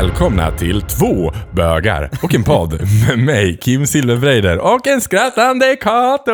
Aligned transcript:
välkomna 0.00 0.50
till 0.50 0.82
två 0.82 1.32
bögar 1.52 2.10
och 2.22 2.34
en 2.34 2.44
podd 2.44 2.80
med 3.08 3.18
mig, 3.18 3.56
Kim 3.56 3.86
Silverbreider 3.86 4.58
och 4.58 4.86
en 4.86 5.00
skrattande 5.00 5.76
Kato! 5.76 6.32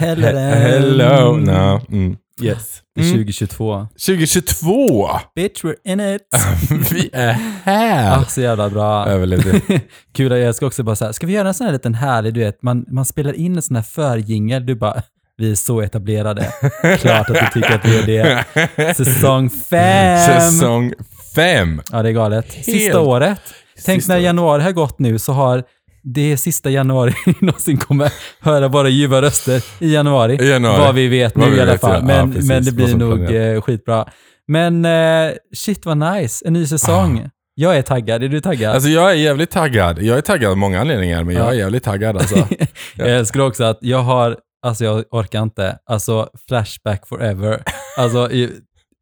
Hello. 0.00 0.38
Hello! 0.38 1.36
No. 1.36 1.80
Mm. 1.92 2.16
Yes, 2.42 2.80
Mm. 2.98 3.10
2022. 3.12 3.86
2022! 4.06 5.08
Bitch, 5.36 5.64
we're 5.64 5.74
in 5.84 6.00
it. 6.00 6.22
Vi 6.92 7.10
är 7.12 7.32
här! 7.64 8.18
Ah, 8.18 8.24
så 8.24 8.40
jävla 8.40 8.70
bra. 8.70 9.06
Överlevde. 9.06 9.60
Kul, 10.14 10.32
att 10.32 10.38
jag 10.38 10.54
ska 10.54 10.66
också 10.66 10.82
bara 10.82 10.96
säga, 10.96 11.12
ska 11.12 11.26
vi 11.26 11.32
göra 11.32 11.48
en 11.48 11.54
sån 11.54 11.64
här 11.66 11.72
liten 11.72 11.94
härlig, 11.94 12.34
du 12.34 12.40
vet, 12.40 12.62
man, 12.62 12.84
man 12.88 13.04
spelar 13.04 13.32
in 13.32 13.56
en 13.56 13.62
sån 13.62 13.76
här 13.76 13.82
förjingel, 13.82 14.66
du 14.66 14.74
bara, 14.74 15.02
vi 15.36 15.50
är 15.50 15.54
så 15.54 15.80
etablerade. 15.80 16.52
Klart 16.98 17.30
att 17.30 17.36
du 17.52 17.60
tycker 17.60 17.74
att 17.74 17.84
vi 17.84 17.98
är 17.98 18.44
det. 18.76 18.94
Säsong 18.94 19.50
fem! 19.50 20.18
Säsong 20.18 20.92
fem. 21.34 21.82
Ja, 21.92 22.02
det 22.02 22.08
är 22.08 22.12
galet. 22.12 22.52
Sista 22.52 22.72
Helt- 22.72 22.94
året. 22.94 23.40
Tänk 23.86 24.02
Sista 24.02 24.12
när 24.14 24.20
januari 24.20 24.62
har 24.62 24.72
gått 24.72 24.98
nu 24.98 25.18
så 25.18 25.32
har 25.32 25.62
det 26.02 26.36
sista 26.36 26.70
januari 26.70 27.14
vi 27.26 27.34
någonsin 27.40 27.76
kommer 27.76 28.12
höra 28.40 28.68
våra 28.68 28.88
ljuva 28.88 29.22
röster 29.22 29.62
i 29.78 29.94
januari. 29.94 30.38
I 30.44 30.48
januari. 30.50 30.78
Vad 30.80 30.94
vi 30.94 31.08
vet 31.08 31.36
Vad 31.36 31.44
nu 31.48 31.50
vi 31.52 31.58
i 31.58 31.62
alla 31.62 31.78
fall. 31.78 32.00
ja. 32.00 32.26
Men, 32.26 32.46
men 32.46 32.64
det 32.64 32.72
blir 32.72 32.94
nog 32.96 33.18
planeras. 33.26 33.56
eh, 33.56 33.60
skitbra. 33.62 34.06
Men 34.48 34.84
eh, 34.84 35.32
shit 35.56 35.86
vad 35.86 35.96
nice, 35.96 36.44
en 36.46 36.52
ny 36.52 36.66
säsong. 36.66 37.28
Jag 37.54 37.76
är 37.76 37.82
taggad, 37.82 38.22
är 38.22 38.28
du 38.28 38.40
taggad? 38.40 38.70
Ah. 38.70 38.74
Alltså 38.74 38.88
jag 38.88 39.10
är 39.10 39.14
jävligt 39.14 39.50
taggad. 39.50 40.02
Jag 40.02 40.18
är 40.18 40.22
taggad 40.22 40.50
av 40.50 40.56
många 40.56 40.80
anledningar, 40.80 41.24
men 41.24 41.34
jag 41.36 41.46
Ja. 41.46 41.50
är 41.50 41.54
jävligt 41.58 41.84
taggad 41.84 42.16
alltså. 42.16 42.48
jag 42.96 43.08
älskar 43.10 43.40
också 43.40 43.64
att 43.64 43.78
jag 43.80 43.98
har, 44.02 44.36
alltså 44.66 44.84
jag 44.84 45.04
orkar 45.10 45.42
inte, 45.42 45.78
alltså 45.90 46.28
Flashback 46.48 47.08
forever. 47.08 47.62
Alltså 47.98 48.30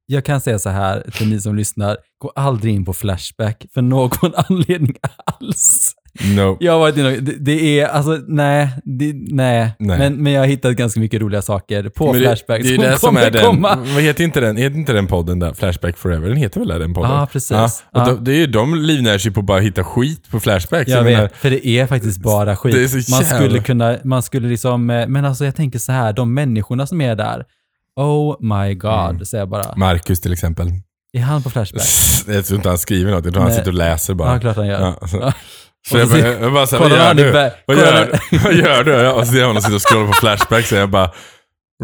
jag 0.06 0.24
kan 0.24 0.40
säga 0.40 0.58
så 0.58 0.70
här 0.70 1.04
till 1.12 1.28
ni 1.28 1.40
som 1.40 1.56
lyssnar, 1.56 1.96
gå 2.22 2.32
aldrig 2.36 2.74
in 2.74 2.84
på 2.84 2.92
Flashback 2.92 3.64
för 3.74 3.82
någon 3.82 4.32
anledning 4.48 4.96
alls. 5.40 5.94
No. 6.36 6.56
Jag 6.60 6.72
har 6.72 6.78
varit 6.78 6.96
inne 6.96 7.10
det, 7.10 7.32
det 7.38 7.80
är, 7.80 7.86
alltså 7.88 8.20
nej, 8.28 8.68
det, 8.84 9.12
nej. 9.14 9.72
Nej. 9.78 9.98
Men, 9.98 10.22
men 10.22 10.32
jag 10.32 10.40
har 10.40 10.46
hittat 10.46 10.76
ganska 10.76 11.00
mycket 11.00 11.20
roliga 11.20 11.42
saker 11.42 11.88
på 11.88 12.12
det, 12.12 12.18
Flashback 12.20 12.62
det 12.62 12.68
är 12.68 12.74
som 12.76 12.84
det 12.84 12.98
som 12.98 13.16
är 13.16 13.30
den. 13.30 13.42
komma. 13.44 13.76
Vad 13.94 14.02
heter 14.02 14.24
inte 14.24 14.40
den, 14.40 14.56
heter 14.56 14.76
inte 14.78 14.92
den 14.92 15.06
podden 15.06 15.38
där, 15.38 15.54
Flashback 15.54 15.96
Forever? 15.98 16.28
Den 16.28 16.36
heter 16.36 16.60
väl 16.60 16.68
det, 16.68 16.78
den 16.78 16.94
podden? 16.94 17.10
Ja, 17.10 17.28
precis. 17.32 17.50
Ja, 17.50 17.64
och 17.64 18.00
Ja. 18.00 18.04
de, 18.14 18.24
det 18.24 18.32
är 18.32 18.36
ju, 18.36 18.46
de 18.46 18.74
livnär 18.74 19.18
sig 19.18 19.32
på 19.32 19.40
att 19.40 19.46
bara 19.46 19.60
hitta 19.60 19.84
skit 19.84 20.30
på 20.30 20.40
Flashback. 20.40 20.88
Jag 20.88 21.02
vet, 21.04 21.36
för 21.36 21.50
det 21.50 21.66
är 21.66 21.86
faktiskt 21.86 22.20
bara 22.22 22.56
skit. 22.56 22.74
Det 22.74 23.10
man 23.10 23.24
skulle 23.24 23.58
kunna, 23.58 23.96
man 24.04 24.22
skulle 24.22 24.48
liksom, 24.48 24.90
eh, 24.90 25.06
men 25.08 25.24
alltså 25.24 25.44
jag 25.44 25.56
tänker 25.56 25.78
så 25.78 25.92
här, 25.92 26.12
de 26.12 26.34
människorna 26.34 26.86
som 26.86 27.00
är 27.00 27.16
där, 27.16 27.44
oh 28.00 28.36
my 28.40 28.74
god, 28.74 29.10
Mm. 29.10 29.24
säger 29.24 29.42
jag 29.42 29.48
bara. 29.48 29.76
Marcus 29.76 30.20
till 30.20 30.32
exempel. 30.32 30.68
Är 31.12 31.20
han 31.20 31.42
på 31.42 31.50
Flashback? 31.50 31.82
Jag 32.26 32.44
tror 32.46 32.56
inte 32.56 32.68
han 32.68 32.78
skriver 32.78 33.10
något, 33.12 33.24
jag 33.24 33.34
tror 33.34 33.42
han 33.42 33.52
sitter 33.52 33.68
och 33.68 33.74
läser 33.74 34.14
bara. 34.14 34.32
Ja, 34.34 34.40
klart 34.40 34.56
han 34.56 34.66
gör. 34.66 34.80
Ja, 35.00 35.08
så. 35.08 35.32
Jag 35.98 36.08
bara, 36.08 36.18
jag 36.18 36.52
bara 36.52 36.66
såhär, 36.66 36.82
vad 36.88 36.90
gör 36.98 37.14
du? 37.14 37.50
Vad 37.66 37.76
gör, 37.76 38.20
vad 38.44 38.54
gör 38.54 38.84
du? 38.84 39.08
Och 39.08 39.26
så 39.26 39.32
ser 39.32 39.40
jag 39.40 39.46
honom 39.46 39.62
sitta 39.62 39.74
och 39.74 39.82
scrolla 39.88 40.06
på 40.06 40.12
Flashback, 40.12 40.66
så 40.66 40.74
jag 40.74 40.90
bara 40.90 41.10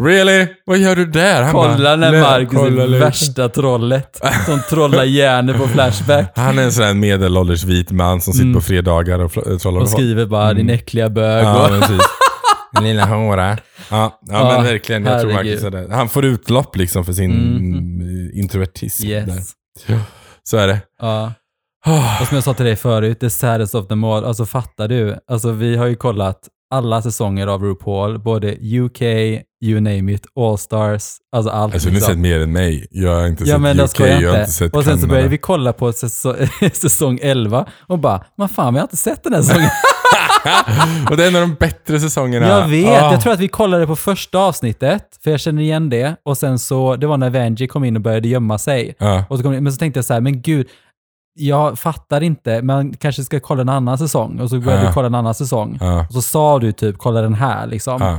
Really? 0.01 0.47
Vad 0.65 0.77
gör 0.77 0.95
du 0.95 1.05
där? 1.05 1.43
Han 1.43 1.51
Kolla 1.51 1.77
bara, 1.77 1.95
när 1.95 2.11
"Nej, 2.11 2.21
Marcus 2.21 2.49
kolla 2.59 2.83
är 2.83 2.87
lite." 2.87 3.05
värsta 3.05 3.49
trollet 3.49 4.21
som 4.45 4.61
trollar 4.69 5.03
hjärnor 5.03 5.53
på 5.53 5.67
Flashback. 5.67 6.31
Han 6.35 6.59
är 6.59 6.63
en 6.63 6.71
sån 6.71 6.83
här 6.85 6.93
medelålders 6.93 7.63
vit 7.63 7.91
man 7.91 8.21
som 8.21 8.33
sitter 8.33 8.43
Mm. 8.45 8.55
på 8.55 8.61
fredagar 8.61 9.19
och 9.19 9.61
trollar 9.61 9.81
Och 9.81 9.89
skriver 9.89 10.25
bara 10.25 10.53
din 10.53 10.69
äckliga 10.69 11.09
bög. 11.09 11.43
Mm. 11.43 11.55
Ja, 11.55 11.67
och. 11.69 11.99
Den 12.73 12.83
lilla 12.83 13.05
hora. 13.05 13.57
Ja, 13.91 14.19
ja, 14.21 14.53
men 14.53 14.63
verkligen. 14.63 15.05
Jag 15.05 15.21
tror. 15.21 15.33
Marcus 15.33 15.63
är 15.63 15.71
det. 15.71 15.87
Han 15.91 16.09
får 16.09 16.25
utlopp 16.25 16.75
liksom 16.75 17.05
för 17.05 17.13
sin 17.13 17.31
mm. 17.31 18.31
introvertism. 18.33 19.07
Där. 19.07 19.15
yes. 19.17 19.51
Så 20.43 20.57
är 20.57 20.67
det. 20.67 20.79
Ja. 20.99 21.33
Och 22.21 22.27
som 22.27 22.35
jag 22.35 22.43
sa 22.43 22.53
till 22.53 22.65
dig 22.65 22.75
förut, 22.75 23.19
the 23.19 23.29
saddest 23.29 23.75
of 23.75 23.87
them 23.87 24.03
all. 24.03 24.25
Alltså 24.25 24.45
fattar 24.45 24.87
du? 24.87 25.15
Alltså 25.27 25.51
vi 25.51 25.75
har 25.75 25.85
ju 25.85 25.95
kollat 25.95 26.47
alla 26.71 27.01
säsonger 27.01 27.47
av 27.47 27.63
RuPaul, 27.63 28.19
både 28.19 28.51
UK, 28.51 29.01
you 29.65 29.79
name 29.79 30.13
it, 30.13 30.25
All 30.35 30.57
Stars, 30.57 31.03
alltså 31.35 31.51
allt. 31.51 31.73
Alltså, 31.73 31.89
ni 31.89 31.93
har 31.93 31.95
liksom. 31.95 32.13
sett 32.13 32.19
mer 32.19 32.39
än 32.39 32.51
mig. 32.51 32.87
Jag 32.91 33.15
har 33.15 33.27
inte 33.27 33.43
Ja 33.43 33.53
sett 33.55 33.61
men 33.61 33.77
jag 33.77 33.83
UK, 33.83 33.89
skojar 33.89 34.21
jag 34.21 34.29
har 34.29 34.35
inte. 34.37 34.39
inte 34.39 34.51
sett 34.51 34.75
och 34.75 34.83
sen 34.83 34.93
så 34.93 34.99
Kanada. 34.99 35.07
började 35.07 35.29
vi 35.29 35.37
kolla 35.37 35.73
på 35.73 35.91
säsong, 35.93 36.35
säsong 36.73 37.19
11 37.21 37.65
och 37.87 37.99
bara, 37.99 38.25
vad 38.35 38.51
fan 38.51 38.73
vi 38.73 38.79
har 38.79 38.83
inte 38.83 38.97
sett 38.97 39.23
den 39.23 39.33
här 39.33 39.41
säsongen. 39.41 39.69
och 41.09 41.17
det 41.17 41.23
är 41.23 41.27
en 41.27 41.35
av 41.35 41.41
de 41.41 41.53
bättre 41.55 41.99
säsongerna. 41.99 42.47
jag 42.47 42.67
vet, 42.67 43.03
Ah. 43.03 43.11
jag 43.11 43.21
tror 43.21 43.33
att 43.33 43.39
vi 43.39 43.47
kollade 43.47 43.87
på 43.87 43.95
första 43.95 44.39
avsnittet, 44.39 45.03
för 45.23 45.31
jag 45.31 45.39
känner 45.39 45.61
igen 45.61 45.89
det. 45.89 46.15
Och 46.25 46.37
sen 46.37 46.59
så, 46.59 46.95
det 46.95 47.07
var 47.07 47.17
när 47.17 47.29
Vanjie 47.29 47.67
kom 47.67 47.83
in 47.83 47.95
och 47.95 48.01
började 48.01 48.27
gömma 48.27 48.57
sig. 48.57 48.95
Ja. 48.99 49.23
Och 49.29 49.37
så 49.37 49.43
kom, 49.43 49.51
men 49.63 49.71
så 49.73 49.77
tänkte 49.77 49.97
jag 49.97 50.05
så 50.05 50.13
här, 50.13 50.21
men 50.21 50.41
gud, 50.41 50.67
jag 51.33 51.79
fattar 51.79 52.21
inte, 52.23 52.61
man 52.61 52.93
kanske 52.93 53.23
ska 53.23 53.39
kolla 53.39 53.61
en 53.61 53.69
annan 53.69 53.97
säsong. 53.97 54.39
Och 54.39 54.49
så 54.49 54.59
började 54.59 54.83
Ja. 54.83 54.87
vi 54.89 54.93
kolla 54.93 55.07
en 55.07 55.15
annan 55.15 55.33
säsong. 55.35 55.77
Ja. 55.81 56.05
Och 56.07 56.13
så 56.13 56.21
sa 56.21 56.59
du 56.59 56.71
typ, 56.71 56.97
kolla 56.97 57.21
den 57.21 57.33
här 57.33 57.67
liksom. 57.67 58.17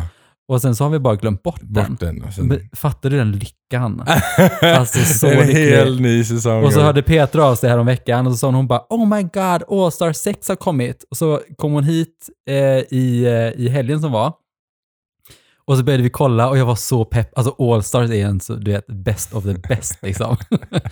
Och 0.51 0.63
sen 0.63 0.77
så 0.77 0.85
har 0.85 0.91
vi 0.91 0.99
bara 0.99 1.17
glömt 1.17 1.43
bort, 1.43 1.61
den. 1.63 1.91
Bort 1.91 2.01
den. 2.01 2.23
Och 2.23 2.33
sen... 2.33 2.47
Men 2.47 2.69
Fattar 2.73 3.11
du 3.11 3.17
den 3.19 3.33
lyckan? 3.33 4.05
Alltså, 4.63 4.99
så 5.05 5.27
en 5.27 5.47
lycklig. 5.47 5.65
hel 5.71 6.01
ny 6.01 6.25
säsong. 6.25 6.65
Och 6.65 6.73
så 6.73 6.81
hörde 6.81 7.03
Petra 7.03 7.45
av 7.45 7.55
sig 7.55 7.71
här 7.71 7.79
om 7.79 7.87
veckan 7.87 8.27
och 8.27 8.33
så 8.33 8.39
sa 8.39 8.47
hon, 8.47 8.55
hon 8.55 8.67
bara 8.67 8.85
Oh 8.91 9.09
my 9.17 9.23
god, 9.23 9.79
All 9.85 9.93
Star 9.93 10.13
6 10.13 10.49
har 10.49 10.57
kommit. 10.57 11.05
Och 11.11 11.17
så 11.17 11.41
kom 11.57 11.73
hon 11.73 11.85
hit 11.85 12.29
eh, 12.49 12.55
i, 12.99 13.25
eh, 13.27 13.61
i 13.65 13.69
helgen 13.69 14.01
som 14.01 14.13
var. 14.13 14.33
Och 15.67 15.77
så 15.79 15.85
började 15.85 16.03
vi 16.03 16.11
kolla 16.11 16.49
och 16.49 16.59
jag 16.59 16.67
var 16.67 16.75
så 16.75 17.05
pepp. 17.05 17.39
Alltså 17.39 17.55
All 17.73 17.83
Stars 17.83 18.11
är 18.11 18.27
en 18.27 18.41
så, 18.41 18.55
du 18.55 18.71
vet, 18.73 18.87
best 18.87 19.35
of 19.35 19.45
the 19.45 19.55
best 19.55 19.99
liksom. 20.03 20.37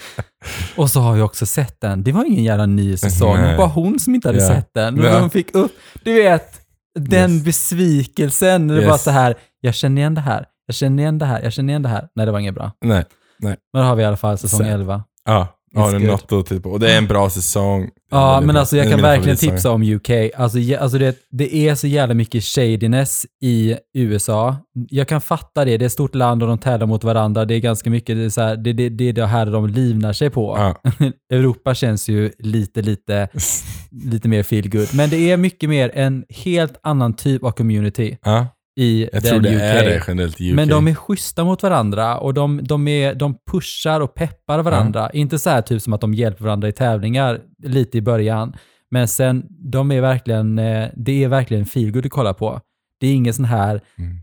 och 0.77 0.91
så 0.91 1.01
har 1.01 1.15
vi 1.15 1.21
också 1.23 1.47
sett 1.47 1.81
den. 1.81 2.03
Det 2.05 2.13
var 2.13 2.25
ingen 2.25 2.45
jävla 2.45 2.67
ny 2.67 2.97
säsong. 2.97 3.37
Det 3.37 3.43
var 3.51 3.57
bara 3.57 3.69
hon 3.69 3.99
som 3.99 4.15
inte 4.15 4.29
hade 4.29 4.41
Ja. 4.43 4.49
sett 4.49 4.75
den. 4.75 4.97
Ja. 4.97 5.21
hon 5.21 5.31
fick 5.31 5.55
upp, 5.55 5.73
du 6.05 6.13
vet, 6.15 6.53
den 6.99 7.31
Yes. 7.35 7.45
besvikelsen. 7.45 8.69
Det 8.69 8.75
Yes. 8.75 8.87
var 8.89 8.99
så 8.99 9.11
här, 9.11 9.35
jag 9.61 9.75
känner 9.75 10.01
igen 10.03 10.15
det 10.15 10.21
här, 10.21 10.47
jag 10.67 10.75
känner 10.75 11.03
igen 11.03 11.19
det 11.19 11.27
här, 11.27 11.43
jag 11.43 11.53
känner 11.53 11.73
igen 11.73 11.83
det 11.83 11.89
här. 11.89 12.09
Nej, 12.15 12.27
det 12.27 12.33
var 12.33 12.39
inget 12.39 12.55
bra. 12.55 12.73
Nej. 12.85 13.05
Men 13.41 13.57
då 13.73 13.79
har 13.81 13.97
vi 13.97 14.03
i 14.03 14.07
alla 14.07 14.17
fall 14.17 14.39
säsong 14.39 14.59
Sen. 14.61 14.69
11. 14.69 15.05
Ja. 15.25 15.55
Har 15.75 15.89
It's 15.89 15.93
du 15.93 15.99
good. 15.99 16.09
något 16.09 16.33
att 16.33 16.47
titta 16.47 16.61
på? 16.63 16.71
Och 16.71 16.81
det 16.81 16.93
är 16.93 16.99
en 16.99 17.07
bra 17.07 17.31
säsong. 17.31 17.89
Ja, 18.11 18.41
men 18.41 18.57
alltså 18.57 18.77
jag 18.77 18.91
kan 18.91 19.03
verkligen 19.03 19.37
tipsa 19.37 19.71
om 19.71 19.83
UK. 19.83 20.11
Alltså, 20.37 20.59
ge- 20.59 20.77
alltså 20.77 20.99
det, 20.99 21.17
det 21.31 21.55
är 21.69 21.75
så 21.75 21.87
jävla 21.87 22.15
mycket 22.15 22.45
shadiness 22.45 23.27
i 23.43 23.77
USA. 23.95 24.57
Jag 24.91 25.09
kan 25.09 25.21
fatta 25.21 25.65
det, 25.65 25.77
det 25.77 25.85
är 25.85 25.87
ett 25.87 25.93
stort 25.93 26.15
land 26.15 26.43
och 26.43 26.49
de 26.49 26.59
tävlar 26.59 26.87
mot 26.87 27.05
varandra. 27.05 27.45
Det 27.45 27.55
är 27.55 27.59
ganska 27.61 27.91
mycket, 27.91 28.17
det 28.17 28.25
är, 28.25 28.29
så 28.31 28.41
här, 28.41 28.57
det, 28.57 28.73
det, 28.73 28.89
det 28.89 29.09
är 29.09 29.13
det 29.13 29.27
här 29.27 29.47
de 29.47 29.67
livnar 29.67 30.13
sig 30.13 30.31
på. 30.31 30.57
Ja. 30.59 30.93
Europa 31.37 31.75
känns 31.75 32.09
ju 32.09 32.33
lite, 32.39 32.83
lite, 32.83 33.29
lite 33.91 34.29
mer 34.29 34.43
feel 34.43 34.71
good. 34.71 34.89
Men 34.95 35.11
det 35.11 35.31
är 35.31 35.37
mycket 35.37 35.71
mer 35.71 35.91
en 35.95 36.25
helt 36.29 36.77
annan 36.83 37.15
typ 37.15 37.45
av 37.45 37.51
community 37.51 38.17
Ja. 38.25 38.47
I 38.79 39.09
Jag 39.13 39.23
den 39.23 39.31
tror 39.31 39.41
det 39.41 39.57
UK. 39.57 39.63
är 39.63 39.85
det 39.85 40.03
generellt 40.09 40.41
i 40.41 40.51
UK. 40.51 40.57
Men 40.57 40.69
de 40.69 40.89
är 40.89 40.95
schyssta 40.95 41.45
mot 41.45 41.63
varandra 41.63 42.19
och 42.19 42.35
de, 42.35 42.61
de, 42.63 42.89
är, 42.89 43.15
de 43.15 43.35
pushar 43.51 44.01
och 44.01 44.15
peppar 44.15 44.63
varandra. 44.63 45.11
Inte 45.11 45.39
så 45.39 45.51
här 45.51 45.63
typ 45.63 45.83
som 45.83 45.93
att 45.93 46.01
de 46.01 46.15
hjälper 46.15 46.45
varandra 46.45 46.69
i 46.69 46.73
tävlingar 46.73 47.41
lite 47.63 47.99
i 47.99 48.03
början. 48.03 48.57
Men 48.91 49.09
sen, 49.09 49.47
de 49.49 49.91
är 49.93 50.01
verkligen, 50.01 50.59
eh, 50.59 50.89
det 50.97 51.25
är 51.25 51.29
verkligen 51.29 51.67
feelgood 51.67 52.07
att 52.07 52.13
kolla 52.13 52.35
på. 52.35 52.61
Det 53.01 53.07
är 53.07 53.15
ingen 53.15 53.35
sån 53.35 53.45
här 53.45 53.81
Mm. 53.99 54.17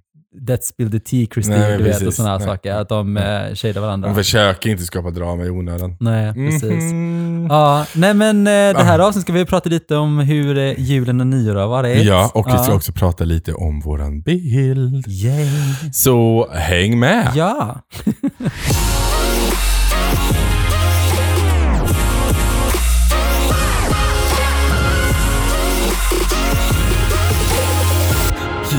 Let's 0.48 0.68
spill 0.68 0.92
the 0.92 1.00
tea 1.00 1.28
Christine, 1.34 1.78
du 1.78 1.84
vet, 1.84 2.02
och 2.08 2.14
sådana 2.14 2.40
saker. 2.40 2.74
Att 2.74 2.90
de 2.90 3.18
eh, 3.18 3.24
shadar 3.56 3.82
varandra. 3.82 4.10
De 4.10 4.16
försöker 4.16 4.70
inte 4.70 4.84
skapa 4.84 5.10
drama 5.10 5.44
i 5.44 5.50
onödan. 5.50 5.98
Nej, 6.00 6.34
precis. 6.34 6.72
Mhm. 6.72 7.48
Ja, 7.50 7.86
nej 7.96 8.14
men 8.14 8.48
eh, 8.48 8.52
det 8.54 8.84
här 8.84 9.00
avsnittet 9.00 9.22
ska 9.22 9.34
vi 9.34 9.46
prata 9.46 9.70
lite 9.70 9.96
om 9.96 10.20
hur 10.20 10.58
eh, 10.58 10.80
julen 10.80 11.20
och 11.20 11.28
nyår 11.28 11.56
har 11.56 11.68
varit. 11.68 12.06
Ja, 12.06 12.32
och 12.34 12.48
vi 12.48 12.64
ska 12.64 12.74
också 12.74 12.92
prata 12.92 13.24
lite 13.24 13.54
om 13.54 13.80
våran 13.80 14.22
bild. 14.22 15.08
Yay. 15.08 15.48
Så 15.94 16.50
häng 16.52 17.00
med! 17.00 17.32
Ja. 17.36 17.76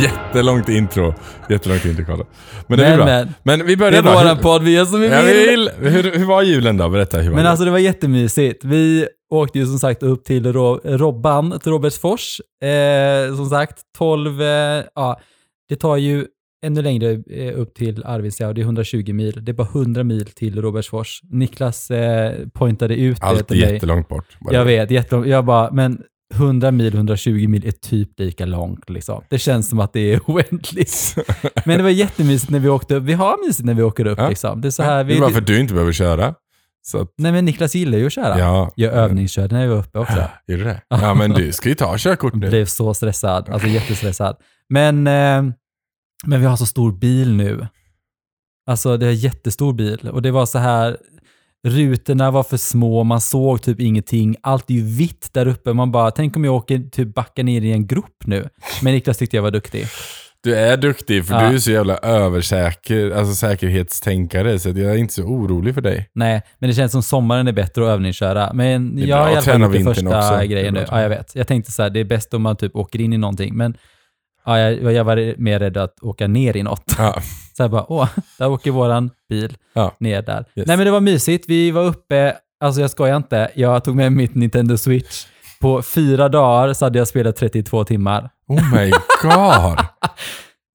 Jättelångt 0.03 0.69
intro. 0.69 1.15
Jättelångt 1.51 1.85
intro, 1.85 2.05
Carlo. 2.05 2.27
Men 2.67 2.79
det 2.79 2.85
Men, 2.89 2.97
bra. 2.97 3.05
men. 3.07 3.29
Men 3.43 3.67
vi 3.67 3.73
Det 3.75 3.77
börjar 3.77 3.99
är 3.99 4.03
då. 4.03 4.11
våran 4.13 4.39
podd, 4.39 4.63
vi 4.63 4.73
gör 4.75 4.85
som 4.85 5.01
vi 5.01 5.09
vill. 5.09 5.49
vill. 5.49 5.71
Hur, 5.91 6.19
hur 6.19 6.25
var 6.25 6.43
julen 6.43 6.77
då? 6.77 6.89
Berätta. 6.89 7.19
Hur 7.19 7.29
var 7.31 7.35
Men 7.35 7.45
det? 7.45 7.51
alltså 7.51 7.65
det 7.65 7.71
var 7.71 7.79
jättemysigt. 7.79 8.65
Vi 8.65 9.09
åkte 9.31 9.59
ju 9.59 9.67
som 9.67 9.79
sagt 9.79 10.03
upp 10.03 10.25
till 10.25 10.53
Ro- 10.53 10.81
Robban, 10.85 11.59
till 11.63 11.73
Robertsfors. 11.73 12.41
Eh, 12.65 13.37
som 13.37 13.47
sagt, 13.51 13.79
12, 13.99 14.43
eh, 14.43 14.85
ja, 14.95 15.21
det 15.69 15.77
tar 15.77 15.97
ju 15.97 16.27
ännu 16.67 16.83
längre 16.83 17.23
eh, 17.31 17.61
upp 17.61 17.75
till 17.75 18.05
Arvidsjaur, 18.05 18.55
det 18.55 18.61
är 18.61 18.63
120 18.63 19.13
mil. 19.13 19.45
Det 19.45 19.53
är 19.53 19.55
bara 19.55 19.69
100 19.69 20.05
mil 20.05 20.27
till 20.27 20.63
Robertsfors. 20.63 21.21
Niklas 21.31 21.91
eh, 21.91 22.33
pointade 22.55 22.97
ut 22.97 23.21
det 23.21 23.27
Allt 23.27 23.41
är 23.41 23.45
till 23.45 23.61
mig. 23.61 23.73
jättelångt 23.75 24.09
bort. 24.09 24.37
var 24.41 24.53
det. 24.53 24.59
Jag 24.59 24.65
vet, 24.65 24.91
jättelångt. 24.91 25.27
Jag 25.27 25.45
bara, 25.45 25.71
men 25.73 25.99
100 26.37 26.71
mil, 26.71 26.95
120 26.95 27.49
mil 27.49 27.67
är 27.67 27.71
typ 27.73 28.21
lika 28.21 28.47
långt 28.47 28.91
liksom. 28.91 29.23
Det 29.31 29.39
känns 29.39 29.69
som 29.69 29.81
att 29.81 29.93
det 29.93 30.01
är 30.13 30.21
oändligt. 30.27 31.17
Men 31.65 31.77
det 31.79 31.83
var 31.83 31.91
jättemysigt 31.91 32.51
när 32.51 32.59
vi 32.59 32.69
åkte 32.69 32.95
upp. 32.95 33.03
Vi 33.05 33.13
har 33.13 33.47
mysigt 33.47 33.67
när 33.67 33.75
vi 33.75 33.83
åker 33.83 34.07
upp 34.07 34.19
Ja. 34.19 34.29
liksom. 34.29 34.61
Det 34.61 34.69
är 34.69 34.71
så 34.71 34.83
här, 34.83 34.99
det 34.99 35.05
vi, 35.05 35.17
är 35.17 35.21
bara 35.21 35.31
för 35.31 35.39
att 35.41 35.47
du 35.47 35.61
inte 35.61 35.75
behöver 35.75 35.93
köra. 35.93 36.35
Att, 36.95 37.13
Nej 37.19 37.33
men 37.33 37.45
Niklas 37.45 37.75
gillar 37.75 37.99
ju 37.99 38.07
att 38.07 38.13
köra. 38.13 38.39
ja. 38.39 38.73
Jag 38.77 38.93
övningskörde 38.93 39.55
när 39.55 39.63
jag 39.63 39.71
var 39.71 39.79
uppe 39.79 39.99
också. 39.99 40.13
Är 40.47 40.57
det 40.59 40.65
det? 40.65 40.83
Ja, 40.89 41.15
men 41.15 41.31
du 41.31 41.53
ska 41.53 41.69
ju 41.69 41.75
ta 41.75 41.95
körkort 41.99 42.35
nu. 42.35 42.49
Blev 42.49 42.67
så 42.67 42.95
stressad, 42.95 43.49
alltså 43.49 43.69
jättestressad. 43.69 44.37
Men, 44.69 45.07
eh, 45.07 45.53
men 46.27 46.41
vi 46.41 46.47
har 46.47 46.57
så 46.57 46.67
stor 46.67 46.93
bil 46.93 47.33
nu. 47.37 47.67
Alltså 48.67 48.97
det 48.97 49.07
är 49.07 49.11
en 49.11 49.17
jättestor 49.17 49.73
bil 49.73 50.09
och 50.13 50.23
det 50.23 50.31
var 50.31 50.47
så 50.47 50.59
här, 50.59 50.97
rutorna 51.67 52.31
var 52.31 52.43
för 52.43 52.57
små, 52.57 53.05
man 53.05 53.21
såg 53.21 53.63
typ 53.63 53.81
ingenting. 53.81 54.37
Allt 54.41 54.71
är 54.71 54.75
ju 54.75 54.83
vitt 54.85 55.29
där 55.33 55.47
uppe. 55.49 55.73
Man 55.73 55.93
bara, 55.93 56.11
tänk 56.11 56.37
om 56.37 56.45
jag 56.45 56.55
åker 56.55 56.79
typ 56.79 57.15
backa 57.15 57.43
ner 57.43 57.61
i 57.63 57.73
en 57.73 57.87
grop 57.87 58.23
nu. 58.25 58.49
Men 58.83 58.95
Niklas 58.95 59.19
tyckte 59.19 59.37
jag 59.37 59.43
var 59.43 59.51
duktig. 59.51 59.87
Du 60.43 60.57
är 60.57 60.77
duktig 60.77 61.27
för 61.27 61.35
Ja. 61.35 61.49
du 61.49 61.55
är 61.55 61.59
så 61.59 61.71
jävla 61.71 61.97
översäker, 61.97 63.11
alltså 63.11 63.35
säkerhetstänkare, 63.35 64.59
så 64.59 64.69
jag 64.69 64.79
är 64.79 64.97
inte 64.97 65.15
så 65.15 65.23
orolig 65.23 65.75
för 65.75 65.81
dig. 65.81 66.09
Nej, 66.13 66.43
men 66.59 66.71
det 66.71 66.75
känns 66.75 66.93
som 66.93 67.03
sommaren 67.03 67.49
är 67.49 67.53
bättre 67.53 67.83
att 67.85 67.89
övningsköra. 67.89 68.53
Men 68.53 68.99
jag 68.99 69.17
har 69.17 69.29
i 69.29 69.33
alla 69.33 69.43
fall 69.43 69.61
gjort 69.61 69.85
första 69.85 70.19
också. 70.19 70.47
Grejen 70.47 70.75
nu. 70.75 70.85
Ja, 70.91 71.03
jag 71.03 71.09
vet. 71.09 71.35
Jag 71.35 71.47
tänkte 71.47 71.73
så 71.73 71.83
här, 71.83 71.91
det 71.91 72.01
är 72.01 72.05
bäst 72.05 72.35
om 72.35 72.43
man 72.43 72.57
typ 72.57 72.77
åker 72.77 73.01
in 73.01 73.13
i 73.13 73.19
någonting. 73.19 73.55
Men 73.57 73.77
ja, 74.47 74.59
jag, 74.59 74.93
jag 74.93 75.05
var 75.05 75.35
mer 75.41 75.59
rädd 75.59 75.77
att 75.77 75.95
åka 76.03 76.27
ner 76.27 76.57
i 76.57 76.63
något. 76.63 76.95
Ja. 76.99 77.15
Så 77.57 77.63
jag 77.63 77.71
bara, 77.71 77.93
åh, 77.93 78.09
där 78.39 78.49
åker 78.51 78.71
våran 78.71 79.11
bil 79.29 79.57
Ja. 79.73 79.93
ner 80.01 80.23
där. 80.23 80.45
Yes. 80.55 80.67
Nej 80.67 80.77
men 80.77 80.87
det 80.87 80.91
var 80.93 81.01
mysigt. 81.01 81.45
Vi 81.49 81.71
var 81.71 81.85
uppe, 81.85 82.35
alltså 82.61 82.81
jag 82.81 82.91
skojar 82.91 83.17
inte, 83.17 83.51
jag 83.55 83.85
tog 83.85 83.97
med 83.97 84.13
mitt 84.13 84.35
Nintendo 84.35 84.77
Switch. 84.77 85.25
På 85.61 85.83
fyra 85.83 86.29
dagar 86.29 86.73
så 86.73 86.85
hade 86.85 86.99
jag 86.99 87.09
spelat 87.09 87.37
32 87.37 87.85
timmar. 87.85 88.31
Oh 88.49 88.75
my 88.75 88.91
god. 89.23 89.79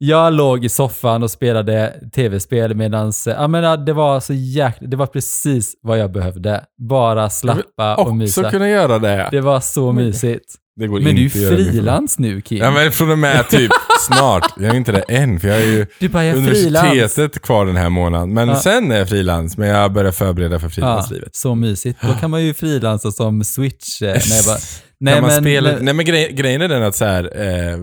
Jag 0.03 0.33
låg 0.33 0.65
i 0.65 0.69
soffan 0.69 1.23
och 1.23 1.31
spelade 1.31 1.93
tv-spel 2.15 2.75
medan, 2.75 3.13
ja 3.25 3.47
men 3.47 3.85
det 3.85 3.93
var 3.93 4.19
så 4.19 4.33
jäkla, 4.33 4.87
det 4.87 4.97
var 4.97 5.05
precis 5.05 5.75
vad 5.81 5.97
jag 5.99 6.11
behövde. 6.11 6.63
Bara 6.77 7.29
slappa 7.29 7.95
och 7.95 8.01
Också 8.01 8.13
mysa. 8.13 8.49
kunna 8.51 8.69
göra 8.69 8.99
det. 8.99 9.27
Det 9.31 9.41
var 9.41 9.59
så 9.59 9.91
mysigt. 9.91 10.55
Det 10.75 10.87
går 10.87 10.99
Men 10.99 11.15
du 11.15 11.25
är 11.25 11.29
frilans 11.29 12.19
nu 12.19 12.41
Kim. 12.41 12.57
Ja 12.57 12.71
men 12.71 12.91
från 12.91 13.11
och 13.11 13.17
med 13.19 13.49
typ 13.49 13.71
snart. 14.07 14.53
Jag 14.57 14.65
är 14.69 14.75
inte 14.75 14.91
det 14.91 14.99
än, 15.01 15.39
för 15.39 15.47
jag 15.47 15.57
är 15.61 15.65
ju 15.67 15.85
du 15.99 16.09
bara, 16.09 16.25
jag 16.25 16.37
är 16.37 16.41
frilans. 16.41 16.85
universitetet 16.91 17.41
kvar 17.41 17.65
den 17.65 17.75
här 17.75 17.89
månaden. 17.89 18.33
Men 18.33 18.49
Ja. 18.49 18.55
sen 18.55 18.91
är 18.91 18.97
jag 18.97 19.09
frilans, 19.09 19.57
men 19.57 19.67
jag 19.67 19.93
börjar 19.93 20.11
förbereda 20.11 20.59
för 20.59 20.67
Ja, 20.67 20.69
frilanslivet. 20.71 21.35
så 21.35 21.55
mysigt. 21.55 21.99
Då 22.01 22.13
kan 22.13 22.31
man 22.31 22.43
ju 22.43 22.53
frilansa 22.53 23.11
som 23.11 23.43
Switch. 23.43 24.01
eh, 24.01 24.07
jag 24.07 24.45
bara, 24.45 24.57
nej, 24.99 25.13
kan 25.13 25.21
man 25.23 25.31
men, 25.31 25.41
spela, 25.43 25.71
nej 25.81 25.93
men 25.93 26.05
grej, 26.05 26.31
grejen 26.33 26.61
är 26.61 26.67
den 26.67 26.83
att 26.83 26.95
så 26.95 27.05
här, 27.05 27.23
eh, 27.23 27.77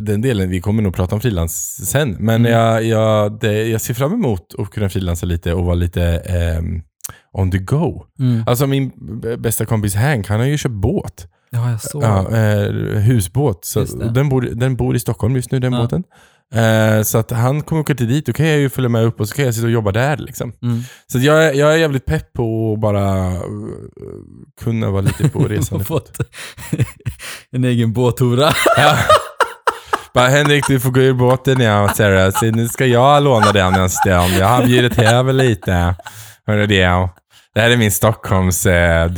den 0.00 0.20
delen, 0.22 0.50
vi 0.50 0.60
kommer 0.60 0.82
nog 0.82 0.94
prata 0.94 1.14
om 1.14 1.20
frilans 1.20 1.86
sen, 1.90 2.16
men 2.20 2.36
Mm. 2.46 2.52
jag, 2.52 2.84
jag, 2.84 3.40
det, 3.40 3.52
jag 3.68 3.80
ser 3.80 3.94
fram 3.94 4.12
emot 4.12 4.54
att 4.58 4.70
kunna 4.70 4.88
frilansa 4.88 5.26
lite 5.26 5.52
och 5.52 5.64
vara 5.64 5.74
lite 5.74 6.02
ehm, 6.04 6.82
on 7.32 7.50
the 7.50 7.58
go. 7.58 8.02
Mm. 8.18 8.44
Alltså 8.46 8.66
min 8.66 8.90
bästa 9.38 9.64
kompis 9.64 9.94
Hank, 9.94 10.28
han 10.28 10.40
har 10.40 10.46
ju 10.46 10.58
köpt 10.58 10.74
båt. 10.74 11.26
Ja, 11.50 11.70
jag 11.70 11.80
såg. 11.80 12.02
Ja, 12.02 12.36
eh, 12.36 12.72
husbåt. 13.00 13.64
Så 13.64 13.84
den, 13.84 14.28
bor, 14.28 14.40
den 14.42 14.76
bor 14.76 14.96
i 14.96 14.98
Stockholm 15.00 15.36
just 15.36 15.50
nu, 15.50 15.58
den 15.58 15.72
Ja. 15.72 15.80
båten. 15.80 16.04
Eh, 16.54 17.02
så 17.02 17.18
att 17.18 17.30
han 17.30 17.62
kommer 17.62 17.80
åka 17.82 17.94
till 17.94 18.08
dit, 18.08 18.26
då 18.26 18.32
kan 18.32 18.46
jag 18.46 18.58
ju 18.58 18.68
följa 18.70 18.88
med 18.88 19.04
upp 19.04 19.20
och 19.20 19.28
så 19.28 19.34
kan 19.34 19.44
jag 19.44 19.54
sitta 19.54 19.66
och 19.66 19.72
jobba 19.72 19.92
där. 19.92 20.16
Liksom. 20.16 20.52
Mm. 20.62 20.82
Så 21.12 21.18
jag, 21.18 21.54
jag 21.56 21.72
är 21.72 21.76
jävligt 21.76 22.04
pepp 22.06 22.32
på 22.32 22.72
att 22.74 22.80
bara 22.80 23.32
uh, 23.32 23.40
kunna 24.62 24.90
vara 24.90 25.02
lite 25.02 25.28
på 25.28 25.38
resande 25.48 25.84
fot. 25.84 26.12
en 27.52 27.64
egen 27.64 27.92
båthora. 27.92 28.50
Ja. 28.76 28.96
Bara 30.14 30.28
Henrik, 30.28 30.64
du 30.68 30.80
får 30.80 30.90
gå 30.90 31.00
ur 31.00 31.12
båten 31.12 31.60
ja, 31.60 31.88
Sarah. 31.94 32.30
Så 32.32 32.44
nu 32.46 32.68
ska 32.68 32.86
jag 32.86 33.22
låna 33.22 33.52
den 33.52 33.74
en 33.74 33.90
stund. 33.90 34.32
Jag 34.38 34.46
har 34.46 34.66
bjudit 34.66 34.98
över 34.98 35.32
lite. 35.32 35.94
Hörru 36.46 36.66
det. 36.66 37.08
Det 37.56 37.62
här 37.62 37.70
är 37.70 37.76
min 37.76 37.90
Stockholms 37.90 38.66
eh, 38.66 39.12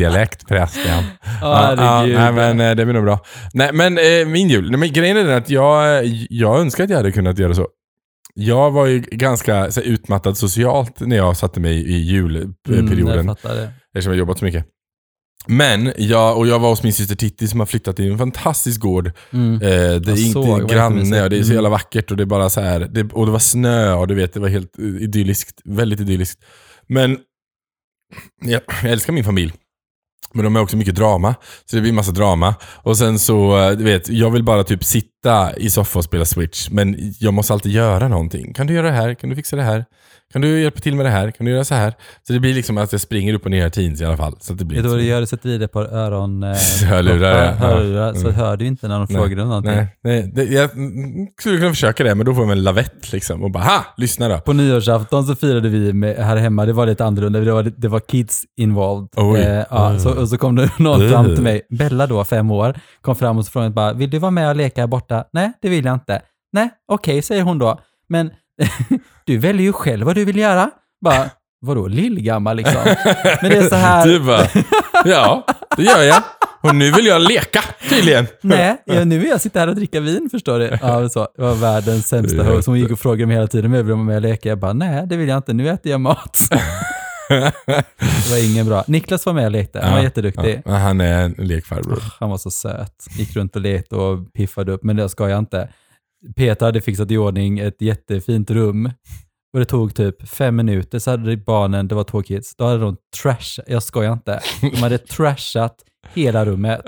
förresten. 0.48 1.04
Ja, 1.40 1.74
herregud. 1.76 2.18
nej, 2.18 2.32
men 2.32 2.60
eh, 2.60 2.76
det 2.76 2.84
blir 2.84 2.94
nog 2.94 3.04
bra. 3.04 3.20
Nej, 3.54 3.70
men 3.72 3.98
eh, 3.98 4.26
min 4.26 4.48
jul. 4.48 4.70
Nej, 4.70 4.80
men 4.80 4.92
grejen 4.92 5.16
är 5.16 5.24
den 5.24 5.36
att 5.36 5.50
jag, 5.50 6.06
jag 6.30 6.60
önskar 6.60 6.84
att 6.84 6.90
jag 6.90 6.96
hade 6.96 7.12
kunnat 7.12 7.38
göra 7.38 7.54
så. 7.54 7.68
Jag 8.34 8.70
var 8.70 8.86
ju 8.86 9.00
ganska 9.00 9.70
så 9.70 9.80
utmattad 9.80 10.36
socialt 10.36 11.00
när 11.00 11.16
jag 11.16 11.36
satte 11.36 11.60
mig 11.60 11.90
i 11.90 11.98
julperioden. 11.98 13.18
Mm, 13.18 13.26
jag. 13.42 13.68
Eftersom 13.94 14.12
jag 14.12 14.18
jobbat 14.18 14.38
så 14.38 14.44
mycket. 14.44 14.64
Men, 15.46 15.92
jag, 15.96 16.36
och 16.38 16.46
jag 16.46 16.58
var 16.58 16.68
hos 16.68 16.82
min 16.82 16.92
syster 16.92 17.14
Titti 17.14 17.48
som 17.48 17.60
har 17.60 17.66
flyttat 17.66 17.96
till 17.96 18.12
en 18.12 18.18
fantastisk 18.18 18.80
gård. 18.80 19.10
Mm. 19.32 19.54
Eh, 19.54 19.60
det 20.00 20.12
är 20.12 20.26
inte 20.26 20.74
granne 20.74 21.22
och 21.22 21.30
det 21.30 21.36
är 21.36 21.42
så 21.42 21.46
Mm. 21.46 21.54
jävla 21.54 21.68
vackert 21.68 22.10
och 22.10 22.16
det 22.16 22.22
är 22.22 22.26
bara 22.26 22.50
så 22.50 22.60
här. 22.60 22.80
Det, 22.80 23.12
och 23.12 23.26
det 23.26 23.32
var 23.32 23.38
snö 23.38 23.92
och 23.92 24.08
du 24.08 24.14
vet, 24.14 24.32
det 24.32 24.40
var 24.40 24.48
helt 24.48 24.78
idylliskt. 24.78 25.60
Väldigt 25.64 26.00
idylliskt. 26.00 26.40
Men 26.86 27.18
jag, 28.40 28.62
jag 28.82 28.92
älskar 28.92 29.12
min 29.12 29.24
familj. 29.24 29.52
Men 30.32 30.44
de 30.44 30.56
är 30.56 30.60
också 30.60 30.76
mycket 30.76 30.94
drama. 30.94 31.34
Så 31.64 31.76
det 31.76 31.82
blir 31.82 31.92
massa 31.92 32.12
drama. 32.12 32.54
Och 32.62 32.98
sen 32.98 33.18
så, 33.18 33.58
eh, 33.58 33.70
du 33.70 33.84
vet, 33.84 34.08
jag 34.08 34.30
vill 34.30 34.44
bara 34.44 34.64
typ 34.64 34.84
sitta 34.84 35.08
i 35.56 35.70
soffan 35.70 35.98
och 36.00 36.04
spela 36.04 36.24
Switch. 36.24 36.68
Men 36.70 36.96
jag 37.20 37.34
måste 37.34 37.52
alltid 37.52 37.72
göra 37.72 38.08
någonting. 38.08 38.54
Kan 38.54 38.66
du 38.66 38.74
göra 38.74 38.86
det 38.86 38.92
här? 38.92 39.14
Kan 39.14 39.30
du 39.30 39.36
fixa 39.36 39.56
det 39.56 39.62
här? 39.62 39.84
Kan 40.32 40.42
du 40.42 40.60
hjälpa 40.60 40.80
till 40.80 40.94
med 40.94 41.06
det 41.06 41.10
här? 41.10 41.30
Kan 41.30 41.46
du 41.46 41.52
göra 41.52 41.64
så 41.64 41.74
här? 41.74 41.94
Så 42.26 42.32
det 42.32 42.40
blir 42.40 42.54
liksom 42.54 42.78
att 42.78 42.92
jag 42.92 43.00
springer 43.00 43.34
upp 43.34 43.44
och 43.44 43.50
ner 43.50 43.66
i 43.66 43.70
teens 43.70 44.00
i 44.00 44.04
alla 44.04 44.16
fall. 44.16 44.36
Så 44.40 44.52
det 44.52 44.64
blir 44.64 44.76
Vet 44.76 44.84
du 44.84 44.88
vad 44.90 44.98
du 44.98 45.04
gör? 45.04 45.20
Du 45.20 45.26
sätter 45.26 45.48
i 45.48 45.58
dig 45.58 45.64
ett 45.64 45.72
par 45.72 45.84
öron... 45.84 46.42
Eh, 46.42 46.54
Hörlurar, 46.88 47.44
ja. 47.44 47.52
hörlurar, 47.52 48.12
så 48.14 48.20
Mm. 48.20 48.34
hör 48.34 48.56
du 48.56 48.66
inte 48.66 48.88
när 48.88 48.98
de 48.98 49.08
frågar 49.08 49.38
om 49.42 49.48
någonting. 49.48 49.72
Nej, 49.72 49.96
nej 50.04 50.32
det, 50.34 50.44
jag 50.44 50.72
mm, 50.76 51.26
skulle 51.40 51.58
kunna 51.58 51.70
försöka 51.70 52.04
det, 52.04 52.14
men 52.14 52.26
då 52.26 52.34
får 52.34 52.46
man 52.46 52.50
en 52.58 52.62
lavett 52.62 53.12
liksom. 53.12 53.42
Och 53.42 53.50
bara, 53.50 53.64
ha! 53.64 53.84
Lyssna 53.96 54.28
då. 54.28 54.38
På 54.38 54.52
nyårsafton 54.52 55.26
så 55.26 55.34
firade 55.36 55.68
vi 55.68 55.92
med, 55.92 56.16
här 56.16 56.36
hemma, 56.36 56.66
det 56.66 56.72
var 56.72 56.86
lite 56.86 57.04
annorlunda, 57.04 57.40
det 57.40 57.52
var, 57.52 57.62
det 57.62 57.88
var 57.88 58.00
kids 58.00 58.42
involved. 58.56 59.08
Oj. 59.16 59.40
Eh, 59.40 59.64
ja, 59.70 59.88
Mm. 59.88 60.00
så, 60.00 60.10
och 60.20 60.28
så 60.28 60.38
kom 60.38 60.56
det 60.56 60.70
någon 60.78 61.08
fram 61.10 61.24
till 61.26 61.42
mig, 61.44 61.62
Bella 61.70 62.06
då, 62.06 62.24
fem 62.24 62.50
år, 62.50 62.74
kom 63.00 63.16
fram 63.16 63.38
och 63.38 63.44
så 63.44 63.50
frågade 63.50 63.70
bara, 63.74 63.92
vill 63.92 64.10
du 64.10 64.18
vara 64.18 64.30
med 64.30 64.48
och 64.48 64.56
leka 64.56 64.80
här 64.80 64.86
borta? 64.88 65.17
Nej, 65.32 65.52
det 65.62 65.68
vill 65.68 65.84
jag 65.84 65.94
inte. 65.94 66.22
Nej, 66.52 66.70
okej, 66.88 67.22
säger 67.22 67.42
hon 67.42 67.58
då. 67.58 67.80
Men 68.08 68.30
du 69.26 69.38
väljer 69.38 69.62
ju 69.62 69.72
själv 69.72 70.06
vad 70.06 70.14
du 70.14 70.24
vill 70.24 70.38
göra. 70.38 70.70
Bara, 71.04 71.30
vadå 71.60 71.86
lillgammal 71.86 72.56
liksom? 72.56 72.80
Men 73.42 73.50
det 73.50 73.56
är 73.56 73.68
så 73.68 73.74
här... 73.74 74.06
Du 74.06 74.20
bara, 74.20 74.46
ja, 75.04 75.46
det 75.76 75.82
gör 75.82 76.02
jag. 76.02 76.22
Och 76.60 76.74
nu 76.74 76.92
vill 76.92 77.06
jag 77.06 77.22
leka, 77.22 77.64
tydligen. 77.88 78.26
Nej, 78.40 78.82
ja, 78.84 79.04
nu 79.04 79.18
vill 79.18 79.28
jag 79.28 79.40
sitta 79.40 79.60
här 79.60 79.68
och 79.68 79.74
dricka 79.74 80.00
vin, 80.00 80.28
förstår 80.30 80.58
du. 80.58 80.78
Ja, 80.82 81.08
så. 81.08 81.28
Det 81.36 81.42
var 81.42 81.54
världens 81.54 82.08
sämsta 82.08 82.42
host. 82.42 82.66
Hon 82.66 82.78
gick 82.78 82.90
och 82.90 82.98
frågade 82.98 83.26
mig 83.26 83.36
hela 83.36 83.48
tiden 83.48 83.66
om 83.66 83.74
jag 83.74 83.82
ville 83.82 83.94
vara 83.94 84.04
med 84.04 84.16
och 84.16 84.22
leka. 84.22 84.48
Jag 84.48 84.58
bara, 84.58 84.72
nej, 84.72 85.06
det 85.06 85.16
vill 85.16 85.28
jag 85.28 85.36
inte. 85.38 85.52
Nu 85.52 85.68
äter 85.68 85.92
jag 85.92 86.00
mat. 86.00 86.38
Det 87.28 88.30
var 88.30 88.52
ingen 88.52 88.66
bra. 88.66 88.84
Niklas 88.86 89.26
var 89.26 89.32
med 89.32 89.44
och 89.44 89.50
lekte. 89.50 89.80
Han 89.80 89.92
var 89.92 90.02
jätteduktig. 90.02 90.62
Ja, 90.64 90.72
han 90.72 91.00
är 91.00 91.22
en 91.22 91.32
lekfarbror. 91.32 92.02
Han 92.20 92.30
var 92.30 92.38
så 92.38 92.50
söt. 92.50 93.06
Gick 93.18 93.36
runt 93.36 93.56
och 93.56 93.62
lekte 93.62 93.96
och 93.96 94.32
piffade 94.32 94.72
upp, 94.72 94.82
men 94.82 94.96
det 94.96 95.08
ska 95.08 95.28
jag 95.28 95.38
inte. 95.38 95.68
Peter 96.36 96.66
hade 96.66 96.80
fixat 96.80 97.10
i 97.10 97.16
ordning 97.16 97.58
ett 97.58 97.82
jättefint 97.82 98.50
rum. 98.50 98.92
Och 99.52 99.58
det 99.58 99.64
tog 99.64 99.94
typ 99.94 100.28
fem 100.28 100.56
minuter 100.56 100.98
så 100.98 101.10
hade 101.10 101.36
barnen, 101.36 101.88
det 101.88 101.94
var 101.94 102.04
två 102.04 102.22
kids, 102.22 102.56
då 102.56 102.64
hade 102.64 102.78
de 102.78 102.96
trashat, 103.22 103.64
jag 103.68 103.82
skojar 103.82 104.12
inte, 104.12 104.40
de 104.60 104.76
hade 104.76 104.98
trashat 104.98 105.76
hela 106.14 106.44
rummet. 106.44 106.80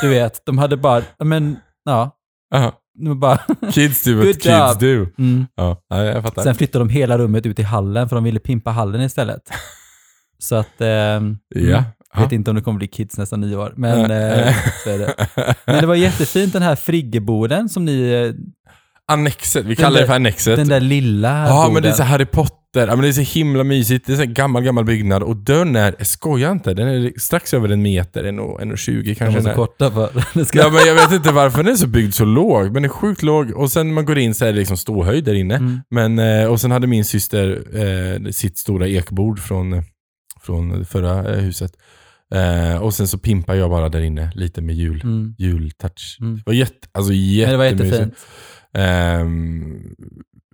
Du 0.00 0.08
vet, 0.08 0.46
de 0.46 0.58
hade 0.58 0.76
bara, 0.76 1.02
men 1.18 1.56
ja, 1.84 2.10
de 2.50 2.62
var 2.62 2.72
bara, 2.94 3.40
kids 3.72 4.04
do 4.04 4.16
what 4.16 4.42
kids 4.42 4.78
do. 4.78 5.06
mm. 5.18 5.46
Ja, 5.54 5.82
ja, 5.88 6.04
jag 6.04 6.22
fattar. 6.22 6.42
Sen 6.42 6.54
flyttade 6.54 6.84
de 6.84 6.88
hela 6.88 7.18
rummet 7.18 7.46
ut 7.46 7.58
i 7.58 7.62
hallen 7.62 8.08
för 8.08 8.16
de 8.16 8.24
ville 8.24 8.40
pimpa 8.40 8.70
hallen 8.70 9.00
istället. 9.00 9.42
Så 10.38 10.54
att, 10.54 10.80
ehm, 10.80 11.38
ja. 11.48 11.84
jag 12.14 12.22
vet 12.22 12.32
inte 12.32 12.50
om 12.50 12.56
det 12.56 12.62
kommer 12.62 12.78
bli 12.78 12.88
kids 12.88 13.18
nästa 13.18 13.36
nio 13.36 13.56
år, 13.56 13.72
men 13.76 13.98
Eh, 14.10 14.48
eh, 14.48 14.54
är 14.86 14.98
det. 14.98 15.26
Men 15.66 15.80
det 15.80 15.86
var 15.86 15.94
jättefint 15.94 16.52
den 16.52 16.62
här 16.62 16.76
friggeboden 16.76 17.68
som 17.68 17.84
ni, 17.84 18.10
eh, 18.10 18.34
Annexet, 19.12 19.64
vi 19.64 19.68
Den 19.68 19.76
kallar 19.76 19.90
det 19.90 19.98
där- 20.00 20.06
för 20.06 20.14
annexet. 20.14 20.56
den 20.56 20.68
där 20.68 20.80
lilla 20.80 21.48
Ja, 21.48 21.54
borden. 21.56 21.72
men 21.74 21.82
det 21.82 21.88
är 21.88 21.92
så 21.92 22.02
Harry 22.02 22.24
Potter. 22.26 22.58
Ja, 22.74 22.86
men 22.86 23.00
det 23.00 23.08
är 23.08 23.12
så 23.12 23.20
himla 23.38 23.64
mysigt. 23.64 24.06
Det 24.06 24.12
är 24.12 24.16
så 24.16 24.22
här 24.22 24.30
gammal, 24.30 24.62
gammal 24.62 24.84
byggnad. 24.84 25.22
Och 25.22 25.36
dörren 25.36 25.76
är, 25.76 25.94
jag 25.98 26.06
skojar 26.06 26.52
inte, 26.52 26.74
den 26.74 26.88
är 26.88 27.12
strax 27.20 27.54
över 27.54 27.68
en 27.68 27.82
meter, 27.82 28.24
en 28.24 28.38
och, 28.38 28.62
en 28.62 28.72
och 28.72 28.78
20 28.78 29.02
De 29.10 29.14
kanske. 29.14 29.34
var 29.34 29.40
så 29.40 29.48
den 29.48 29.52
är. 29.52 29.54
korta 29.56 29.90
för 29.90 30.24
det 30.38 30.44
ska... 30.44 30.58
Ja, 30.58 30.70
men 30.70 30.86
jag 30.86 30.94
vet 30.94 31.12
inte 31.12 31.32
varför 31.32 31.62
den 31.62 31.72
är 31.72 31.76
så 31.76 31.86
byggd 31.86 32.14
så 32.14 32.24
låg, 32.24 32.64
men 32.64 32.72
den 32.74 32.84
är 32.84 32.88
sjukt 32.88 33.22
låg. 33.22 33.50
Och 33.50 33.72
sen 33.72 33.86
när 33.86 33.94
man 33.94 34.04
går 34.04 34.18
in 34.18 34.34
så 34.34 34.44
är 34.44 34.52
det 34.52 34.58
liksom 34.58 34.76
ståhöjd 34.76 35.24
där 35.24 35.34
inne. 35.34 35.54
Mm. 35.56 35.80
Men, 35.90 36.18
eh, 36.18 36.46
och 36.46 36.60
sen 36.60 36.70
hade 36.70 36.86
min 36.86 37.04
syster 37.04 37.62
eh, 38.24 38.30
sitt 38.30 38.58
stora 38.58 38.88
ekbord 38.88 39.38
från, 39.40 39.82
från 40.42 40.84
förra 40.84 41.34
eh, 41.34 41.40
huset. 41.40 41.72
Eh, 42.34 42.82
och 42.82 42.94
sen 42.94 43.08
så 43.08 43.18
pimpar 43.18 43.54
jag 43.54 43.70
bara 43.70 43.88
där 43.88 44.00
inne, 44.00 44.30
lite 44.34 44.60
med 44.60 44.74
jul, 44.74 45.00
Mm. 45.04 45.34
jultouch. 45.38 46.16
Mm. 46.20 46.34
Det 46.36 46.42
var 46.46 46.52
jätte, 46.54 46.88
alltså 46.92 47.12
Men 47.12 47.50
det 47.50 47.56
var 47.56 47.64
jättemysigt. 47.64 47.92
jättefint. 48.00 48.26
Ehm, 48.78 49.94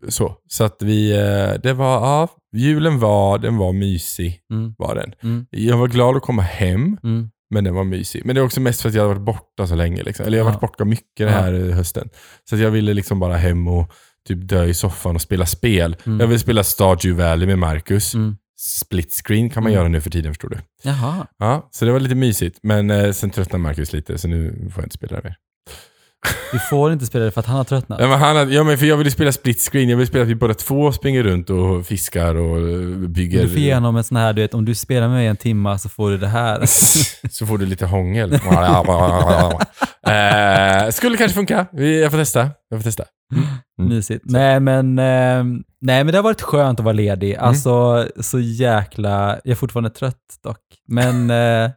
så, 0.08 0.34
så 0.48 0.64
att 0.64 0.82
vi, 0.82 1.12
eh, 1.12 1.60
det 1.62 1.72
var, 1.72 1.94
ja, 1.94 2.28
julen 2.56 2.98
var, 2.98 3.38
den 3.38 3.56
var 3.56 3.72
mysig, 3.72 4.40
Mm. 4.52 4.75
var 4.78 4.94
den. 4.94 5.12
Mm. 5.22 5.46
Jag 5.50 5.76
var 5.76 5.88
glad 5.88 6.16
att 6.16 6.22
komma 6.22 6.42
hem, 6.42 6.96
Mm. 7.02 7.30
men 7.50 7.64
den 7.64 7.75
var 7.75 7.84
mysig. 7.84 8.22
Men 8.25 8.34
det 8.34 8.40
är 8.40 8.44
också 8.44 8.60
mest 8.60 8.80
för 8.82 8.88
att 8.88 8.94
jag 8.94 9.02
har 9.02 9.08
varit 9.08 9.22
borta 9.22 9.66
så 9.66 9.75
länge. 9.75 10.02
Liksom. 10.02 10.26
Eller 10.26 10.38
jag 10.38 10.44
har 10.44 10.50
Ja. 10.50 10.54
varit 10.54 10.60
borta 10.70 10.84
mycket 10.84 11.16
den 11.26 11.28
här 11.28 11.54
eh, 11.68 11.75
hösten. 11.75 12.08
Så 12.48 12.54
att 12.54 12.60
jag 12.60 12.70
ville 12.70 12.94
liksom 12.94 13.20
bara 13.20 13.37
hem 13.37 13.68
och 13.68 13.92
typ 14.28 14.48
dö 14.48 14.64
i 14.64 14.75
soffan 14.75 15.14
och 15.14 15.22
spela 15.22 15.46
spel. 15.46 15.96
Mm. 16.06 16.20
Jag 16.20 16.26
vill 16.26 16.38
spela 16.40 16.64
Stardew 16.64 17.22
Valley 17.25 17.46
med 17.46 17.58
Marcus. 17.58 18.14
Mm. 18.14 18.37
split 18.60 19.12
screen 19.26 19.50
kan 19.50 19.62
man 19.62 19.72
Mm. 19.72 19.80
göra 19.80 19.88
nu 19.88 20.00
för 20.00 20.10
tiden 20.10 20.32
förstår 20.32 20.48
du. 20.48 20.58
Jaha. 20.82 21.26
Ja, 21.38 21.68
så 21.70 21.84
det 21.84 21.92
var 21.92 22.00
lite 22.00 22.14
mysigt. 22.14 22.58
Men 22.62 22.90
eh, 22.90 23.12
sen 23.12 23.30
tröttnade 23.30 23.62
Marcus 23.62 23.92
lite 23.92 24.18
så 24.18 24.28
nu 24.28 24.50
får 24.75 24.82
jag 24.82 24.87
inte 24.87 24.94
spela 24.96 25.16
det 25.16 25.22
mer. 25.25 25.37
Du 26.52 26.58
får 26.58 26.92
inte 26.92 27.06
spela 27.06 27.25
det 27.25 27.30
för 27.30 27.40
att 27.40 27.46
han 27.46 27.56
har 27.56 27.64
tröttnat. 27.64 28.00
Ja, 28.00 28.08
men 28.08 28.18
han, 28.18 28.37
hade- 28.37 28.54
ja, 28.54 28.64
men 28.64 28.78
för 28.78 28.87
jag 28.87 28.96
ville 28.96 29.10
spela 29.10 29.32
split 29.32 29.60
screen. 29.60 29.88
Jag 29.88 29.96
vill 29.96 30.06
spela 30.06 30.22
att 30.22 30.28
vi 30.28 30.34
båda 30.34 30.54
två 30.54 30.92
springer 30.92 31.22
runt 31.22 31.50
och 31.50 31.87
fiskar 31.87 32.34
och 32.34 32.58
eh, 32.58 33.08
bygger. 33.08 33.42
Du 33.42 33.48
får 33.48 33.58
igenom 33.58 33.96
en 33.96 34.04
sån 34.04 34.16
här, 34.16 34.32
du 34.32 34.42
vet, 34.42 34.54
om 34.54 34.64
du 34.64 34.75
spelar 34.75 35.08
med 35.08 35.16
mig 35.16 35.26
en 35.26 35.37
timma 35.37 35.78
så 35.78 35.88
får 35.88 36.10
du 36.10 36.18
det 36.18 36.26
här. 36.28 36.60
så 37.30 37.46
får 37.46 37.58
du 37.58 37.66
lite 37.66 37.87
hångel. 37.87 38.32
eh, 40.06 40.90
skulle 40.90 41.16
kanske 41.16 41.34
funka. 41.34 41.66
Vi- 41.72 42.02
Jag 42.02 42.10
får 42.10 42.18
testa. 42.18 42.50
Jag 42.70 42.80
får 42.80 42.84
testa. 42.84 43.04
Mm. 43.80 43.88
Mysigt. 43.88 44.25
Nej 44.25 44.60
men, 44.60 44.98
eh, 44.98 45.44
nej 45.80 46.04
men 46.04 46.06
det 46.06 46.16
har 46.18 46.22
varit 46.22 46.42
skönt 46.42 46.80
att 46.80 46.84
vara 46.84 46.92
ledig. 46.92 47.32
Mm. 47.34 47.44
Alltså 47.44 48.06
så 48.20 48.40
jäkla, 48.40 49.38
jag 49.44 49.50
är 49.50 49.54
fortfarande 49.54 49.90
trött 49.90 50.16
dock. 50.44 50.60
Men 50.88 51.30
eh, 51.30 51.70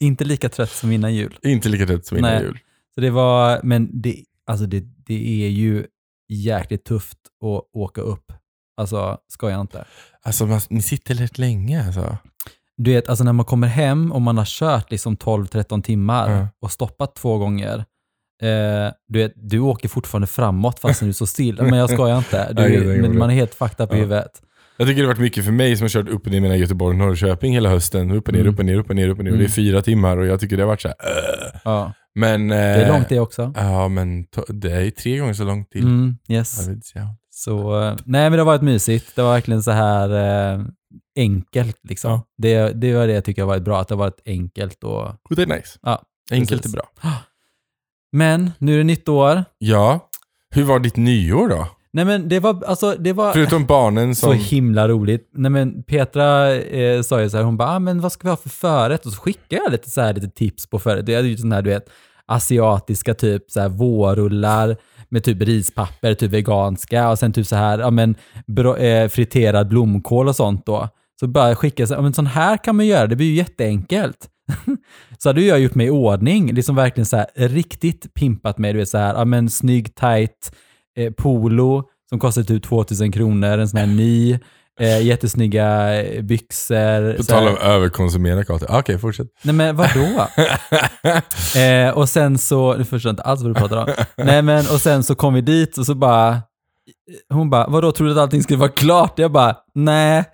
inte 0.00 0.24
lika 0.24 0.48
trött 0.48 0.70
som 0.70 0.92
innan 0.92 1.14
jul. 1.14 1.36
Inte 1.42 1.68
lika 1.68 1.86
trött 1.86 2.06
som 2.06 2.18
innan 2.18 2.30
Nej. 2.32 2.42
jul. 2.42 2.58
Så 2.94 3.00
det 3.00 3.10
var, 3.10 3.60
men 3.62 4.00
det, 4.02 4.16
alltså 4.46 4.66
det, 4.66 4.80
det 5.06 5.44
är 5.44 5.48
ju 5.48 5.86
jäkligt 6.28 6.84
tufft 6.84 7.18
att 7.44 7.62
åka 7.80 8.00
upp. 8.00 8.32
Alltså, 8.76 9.18
ska 9.28 9.50
jag 9.50 9.60
inte. 9.60 9.84
Alltså, 10.22 10.46
man, 10.46 10.60
ni 10.70 10.82
sitter 10.82 11.14
rätt 11.14 11.38
länge 11.38 11.86
alltså. 11.86 12.16
Du 12.76 12.92
vet, 12.92 13.08
alltså 13.08 13.24
när 13.24 13.32
man 13.32 13.44
kommer 13.44 13.66
hem 13.68 14.12
och 14.12 14.22
man 14.22 14.38
har 14.38 14.44
kört 14.44 14.90
liksom 14.90 15.16
12-13 15.16 15.82
timmar 15.82 16.30
Ja. 16.30 16.48
och 16.60 16.72
stoppat 16.72 17.14
två 17.16 17.38
gånger. 17.38 17.78
Eh, 18.42 18.92
du, 19.08 19.18
vet, 19.18 19.32
du 19.36 19.58
åker 19.58 19.88
fortfarande 19.88 20.26
framåt 20.26 20.80
fast 20.80 21.00
du 21.00 21.12
står 21.12 21.26
still. 21.26 21.62
Men 21.62 21.78
jag 21.78 21.90
skojar 21.90 22.18
inte. 22.18 22.52
Du, 22.56 22.62
Nej, 22.86 22.98
men 23.00 23.18
man 23.18 23.30
är 23.30 23.34
helt 23.34 23.54
fucked 23.54 23.84
up 23.84 23.92
i 23.92 23.96
Ja. 23.96 24.00
huvudet. 24.02 24.42
Jag 24.76 24.88
tycker 24.88 25.02
det 25.02 25.06
har 25.08 25.14
varit 25.14 25.20
mycket 25.22 25.44
för 25.44 25.52
mig 25.52 25.76
som 25.76 25.84
har 25.84 25.88
kört 25.88 26.08
upp 26.08 26.26
och 26.26 26.32
ner 26.32 26.40
mellan 26.40 26.58
Göteborg 26.58 26.90
och 27.00 27.06
Norrköping 27.06 27.52
hela 27.52 27.68
hösten. 27.68 28.10
Upp 28.10 28.28
och 28.28 28.34
ner, 28.34 28.40
Mm. 28.40 28.52
upp 28.52 28.58
och 28.58 28.64
ner, 28.66 28.76
upp 28.78 28.90
och 28.90 28.96
ner, 28.96 29.08
upp 29.08 29.18
och 29.18 29.24
ner. 29.24 29.30
Och 29.32 29.38
det 29.38 29.42
är 29.42 29.46
Mm. 29.46 29.52
fyra 29.52 29.82
timmar 29.82 30.16
och 30.16 30.26
jag 30.26 30.40
tycker 30.40 30.56
det 30.56 30.62
har 30.62 30.68
varit 30.68 30.80
så 30.82 30.88
här. 30.88 30.96
"Ugh." 31.00 31.60
Ja. 31.64 31.92
Men... 32.14 32.48
Det 32.48 32.56
är 32.56 32.88
långt 32.92 33.08
det 33.08 33.20
också. 33.20 33.52
Ja, 33.56 33.88
men 33.88 34.26
det 34.48 34.72
är 34.72 34.90
tre 34.90 35.18
gånger 35.18 35.34
så 35.34 35.44
långt 35.44 35.70
till. 35.70 35.82
Mm, 35.82 36.18
yes. 36.28 36.68
Så, 37.30 37.82
eh, 37.82 37.96
nej 38.04 38.22
men 38.30 38.32
det 38.32 38.38
har 38.38 38.44
varit 38.44 38.62
mysigt. 38.62 39.16
Det 39.16 39.22
var 39.22 39.32
verkligen 39.32 39.62
så 39.62 39.70
här 39.70 40.10
eh, 40.54 40.64
enkelt 41.16 41.78
liksom. 41.82 42.10
Ja. 42.10 42.24
Det, 42.36 42.72
det 42.72 42.94
var 42.94 43.06
det 43.06 43.12
jag 43.12 43.24
tycker 43.24 43.42
har 43.42 43.46
varit 43.46 43.62
bra, 43.62 43.80
att 43.80 43.88
det 43.88 43.94
har 43.94 43.98
varit 43.98 44.20
enkelt. 44.26 44.84
Och 44.84 45.12
det 45.28 45.42
är 45.42 45.46
nice. 45.46 45.78
Ja, 45.82 46.02
Enkelt 46.30 46.62
precis. 46.62 46.74
är 46.74 46.76
bra. 46.76 46.88
Men 48.12 48.50
nu 48.58 48.74
är 48.74 48.78
det 48.78 48.84
nytt 48.84 49.08
år. 49.08 49.44
Ja. 49.58 50.10
Hur 50.50 50.64
var 50.64 50.78
ditt 50.78 50.96
nyår 50.96 51.48
då? 51.48 51.68
Nej 51.94 52.04
men 52.04 52.28
det 52.28 52.40
var, 52.40 52.62
alltså 52.66 52.96
det 52.98 53.12
var... 53.12 53.32
Förutom 53.32 53.66
barnen 53.66 54.14
Så 54.14 54.26
som... 54.26 54.36
himla 54.36 54.88
roligt. 54.88 55.30
Nej 55.34 55.50
men 55.50 55.82
Petra 55.82 56.54
eh, 56.54 57.02
sa 57.02 57.22
ju 57.22 57.30
så 57.30 57.36
här, 57.36 57.44
hon 57.44 57.56
bara, 57.56 57.68
ah, 57.68 57.78
men 57.78 58.00
vad 58.00 58.12
ska 58.12 58.28
vi 58.28 58.30
ha 58.30 58.36
för 58.36 58.48
förrätt? 58.48 59.06
Och 59.06 59.12
så 59.12 59.20
skickade 59.20 59.62
jag 59.64 59.72
lite, 59.72 59.90
så 59.90 60.00
här, 60.00 60.14
lite 60.14 60.28
tips 60.28 60.66
på 60.66 60.78
förrätt. 60.78 61.08
Jag 61.08 61.16
hade 61.16 61.28
ju 61.28 61.36
sån 61.36 61.52
här, 61.52 61.62
du 61.62 61.70
vet, 61.70 61.90
asiatiska 62.26 63.14
typ 63.14 63.50
så 63.50 63.60
här 63.60 63.68
vårrullar 63.68 64.76
med 65.08 65.24
typ 65.24 65.42
rispapper, 65.42 66.14
typ 66.14 66.30
veganska 66.30 67.10
och 67.10 67.18
sen 67.18 67.32
typ 67.32 67.46
så 67.46 67.56
här, 67.56 67.78
ja 67.78 67.90
men 67.90 68.14
bro, 68.46 68.76
eh, 68.76 69.08
friterad 69.08 69.68
blomkål 69.68 70.28
och 70.28 70.36
sånt 70.36 70.66
då. 70.66 70.88
Så 71.20 71.26
bara 71.26 71.54
skicka, 71.54 71.86
så 71.86 71.94
ja, 71.94 72.02
men 72.02 72.14
sån 72.14 72.26
här 72.26 72.56
kan 72.56 72.76
man 72.76 72.86
göra, 72.86 73.06
det 73.06 73.16
blir 73.16 73.26
ju 73.26 73.34
jätteenkelt. 73.34 74.28
så 75.18 75.28
hade 75.28 75.40
jag 75.40 75.60
gjort 75.60 75.74
mig 75.74 75.86
i 75.86 75.90
ordning, 75.90 76.52
liksom 76.52 76.76
verkligen 76.76 77.06
så 77.06 77.16
här 77.16 77.26
riktigt 77.34 78.14
pimpat 78.14 78.58
mig, 78.58 78.72
du 78.72 78.78
vet 78.78 78.88
så 78.88 78.98
här, 78.98 79.14
ja 79.14 79.24
men 79.24 79.50
snygg, 79.50 79.94
tight 79.94 80.50
eh, 80.98 81.12
polo 81.12 81.82
som 82.08 82.18
kostar 82.18 82.42
typ 82.42 82.62
2000 82.62 83.12
kronor, 83.12 83.58
en 83.58 83.68
sån 83.68 83.80
här 83.80 83.86
ny, 83.86 84.38
eh, 84.80 85.02
jättesnygga 85.06 85.94
eh, 86.02 86.22
byxor. 86.22 87.16
På 87.16 87.22
tal 87.22 87.48
om 87.48 87.56
överkonsumera 87.56 88.44
Kate. 88.44 88.66
Ah, 88.68 88.78
Okej, 88.78 88.98
fortsätt. 88.98 89.26
Nej 89.42 89.54
men 89.54 89.76
vadå? 89.76 90.28
eh, 91.60 91.90
och 91.98 92.08
sen 92.08 92.38
så, 92.38 92.74
nu 92.74 92.84
förstår 92.84 93.08
jag 93.08 93.12
inte 93.12 93.22
alls 93.22 93.42
vad 93.42 93.50
du 93.50 93.54
pratar 93.54 93.76
om. 93.76 94.04
Nej 94.16 94.42
men 94.42 94.58
och 94.58 94.80
sen 94.80 95.02
så 95.02 95.14
kom 95.14 95.34
vi 95.34 95.40
dit 95.40 95.78
och 95.78 95.86
så 95.86 95.94
bara, 95.94 96.42
hon 97.28 97.50
bara, 97.50 97.66
vadå 97.66 97.92
tror 97.92 98.06
du 98.06 98.12
att 98.12 98.18
allting 98.18 98.42
skulle 98.42 98.58
vara 98.58 98.70
klart? 98.70 99.18
Jag 99.18 99.32
bara, 99.32 99.56
nej. 99.74 100.24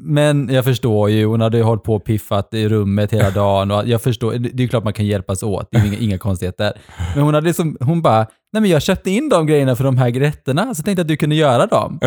Men 0.00 0.48
jag 0.48 0.64
förstår 0.64 1.10
ju, 1.10 1.26
hon 1.26 1.40
hade 1.40 1.56
ju 1.56 1.62
hållit 1.62 1.82
på 1.82 1.94
och 1.94 2.04
piffat 2.04 2.54
i 2.54 2.68
rummet 2.68 3.12
hela 3.12 3.30
dagen 3.30 3.70
och 3.70 3.88
jag 3.88 4.02
förstår, 4.02 4.32
det 4.32 4.62
är 4.62 4.68
klart 4.68 4.84
man 4.84 4.92
kan 4.92 5.06
hjälpas 5.06 5.42
åt, 5.42 5.68
det 5.70 5.78
är 5.78 5.86
inga, 5.86 5.98
inga 5.98 6.18
konstigheter. 6.18 6.72
Men 7.14 7.24
hon 7.24 7.34
hade 7.34 7.46
liksom, 7.46 7.76
hon 7.80 8.02
bara, 8.02 8.26
nej 8.52 8.60
men 8.60 8.70
jag 8.70 8.82
köpte 8.82 9.10
in 9.10 9.28
de 9.28 9.46
grejerna 9.46 9.76
för 9.76 9.84
de 9.84 9.98
här 9.98 10.10
rätterna, 10.10 10.74
så 10.74 10.82
tänkte 10.82 11.00
jag 11.00 11.04
att 11.04 11.08
du 11.08 11.16
kunde 11.16 11.36
göra 11.36 11.66
dem. 11.66 12.00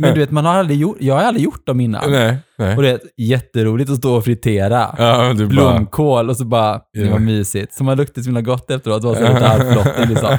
Men 0.00 0.14
du 0.14 0.20
vet, 0.20 0.30
man 0.30 0.44
har 0.44 0.54
aldrig 0.54 0.78
gjort, 0.78 0.96
jag 1.00 1.14
har 1.14 1.22
aldrig 1.22 1.44
gjort 1.44 1.66
dem 1.66 1.80
innan. 1.80 2.10
nej, 2.10 2.36
nej. 2.58 2.76
Och 2.76 2.82
det 2.82 2.88
är 2.90 3.00
jätteroligt 3.16 3.90
att 3.90 3.96
stå 3.96 4.16
och 4.16 4.24
fritera 4.24 4.94
Ja, 4.98 5.32
du 5.32 5.46
bara... 5.46 5.48
blomkål 5.48 6.30
och 6.30 6.36
så 6.36 6.44
bara, 6.44 6.80
det 6.92 7.10
var 7.10 7.18
mysigt. 7.18 7.74
Så 7.74 7.84
man 7.84 7.96
luktade 7.96 8.22
så 8.24 8.28
himla 8.28 8.40
gott 8.40 8.70
efteråt, 8.70 9.02
det 9.02 9.08
var 9.08 9.14
så 9.14 9.32
lite 9.32 9.44
halvflottig 9.46 10.08
liksom. 10.08 10.38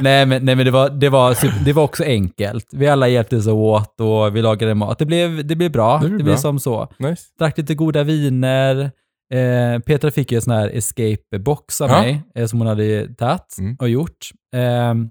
Nej 0.00 0.26
men, 0.26 0.44
nej, 0.44 0.54
men 0.56 0.64
det, 0.64 0.70
var, 0.70 0.88
det, 0.90 1.08
var, 1.08 1.64
det 1.64 1.72
var 1.72 1.82
också 1.82 2.04
enkelt. 2.04 2.66
Vi 2.72 2.88
alla 2.88 3.08
hjälptes 3.08 3.46
åt 3.46 4.00
och 4.00 4.36
vi 4.36 4.42
lagade 4.42 4.74
mat. 4.74 4.98
Det 4.98 5.06
blev, 5.06 5.46
det 5.46 5.56
blev 5.56 5.72
bra, 5.72 5.98
Det 5.98 6.04
det 6.04 6.08
blev 6.08 6.16
blev, 6.24 6.26
bra. 6.34 6.36
som 6.36 6.58
så. 6.60 6.88
Nice. 6.98 7.22
Drack 7.38 7.58
lite 7.58 7.74
goda 7.74 8.02
viner. 8.02 8.90
Eh, 9.34 9.80
Petra 9.86 10.10
fick 10.10 10.32
ju 10.32 10.36
en 10.36 10.42
sån 10.42 10.54
här 10.54 10.68
escape-box 10.68 11.80
av 11.80 11.90
Ja. 11.90 12.00
mig, 12.02 12.22
eh, 12.34 12.46
som 12.46 12.58
hon 12.58 12.68
hade 12.68 13.14
tagit 13.14 13.58
Mm. 13.58 13.76
och 13.80 13.88
gjort. 13.88 14.28
Ehm, 14.56 15.08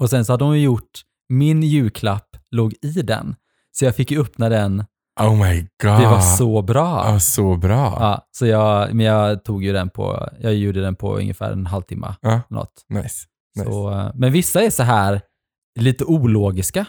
och 0.00 0.10
sen 0.10 0.24
så 0.24 0.32
hade 0.32 0.44
hon 0.44 0.60
gjort, 0.60 0.90
min 1.28 1.62
julklapp 1.62 2.27
låg 2.50 2.74
i 2.82 3.02
den. 3.02 3.34
Så 3.72 3.84
jag 3.84 3.96
fick 3.96 4.10
ju 4.10 4.20
öppna 4.20 4.48
den. 4.48 4.84
Oh 5.20 5.36
my 5.48 5.60
god. 5.60 6.00
Det 6.00 6.06
var 6.06 6.20
så 6.20 6.62
bra. 6.62 7.04
Ja, 7.06 7.20
så 7.20 7.56
bra. 7.56 7.96
Ja, 8.00 8.26
så 8.30 8.46
jag, 8.46 8.94
men 8.94 9.06
jag 9.06 9.44
tog 9.44 9.64
ju 9.64 9.72
den 9.72 9.90
på, 9.90 10.28
jag 10.40 10.54
gjorde 10.54 10.80
den 10.80 10.96
på 10.96 11.16
ungefär 11.16 11.52
en 11.52 11.66
halvtimme. 11.66 12.14
Ja. 12.20 12.40
Något. 12.50 12.72
Nice. 12.88 13.02
nice. 13.56 13.70
Så, 13.70 14.10
men 14.14 14.32
vissa 14.32 14.62
är 14.62 14.70
så 14.70 14.82
här 14.82 15.20
lite 15.80 16.04
ologiska. 16.04 16.86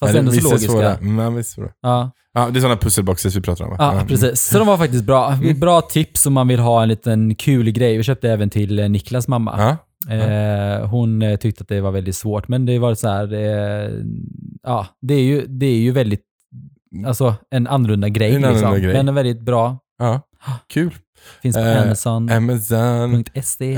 Fast 0.00 0.10
Eller 0.10 0.20
ändå 0.20 0.30
så 0.32 0.36
vissa 0.36 0.48
är 0.48 0.52
logiska. 0.52 0.72
svåra. 0.72 0.94
Mm, 0.94 1.34
visst 1.34 1.50
svåra. 1.50 1.70
Ja, 1.82 2.10
Ja, 2.34 2.50
det 2.50 2.58
är 2.58 2.60
sådana 2.60 2.76
pusselboxes 2.80 3.36
vi 3.36 3.40
pratar 3.40 3.64
om 3.64 3.70
va? 3.70 3.76
ja, 3.78 4.04
precis. 4.08 4.40
Så 4.40 4.58
de 4.58 4.66
var 4.66 4.78
faktiskt 4.78 5.04
bra. 5.04 5.32
Mm. 5.32 5.60
Bra 5.60 5.80
tips 5.80 6.26
om 6.26 6.32
man 6.32 6.48
vill 6.48 6.60
ha 6.60 6.82
en 6.82 6.88
liten 6.88 7.34
kul 7.34 7.70
grej. 7.70 7.96
Vi 7.96 8.02
köpte 8.02 8.30
även 8.30 8.50
till 8.50 8.90
Niklas 8.90 9.28
mamma. 9.28 9.54
Ja. 9.58 9.76
Eh, 10.10 10.86
hon 10.88 11.22
eh, 11.22 11.36
tyckte 11.36 11.62
att 11.62 11.68
det 11.68 11.80
var 11.80 11.90
väldigt 11.90 12.16
svårt, 12.16 12.48
men 12.48 12.66
det 12.66 12.78
var 12.78 12.94
så 12.94 13.08
här, 13.08 13.32
eh, 13.32 13.90
ja, 14.62 14.86
det 15.02 15.14
är 15.14 15.22
ju, 15.22 15.46
det 15.46 15.66
är 15.66 15.78
ju 15.78 15.90
väldigt, 15.92 16.24
alltså 17.06 17.34
en 17.50 17.66
annorlunda 17.66 18.08
grej. 18.08 18.34
En 18.34 18.44
annorlunda 18.44 18.70
liksom. 18.70 18.82
grej. 18.82 18.94
Men 18.96 19.08
en 19.08 19.14
väldigt 19.14 19.40
bra. 19.40 19.78
ja. 19.98 20.20
Kul. 20.68 20.94
Finns 21.42 21.56
på 21.56 21.62
Eh, 21.62 21.82
Amazon.se. 21.82 22.34
Amazon. 22.34 23.24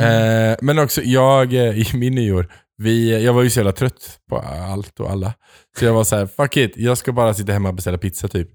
Eh, 0.00 0.56
men 0.62 0.78
också 0.78 1.02
jag, 1.02 1.54
eh, 1.54 1.78
i 1.78 1.86
min 1.94 2.14
nyår, 2.14 2.52
vi, 2.78 3.24
jag 3.24 3.32
var 3.32 3.42
ju 3.42 3.50
så 3.50 3.58
jävla 3.60 3.72
trött 3.72 4.18
på 4.30 4.38
allt 4.72 5.00
och 5.00 5.10
alla. 5.10 5.34
Så 5.78 5.84
jag 5.84 5.94
var 5.94 6.04
så 6.04 6.16
här: 6.16 6.26
fuck 6.26 6.56
it, 6.56 6.72
jag 6.76 6.98
ska 6.98 7.12
bara 7.12 7.34
sitta 7.34 7.52
hemma 7.52 7.68
och 7.68 7.74
beställa 7.74 7.98
pizza 7.98 8.28
typ. 8.28 8.48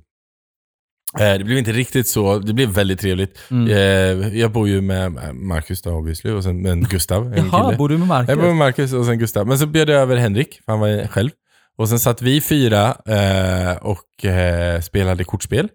Eh, 1.20 1.38
det 1.38 1.44
blev 1.44 1.58
inte 1.58 1.72
riktigt 1.72 2.08
så, 2.08 2.39
det 2.39 2.54
blev 2.54 2.70
väldigt 2.70 3.00
trevligt. 3.00 3.39
Mm. 3.51 3.68
Eh, 3.72 4.38
jag 4.39 4.51
bor 4.51 4.68
ju 4.68 4.82
med 4.82 5.12
Marcus 5.36 5.82
då 5.82 5.92
obviously, 5.92 6.32
och 6.32 6.44
sen 6.44 6.62
med 6.62 6.89
Gustav, 6.89 7.34
en 7.34 7.46
Jaha, 7.51 7.66
kille. 7.66 7.78
bor 7.78 7.89
du 7.89 7.98
med 7.98 8.08
Marcus? 8.08 8.30
Jag 8.30 8.38
bor 8.38 8.48
med 8.48 8.56
Marcus 8.56 8.94
och 8.94 9.06
sen 9.06 9.20
Gustav. 9.20 9.48
Men 9.48 9.60
så 9.60 9.66
bjöd 9.68 9.89
jag 9.89 10.01
över 10.01 10.16
Henrik, 10.18 10.60
för 10.66 10.72
han 10.72 10.80
var 10.80 11.08
själv. 11.08 11.30
Och 11.78 11.89
sen 11.89 12.00
satt 12.00 12.22
vi 12.22 12.42
fyra 12.42 12.86
eh, 13.08 13.78
och 13.82 14.25
eh, 14.25 14.82
spelade 14.82 15.24
kortspel 15.24 15.70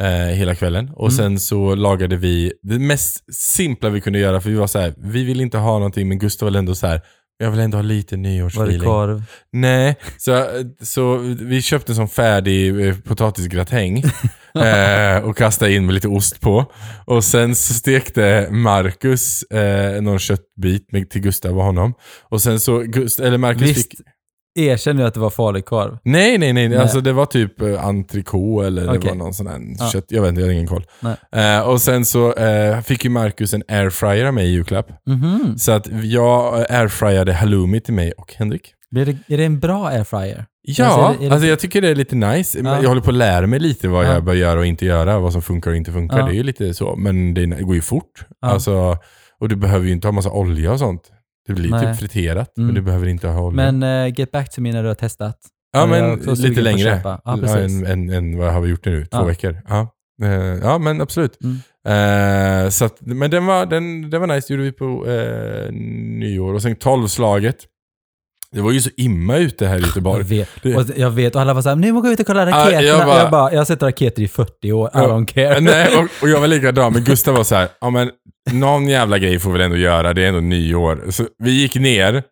eh, 0.00 0.08
hela 0.08 0.54
kvällen. 0.54 0.90
Och 0.94 1.08
Mm. 1.12 1.16
sen 1.16 1.38
så 1.40 1.74
lagade 1.74 2.16
vi 2.16 2.52
det 2.62 2.78
mest 2.78 3.34
simpla 3.34 3.88
vi 3.90 4.00
kunde 4.00 4.18
göra, 4.18 4.40
för 4.40 4.50
vi 4.50 4.56
var 4.56 4.66
så 4.66 4.78
här, 4.78 4.94
vi 4.98 5.24
vill 5.24 5.40
inte 5.40 5.58
ha 5.58 5.72
någonting, 5.72 6.08
men 6.08 6.18
Gustav 6.18 6.50
var 6.52 6.58
ändå 6.58 6.74
så 6.74 6.86
här, 6.86 7.00
jag 7.38 7.50
vill 7.50 7.60
ändå 7.60 7.78
ha 7.78 7.82
lite 7.82 8.16
Var 8.16 8.22
det 8.22 8.28
nyårsfeeling. 8.28 8.80
korv? 8.80 9.22
Nej, 9.52 9.96
så, 10.18 10.46
så 10.80 11.16
vi 11.40 11.62
köpte 11.62 11.92
en 11.92 11.96
sån 11.96 12.08
färdig 12.08 12.88
eh, 12.88 12.96
potatisgratäng 12.96 14.02
eh, 14.54 15.18
och 15.24 15.36
kastade 15.36 15.74
in 15.74 15.86
med 15.86 15.94
lite 15.94 16.08
ost 16.08 16.40
på. 16.40 16.72
Och 17.04 17.24
sen 17.24 17.54
så 17.54 17.74
stekte 17.74 18.48
Marcus 18.50 19.42
eh, 19.42 20.02
någon 20.02 20.18
köttbit 20.18 20.92
med, 20.92 21.10
till 21.10 21.20
Gustav 21.20 21.58
och 21.58 21.64
honom. 21.64 21.94
Och 22.22 22.42
sen 22.42 22.60
så, 22.60 22.78
Gust, 22.78 23.20
eller 23.20 23.38
Marcus 23.38 23.62
Visst, 23.62 23.90
fick... 23.90 24.00
erkänn 24.58 24.96
nu 24.96 25.04
att 25.06 25.14
det 25.14 25.20
var 25.20 25.30
falukorv. 25.30 25.98
Nej, 26.04 26.38
nej, 26.38 26.52
nej, 26.52 26.68
Nej. 26.68 26.78
Alltså 26.78 27.00
det 27.00 27.12
var 27.12 27.26
typ 27.26 27.60
eh, 27.62 27.84
entrecote 27.84 28.66
eller 28.66 28.82
det 28.92 28.98
Okej. 28.98 29.08
var 29.10 29.16
någon 29.16 29.34
sån 29.34 29.46
här 29.46 29.60
Ja. 29.78 29.88
kött. 29.92 30.04
Jag 30.08 30.22
vet 30.22 30.28
inte, 30.28 30.40
jag 30.40 30.48
har 30.48 30.52
ingen 30.52 30.66
koll. 30.66 30.84
Nej. 31.00 31.16
Eh, 31.56 31.68
och 31.68 31.80
sen 31.80 32.04
så 32.04 32.32
eh, 32.34 32.80
fick 32.80 33.04
ju 33.04 33.10
Marcus 33.10 33.54
en 33.54 33.62
airfryer 33.68 34.24
av 34.24 34.34
mig 34.34 34.46
i 34.46 34.50
julklapp. 34.50 34.88
Mhm. 35.06 35.58
Så 35.58 35.72
att 35.72 35.86
jag 36.02 36.60
eh, 36.70 36.80
airfryade 36.80 37.32
halloumi 37.32 37.80
till 37.80 37.94
mig 37.94 38.12
och 38.12 38.34
Henrik. 38.36 38.74
Blir 38.90 39.06
det, 39.06 39.16
är 39.34 39.36
det 39.38 39.44
en 39.44 39.58
bra 39.60 39.86
airfryer? 39.88 40.44
Ja, 40.62 40.84
Alltså, 40.84 41.00
alltså, 41.00 41.22
är 41.24 41.30
det- 41.30 41.36
är 41.36 41.40
det- 41.40 41.46
jag 41.46 41.58
tycker 41.58 41.82
det 41.82 41.88
är 41.88 41.94
lite 41.94 42.16
nice. 42.16 42.58
Ja. 42.64 42.82
Jag 42.82 42.88
håller 42.88 43.00
på 43.02 43.10
att 43.10 43.16
lära 43.16 43.46
mig 43.46 43.60
lite 43.60 43.88
vad 43.88 44.06
Ja. 44.06 44.12
jag 44.12 44.24
bör 44.24 44.34
göra 44.34 44.58
och 44.58 44.66
inte 44.66 44.86
göra, 44.86 45.18
vad 45.18 45.32
som 45.32 45.42
funkar 45.42 45.70
och 45.70 45.76
inte 45.76 45.92
funkar. 45.92 46.18
Ja. 46.18 46.26
Det 46.26 46.32
är 46.32 46.34
ju 46.34 46.42
lite 46.42 46.74
så, 46.74 46.96
men 46.96 47.34
det 47.34 47.46
går 47.46 47.74
ju 47.74 47.80
fort. 47.80 48.12
Ja. 48.40 48.48
Alltså, 48.48 48.96
och 49.40 49.48
du 49.48 49.56
behöver 49.56 49.86
ju 49.86 49.92
inte 49.92 50.06
ha 50.06 50.12
massa 50.12 50.30
olja 50.30 50.72
och 50.72 50.78
sånt. 50.78 51.02
Det 51.48 51.54
blir 51.54 51.70
Nej. 51.70 51.86
typ 51.86 51.98
friterat, 51.98 52.58
Mm. 52.58 52.66
men 52.66 52.74
du 52.74 52.80
behöver 52.82 53.06
inte 53.06 53.28
ha 53.28 53.42
olja. 53.42 53.72
Men 53.72 53.82
eh, 54.06 54.14
get 54.20 54.30
back 54.32 54.54
to 54.54 54.60
me 54.60 54.72
när 54.72 54.82
du 54.82 54.88
har 54.88 54.94
testat. 54.94 55.36
Ja, 55.72 55.86
Men 55.86 56.20
jag 56.26 56.38
lite 56.38 56.60
längre. 56.60 57.00
Ja, 57.04 57.20
Ja, 57.24 57.56
än, 57.58 57.86
än, 57.86 58.10
än 58.10 58.38
vad 58.38 58.52
har 58.52 58.60
vi 58.60 58.70
gjort 58.70 58.84
nu? 58.84 59.06
Två 59.06 59.18
Ja. 59.18 59.24
veckor. 59.24 59.56
Ja. 59.68 59.88
Eh, 60.22 60.30
ja, 60.62 60.78
men 60.78 61.00
absolut. 61.00 61.38
Mm. 61.44 61.56
Eh, 62.64 62.70
så 62.70 62.84
att, 62.84 62.96
men 63.00 63.30
den 63.30 63.46
var, 63.46 63.66
den, 63.66 64.10
den 64.10 64.20
var 64.20 64.26
nice, 64.28 64.46
det 64.48 64.54
gjorde 64.54 64.64
vi 64.64 64.72
på 64.72 65.06
eh, 65.10 65.72
nyår. 66.18 66.54
Och 66.54 66.62
sen 66.62 66.76
tolvslaget. 66.76 67.56
Det 68.52 68.60
var 68.60 68.72
ju 68.72 68.80
så 68.80 68.90
imma 68.96 69.36
ute 69.36 69.66
här 69.66 69.76
i 69.76 69.78
Jag 69.80 69.86
Göteborg. 69.86 70.22
vet. 70.24 70.48
Det- 70.62 70.76
Och 70.76 70.84
jag 70.96 71.10
vet, 71.10 71.34
och 71.34 71.40
alla 71.40 71.54
var 71.54 71.62
såhär, 71.62 71.76
nu 71.76 71.92
må 71.92 72.00
gå 72.00 72.08
ut 72.08 72.20
och 72.20 72.26
kolla 72.26 72.46
raketerna. 72.46 72.72
jag 72.82 72.98
jag, 72.98 73.06
bara- 73.06 73.30
bara, 73.30 73.52
jag 73.52 73.58
har 73.60 73.64
sett 73.64 73.82
raketer 73.82 74.22
i 74.22 74.28
40 74.28 74.72
år, 74.72 74.88
I 74.94 74.98
don't 74.98 75.26
care. 75.26 75.60
Nej, 75.60 75.96
och, 75.96 76.22
och 76.22 76.28
jag 76.28 76.40
var 76.40 76.46
likadan, 76.46 76.92
men 76.92 77.04
Gustav 77.04 77.34
var 77.34 77.44
så 77.44 77.54
här, 77.54 77.68
ja 77.80 77.90
men 77.90 78.10
någon 78.52 78.88
jävla 78.88 79.18
grej 79.18 79.38
får 79.38 79.50
vi 79.50 79.58
väl 79.58 79.64
ändå 79.64 79.76
göra, 79.76 80.14
det 80.14 80.24
är 80.24 80.28
ändå 80.28 80.40
nyår. 80.40 81.10
Så 81.10 81.26
vi 81.38 81.50
gick 81.50 81.74
ner. 81.74 82.22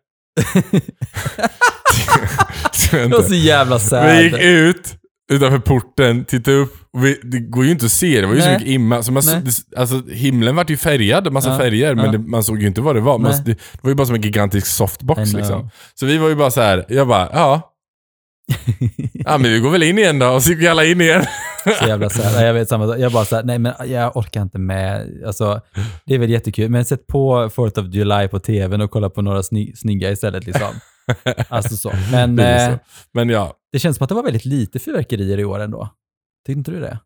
Så 2.71 2.95
Det 2.95 3.07
var 3.07 3.23
så 3.23 3.33
jävla 3.33 3.79
sad. 3.79 4.17
Vi 4.17 4.23
gick 4.23 4.41
ut 4.41 4.97
utanför 5.31 5.59
porten, 5.59 6.25
tittade 6.25 6.57
upp. 6.57 6.75
Vi, 6.97 7.19
det 7.23 7.39
går 7.39 7.65
ju 7.65 7.71
inte 7.71 7.85
att 7.85 7.91
se, 7.91 8.21
det 8.21 8.27
var 8.27 8.33
ju 8.33 8.41
så 8.41 8.47
Nej. 8.47 8.57
mycket 8.57 8.73
imma. 8.73 9.03
Så 9.03 9.11
man, 9.11 9.23
så, 9.23 9.41
alltså, 9.77 10.03
himlen 10.11 10.55
vart 10.55 10.69
ju 10.69 10.77
färgad, 10.77 11.33
massa 11.33 11.49
Ja, 11.49 11.57
färger, 11.57 11.95
men 11.95 12.05
ja. 12.05 12.11
det, 12.11 12.17
man 12.17 12.43
såg 12.43 12.61
ju 12.61 12.67
inte 12.67 12.81
vad 12.81 12.95
det 12.95 13.01
var. 13.01 13.17
Man, 13.17 13.31
det, 13.31 13.43
det 13.53 13.59
var 13.81 13.89
ju 13.91 13.95
bara 13.95 14.05
som 14.07 14.15
en 14.15 14.21
gigantisk 14.21 14.67
softbox 14.67 15.33
liksom. 15.33 15.69
Så 15.93 16.05
vi 16.05 16.17
var 16.17 16.29
ju 16.29 16.35
bara 16.35 16.51
så 16.51 16.61
här, 16.61 16.85
jag 16.89 17.07
bara, 17.07 17.29
ja. 17.33 17.73
Ja 19.13 19.37
men 19.37 19.51
vi 19.51 19.59
går 19.59 19.69
väl 19.69 19.83
in 19.83 19.97
igen 19.99 20.19
då, 20.19 20.27
och 20.27 20.43
så 20.43 20.49
gick 20.49 20.59
vi 20.59 20.67
alla 20.67 20.85
in 20.85 21.01
igen. 21.01 21.25
Så 21.79 21.87
jävla 21.87 22.09
sad. 22.09 22.41
Ja, 22.41 22.45
Jag 22.45 22.53
vet 22.53 22.69
samma 22.69 22.87
sak. 22.87 22.99
Jag 22.99 23.11
bara 23.11 23.25
såhär, 23.25 23.43
nej 23.43 23.59
men 23.59 23.73
jag 23.85 24.17
orkar 24.17 24.41
inte 24.41 24.57
med. 24.59 25.23
Alltså, 25.25 25.61
det 26.05 26.15
är 26.15 26.19
väl 26.19 26.29
jättekul. 26.29 26.69
Men 26.69 26.85
sätt 26.85 27.07
på 27.07 27.49
4th 27.49 27.79
of 27.87 27.93
July 27.93 28.27
på 28.27 28.39
tvn 28.39 28.81
och 28.81 28.91
kolla 28.91 29.09
på 29.09 29.21
några 29.21 29.43
sny 29.43 29.75
snygga 29.75 30.11
istället 30.11 30.45
liksom. 30.45 30.67
Alltså 31.49 31.75
så. 31.77 31.91
Men 32.11 32.35
Det 32.35 32.43
är 32.43 32.69
eh, 32.69 32.75
så. 32.75 32.79
Men 33.13 33.29
ja, 33.29 33.53
det 33.71 33.79
känns 33.79 33.97
som 33.97 34.03
att 34.03 34.09
det 34.09 34.15
var 34.15 34.23
väldigt 34.23 34.45
lite 34.45 34.79
fyrverkerier 34.79 35.37
i 35.39 35.45
år 35.45 35.59
ändå. 35.59 35.89
Tyckte 36.45 36.57
inte 36.59 36.71
du 36.71 36.79
det? 36.79 36.99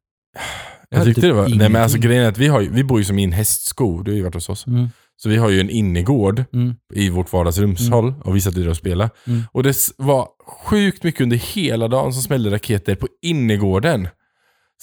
jag 0.89 0.97
hade 0.97 1.09
tyckte 1.09 1.21
typ 1.21 1.29
det 1.29 1.33
var... 1.41 1.47
Nej 1.47 1.69
men 1.69 1.81
alltså 1.81 1.97
ingenting. 1.97 2.09
grejen 2.09 2.25
är 2.25 2.29
att 2.29 2.37
vi, 2.37 2.47
har 2.47 2.59
vi 2.61 2.83
bor 2.83 2.99
ju 2.99 3.05
som 3.05 3.19
i 3.19 3.23
en 3.23 3.31
hästsko, 3.31 4.01
du 4.03 4.11
har 4.11 4.15
ju 4.15 4.23
varit 4.23 4.33
hos 4.33 4.49
oss. 4.49 4.67
Mm. 4.67 4.89
Så 5.17 5.29
vi 5.29 5.37
har 5.37 5.49
ju 5.49 5.59
en 5.59 5.69
innergård 5.69 6.43
Mm. 6.53 6.75
i 6.93 7.09
vårt 7.09 7.33
vardagsrumshåll 7.33 8.13
och 8.23 8.35
vi 8.35 8.41
satt 8.41 8.55
där 8.55 8.69
och 8.69 8.77
spelade. 8.77 9.09
Mm. 9.27 9.41
Och 9.51 9.63
det 9.63 9.75
var 9.97 10.27
sjukt 10.65 11.03
mycket 11.03 11.21
under 11.21 11.37
hela 11.37 11.87
dagen 11.87 12.13
som 12.13 12.21
smällde 12.21 12.51
raketer 12.51 12.95
på 12.95 13.07
innergården. 13.21 14.07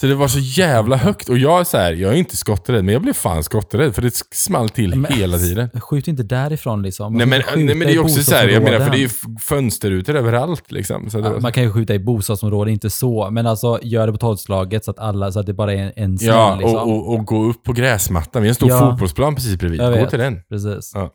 Så 0.01 0.07
det 0.07 0.15
var 0.15 0.29
så 0.29 0.39
jävla 0.39 0.97
högt. 0.97 1.29
Och 1.29 1.39
jag 1.39 1.61
är 1.61 1.65
så 1.65 1.79
här, 1.79 1.93
jag 1.93 2.13
är 2.13 2.17
inte 2.17 2.37
skotträdd, 2.37 2.85
men 2.85 2.93
jag 2.93 3.03
blev 3.03 3.13
fan 3.13 3.45
skotträdd 3.45 3.95
för 3.95 4.03
det 4.03 4.15
small 4.31 4.69
till 4.69 4.95
Men- 4.97 5.13
hela 5.13 5.39
tiden. 5.39 5.81
Skjut 5.81 6.09
inte 6.09 6.23
därifrån 6.23 6.83
liksom. 6.83 7.15
Nej 7.15 7.27
men, 7.27 7.43
Skjuta 7.43 7.57
nej 7.57 7.75
men 7.75 7.89
det 7.89 7.95
är 7.95 7.99
också 7.99 8.23
så 8.23 8.35
här, 8.35 8.49
jag 8.49 8.63
menar 8.63 8.79
för 8.79 8.91
det 8.91 8.97
är 8.97 9.01
ju 9.01 9.09
fönsterrutor 9.41 10.15
överallt 10.17 10.73
liksom. 10.73 11.11
Så 11.11 11.19
Ja, 11.19 11.31
var, 11.31 11.41
man 11.41 11.53
kan 11.53 11.63
ju 11.63 11.73
skjuta 11.73 11.95
i 11.95 11.99
bostadsområden, 11.99 12.73
inte 12.73 12.91
så. 12.91 13.31
Men 13.31 13.47
alltså 13.47 13.79
gör 13.83 14.07
det 14.07 14.13
på 14.13 14.19
tolvslaget 14.19 14.85
så 14.85 14.91
att 14.91 14.99
alla, 14.99 15.33
så 15.33 15.41
att 15.41 15.47
det 15.47 15.55
bara 15.55 15.73
är 15.73 15.79
en, 15.79 15.93
en 15.97 16.19
smäll 16.19 16.29
ja, 16.35 16.57
liksom. 16.61 16.77
och, 16.77 16.89
och, 17.09 17.15
och 17.15 17.25
gå 17.27 17.45
upp 17.45 17.63
på 17.65 17.73
gräsmattan. 17.73 18.43
Vi 18.43 18.49
har 18.49 18.51
en 18.51 18.55
stor 18.55 18.69
Ja. 18.71 18.91
fotbollsplan 18.91 19.35
precis 19.35 19.59
bredvid. 19.59 19.81
Gå 19.81 20.07
till 20.07 20.19
den. 20.19 20.41
Precis. 20.49 20.93
Ja. 20.95 21.15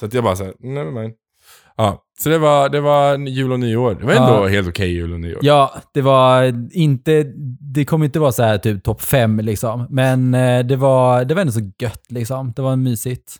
Så 0.00 0.06
att 0.06 0.14
jag 0.14 0.24
bara 0.24 0.36
såhär, 0.36 0.52
never 0.60 0.90
mind. 0.90 1.12
Ja, 1.76 2.02
så 2.22 2.28
det 2.28 2.38
var, 2.38 2.68
det 2.68 2.80
var 2.80 3.16
jul 3.18 3.52
och 3.52 3.60
nyår. 3.60 3.94
Det 3.94 4.06
var 4.06 4.12
Ja. 4.14 4.34
ändå 4.36 4.48
helt 4.48 4.68
okej 4.68 4.92
jul 4.92 5.12
och 5.12 5.20
nyår. 5.20 5.38
Ja, 5.42 5.74
det 5.94 6.00
var 6.02 6.54
inte, 6.72 7.24
det 7.74 7.84
kommer 7.84 8.04
inte 8.06 8.18
vara 8.18 8.32
så 8.32 8.42
här 8.42 8.58
typ 8.58 8.84
topp 8.84 9.02
fem 9.02 9.36
liksom. 9.40 9.86
Men 9.90 10.34
eh, 10.34 10.66
det 10.66 10.76
var, 10.76 11.24
det 11.24 11.34
var 11.34 11.40
ändå 11.40 11.52
så 11.52 11.70
gött 11.78 12.04
liksom. 12.08 12.52
Det 12.56 12.62
var 12.62 12.76
mysigt. 12.76 13.36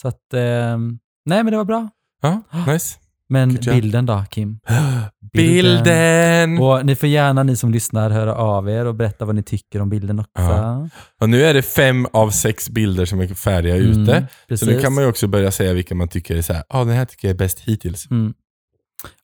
Så 0.00 0.08
att, 0.08 0.34
eh, 0.34 0.78
nej 1.26 1.42
men 1.44 1.46
det 1.46 1.56
var 1.56 1.64
bra. 1.64 1.88
Ja, 2.22 2.42
nice. 2.72 2.98
Men 3.32 3.54
bilden 3.54 4.06
då, 4.06 4.24
Kim? 4.30 4.58
Bilden! 5.32 6.58
Och 6.58 6.86
ni 6.86 6.94
får 6.94 7.08
gärna, 7.08 7.42
ni 7.42 7.56
som 7.56 7.72
lyssnar, 7.72 8.10
höra 8.10 8.34
av 8.34 8.70
er 8.70 8.84
och 8.84 8.94
berätta 8.94 9.24
vad 9.24 9.34
ni 9.34 9.42
tycker 9.42 9.80
om 9.80 9.88
bilden 9.90 10.18
också. 10.18 10.32
Ja. 10.34 10.88
Och 11.20 11.28
nu 11.28 11.44
är 11.44 11.54
det 11.54 11.62
fem 11.62 12.06
av 12.12 12.30
sex 12.30 12.70
bilder 12.70 13.04
som 13.04 13.20
är 13.20 13.26
färdiga 13.26 13.76
ute. 13.76 14.16
Mm, 14.16 14.24
precis. 14.48 14.68
Så 14.68 14.74
nu 14.74 14.80
kan 14.80 14.92
man 14.92 15.04
ju 15.04 15.10
också 15.10 15.26
börja 15.26 15.50
säga 15.50 15.72
vilka 15.72 15.94
man 15.94 16.08
tycker 16.08 16.36
är 16.36 16.42
såhär, 16.42 16.64
ja 16.68 16.78
ah, 16.78 16.84
den 16.84 16.96
här 16.96 17.04
tycker 17.04 17.28
jag 17.28 17.34
är 17.34 17.38
bäst 17.38 17.60
hittills. 17.60 18.10
Mm. 18.10 18.34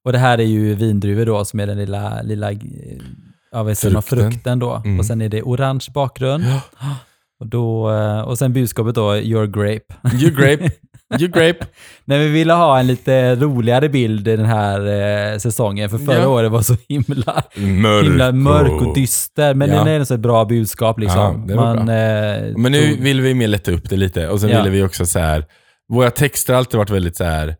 Och 0.05 0.13
det 0.13 0.19
här 0.19 0.39
är 0.39 0.45
ju 0.45 0.75
vindruvor 0.75 1.27
då, 1.27 1.45
som 1.45 1.61
är 1.61 1.67
den 1.67 1.79
lilla, 1.79 2.23
lilla 2.23 2.53
ja, 3.53 3.63
vad 3.63 3.79
Frukten. 3.79 4.03
frukten 4.03 4.59
då. 4.59 4.75
Mm. 4.75 4.99
Och 4.99 5.07
sen 5.07 5.23
är 5.23 5.29
det 5.29 5.43
orange 5.43 5.87
bakgrund. 5.95 6.45
Ja. 6.45 6.61
Och, 7.41 7.47
då, 7.47 7.91
eh, 7.91 8.21
och 8.21 8.39
sen 8.39 8.53
budskapet 8.53 8.95
då, 8.95 9.17
your 9.17 9.47
grape. 9.47 9.95
You 10.15 10.31
grape, 10.31 10.71
you 11.21 11.29
grape. 11.31 11.67
Nej, 12.05 12.19
vi 12.19 12.29
ville 12.29 12.53
ha 12.53 12.79
en 12.81 12.87
lite 12.87 13.35
roligare 13.35 13.89
bild 13.89 14.29
i 14.29 14.37
den 14.37 14.47
här 14.47 14.81
eh, 15.33 15.39
säsongen, 15.39 15.91
för 15.91 15.99
förra 15.99 16.21
Ja. 16.23 16.29
året 16.29 16.51
var 16.53 16.63
så 16.63 16.77
himla, 16.89 17.43
Mörk, 17.57 18.05
himla 18.05 18.33
mörk 18.33 18.83
och 18.87 18.95
dyster. 18.95 19.55
Men 19.55 19.71
Ja. 19.71 19.77
den 19.85 19.89
är 19.89 20.05
så 20.05 20.15
ett 20.15 20.21
bra 20.21 20.45
budskap 20.45 20.99
liksom. 20.99 21.21
Ja, 21.21 21.45
det 21.49 21.55
Man, 21.55 21.87
bra. 21.87 21.95
eh, 21.95 22.57
Men 22.57 22.73
nu 22.73 22.89
tog- 22.95 23.01
vill 23.01 23.21
vi 23.21 23.35
mer 23.35 23.49
lätta 23.49 23.71
upp 23.73 23.91
det 23.91 23.97
lite. 23.97 24.29
Och 24.29 24.41
sen 24.41 24.51
Ja. 24.51 24.59
ville 24.59 24.71
vi 24.71 24.83
också 24.83 25.07
så 25.07 25.19
här. 25.19 25.45
våra 25.93 26.11
texter 26.11 26.53
har 26.53 26.59
alltid 26.59 26.79
varit 26.79 26.91
väldigt 26.91 27.17
så 27.17 27.25
här. 27.25 27.57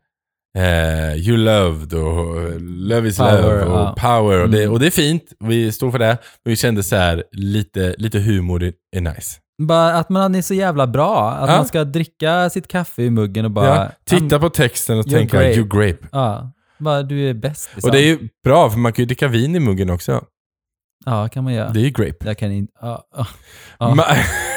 Eh, 0.59 1.17
you 1.17 1.37
loved 1.37 1.95
och 1.95 2.61
love 2.61 3.09
is 3.09 3.17
Power, 3.17 3.43
love 3.43 3.65
och 3.65 3.79
ja. 3.81 3.95
power. 4.01 4.43
Och, 4.43 4.51
det, 4.51 4.59
Mm. 4.63 4.73
och 4.73 4.81
det 4.81 4.87
är 4.87 4.91
fint, 4.91 5.23
vi 5.45 5.73
står 5.73 5.91
för 5.91 5.99
det. 5.99 6.07
Men 6.45 6.51
vi 6.51 6.57
kände 6.57 6.83
så 6.83 6.97
här, 6.97 7.25
lite, 7.33 7.95
lite 7.99 8.19
humor 8.19 8.73
är 8.97 9.01
nice. 9.01 9.37
Bara 9.59 9.95
att 9.95 10.09
man 10.09 10.35
är 10.35 10.43
så 10.43 10.55
jävla 10.55 10.87
bra. 10.87 11.31
Att 11.31 11.51
Ja. 11.51 11.57
man 11.57 11.67
ska 11.67 11.85
dricka 11.85 12.51
sitt 12.51 12.69
kaffe 12.69 13.03
i 13.03 13.11
muggen 13.11 13.45
och 13.45 13.51
bara... 13.51 13.67
ja, 13.77 13.89
titta 14.05 14.39
på 14.39 14.51
texten 14.51 14.99
och 14.99 15.05
you're 15.05 15.11
tänka 15.11 15.37
grape. 15.43 15.55
you 15.55 15.69
grape. 15.69 16.07
Ja, 16.13 16.53
bara 16.79 17.03
du 17.03 17.31
är 17.31 17.35
bäst. 17.35 17.71
Liksom. 17.75 17.89
Och 17.89 17.93
det 17.97 18.01
är 18.03 18.07
ju 18.07 18.19
bra, 18.45 18.71
för 18.71 18.79
man 18.79 18.93
kan 18.93 19.03
ju 19.03 19.07
dricka 19.07 19.29
vin 19.29 19.57
i 19.57 19.61
muggen 19.61 19.91
också. 19.91 20.25
Ja, 21.07 21.29
kan 21.29 21.45
man 21.45 21.53
göra. 21.55 21.71
Det 21.71 21.81
är 21.81 21.85
ju 21.85 21.91
grape. 21.91 22.17
Jag 22.27 22.39
kan 22.39 22.53
inte... 22.53 22.73
Ja, 22.83 23.03
ja. 23.17 23.27
Ja. 23.79 24.07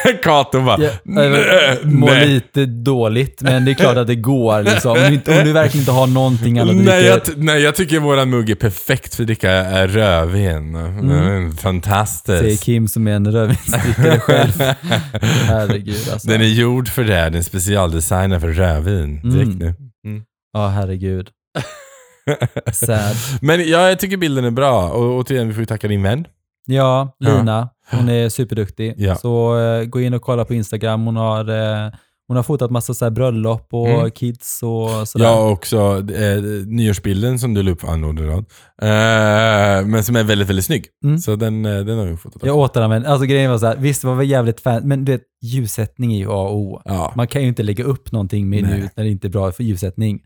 Kato 0.24 0.62
bara, 0.62 0.82
jag 0.82 1.86
mår 1.86 2.26
lite 2.26 2.66
dåligt, 2.66 3.42
men 3.42 3.66
det 3.66 3.72
är 3.72 3.76
klart 3.76 3.98
att 3.98 4.08
det 4.08 4.16
går. 4.16 4.64
Liksom. 4.64 4.92
Om, 4.92 4.98
du 4.98 5.14
inte, 5.14 5.40
om 5.40 5.46
du 5.46 5.52
verkligen 5.54 5.82
inte 5.82 5.92
har 5.92 6.08
någonting 6.08 6.60
annat 6.60 6.76
att 6.76 6.82
Nej 6.84 7.06
jag, 7.06 7.22
nej, 7.38 7.62
jag 7.62 7.76
tycker 7.76 8.00
våran 8.00 8.30
mugg 8.30 8.50
är 8.50 8.56
perfekt 8.56 9.16
för 9.16 9.24
att 9.24 9.28
dricka 9.28 9.52
eh, 9.52 9.88
rödvin. 9.88 10.76
Mm. 10.76 11.58
Fantastiskt. 11.58 12.40
Säger 12.40 12.58
Kim 12.58 12.88
som 12.88 13.08
är 13.08 13.12
en 13.12 13.32
rödvinsdrickare 13.32 14.20
själv. 14.20 14.52
Herregud 15.48 16.10
alltså. 16.14 16.28
Den 16.28 16.42
är 16.42 16.46
gjord 16.46 16.88
för 16.88 17.04
det, 17.04 17.14
den 17.24 17.36
är 17.36 17.42
specialdesignad 17.42 18.42
för 18.42 18.48
rödvin. 18.52 19.22
Direkt 19.24 19.52
Mm. 19.52 19.58
nu. 20.04 20.22
Ja, 20.54 20.68
herregud. 20.68 21.30
Sad. 22.74 23.16
Men 23.42 23.60
ja, 23.70 23.90
jag 23.90 24.00
tycker 24.00 24.18
bilden 24.18 24.46
är 24.46 24.52
bra. 24.52 24.90
Och 24.90 25.16
återigen, 25.20 25.48
vi 25.48 25.54
får 25.54 25.62
ju 25.62 25.66
tacka 25.66 25.88
din 25.88 26.04
vän. 26.04 26.26
Ja, 26.66 27.16
Lina. 27.20 27.70
Hon 27.92 28.10
är 28.10 28.30
superduktig. 28.30 28.94
Ja. 28.98 29.16
Så 29.16 29.60
eh, 29.60 29.84
gå 29.86 30.02
in 30.02 30.14
och 30.14 30.22
kolla 30.22 30.46
på 30.46 30.54
Instagram. 30.54 31.06
Hon 31.06 31.16
har, 31.16 31.50
eh, 31.50 31.92
hon 32.28 32.38
har 32.38 32.44
fotat 32.44 32.72
massa 32.72 32.94
så 32.94 33.10
bröllop 33.10 33.68
och 33.74 33.88
Mm. 33.88 34.12
kids 34.12 34.64
och 34.64 35.08
sådär. 35.08 35.26
Ja, 35.26 35.50
också 35.50 35.78
eh, 36.16 36.42
nyårsbilden 36.66 37.40
som 37.40 37.54
du 37.54 37.64
la 37.64 37.72
upp, 37.72 37.84
anordnade 37.84 38.28
då. 38.28 38.38
Eh, 38.88 39.86
men 39.86 40.04
som 40.04 40.16
är 40.16 40.24
väldigt, 40.24 40.50
väldigt 40.50 40.66
snygg. 40.66 40.86
Mm. 41.06 41.18
Så 41.18 41.36
den, 41.36 41.66
eh, 41.66 41.80
den 41.80 41.98
har 41.98 42.06
vi 42.06 42.18
fotat. 42.18 42.42
Jag 42.46 42.58
återanvänder, 42.58 43.10
alltså 43.10 43.26
grejen 43.26 43.52
var 43.52 43.58
så 43.58 43.66
här, 43.66 43.76
visst 43.78 44.02
det 44.02 44.08
var 44.08 44.16
väl 44.16 44.30
jävligt 44.30 44.62
fan, 44.62 44.88
men 44.88 45.06
du 45.06 45.12
vet, 45.12 45.22
ljussättning 45.42 46.14
är 46.14 46.18
ju 46.18 46.28
A 46.32 46.42
och 46.50 46.56
O. 46.58 46.82
Ja. 46.86 47.14
Man 47.16 47.28
kan 47.28 47.42
ju 47.42 47.48
inte 47.48 47.64
lägga 47.64 47.84
upp 47.84 48.12
någonting 48.12 48.50
med 48.50 48.64
nu 48.64 48.90
när 48.96 49.04
det 49.04 49.10
inte 49.10 49.28
är 49.28 49.30
bra 49.30 49.52
för 49.52 49.64
ljussättning. 49.64 50.20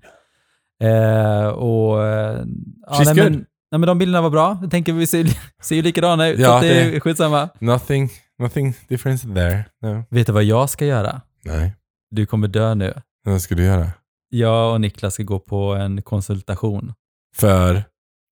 Eh, 0.83 1.47
och... 1.47 2.05
Eh, 2.05 2.45
ja, 2.88 2.93
She's 2.93 3.05
nej, 3.05 3.15
good. 3.15 3.23
men, 3.23 3.33
nej, 3.71 3.79
men 3.79 3.81
de 3.81 3.97
bilderna 3.97 4.21
var 4.21 4.29
bra. 4.29 4.57
Jag 4.61 4.71
tänker 4.71 4.93
vi 4.93 5.07
ser, 5.07 5.27
ser 5.63 5.75
ju 5.75 5.81
likadana 5.81 6.27
ut, 6.27 6.39
Ja, 6.39 6.59
så 6.59 6.65
det 6.65 6.81
är 6.81 6.99
skitsamma. 6.99 7.49
Nothing, 7.59 8.09
nothing 8.39 8.73
difference 8.88 9.27
there. 9.27 9.65
No. 9.81 10.03
Vet 10.09 10.27
du 10.27 10.33
vad 10.33 10.43
jag 10.43 10.69
ska 10.69 10.85
göra? 10.85 11.21
Nej. 11.45 11.73
Du 12.11 12.25
kommer 12.25 12.47
dö 12.47 12.75
nu. 12.75 12.93
Vad 13.23 13.41
ska 13.41 13.55
du 13.55 13.63
göra? 13.63 13.88
Jag 14.29 14.73
och 14.73 14.81
Niklas 14.81 15.13
ska 15.13 15.23
gå 15.23 15.39
på 15.39 15.73
en 15.73 16.01
konsultation. 16.01 16.93
För? 17.35 17.83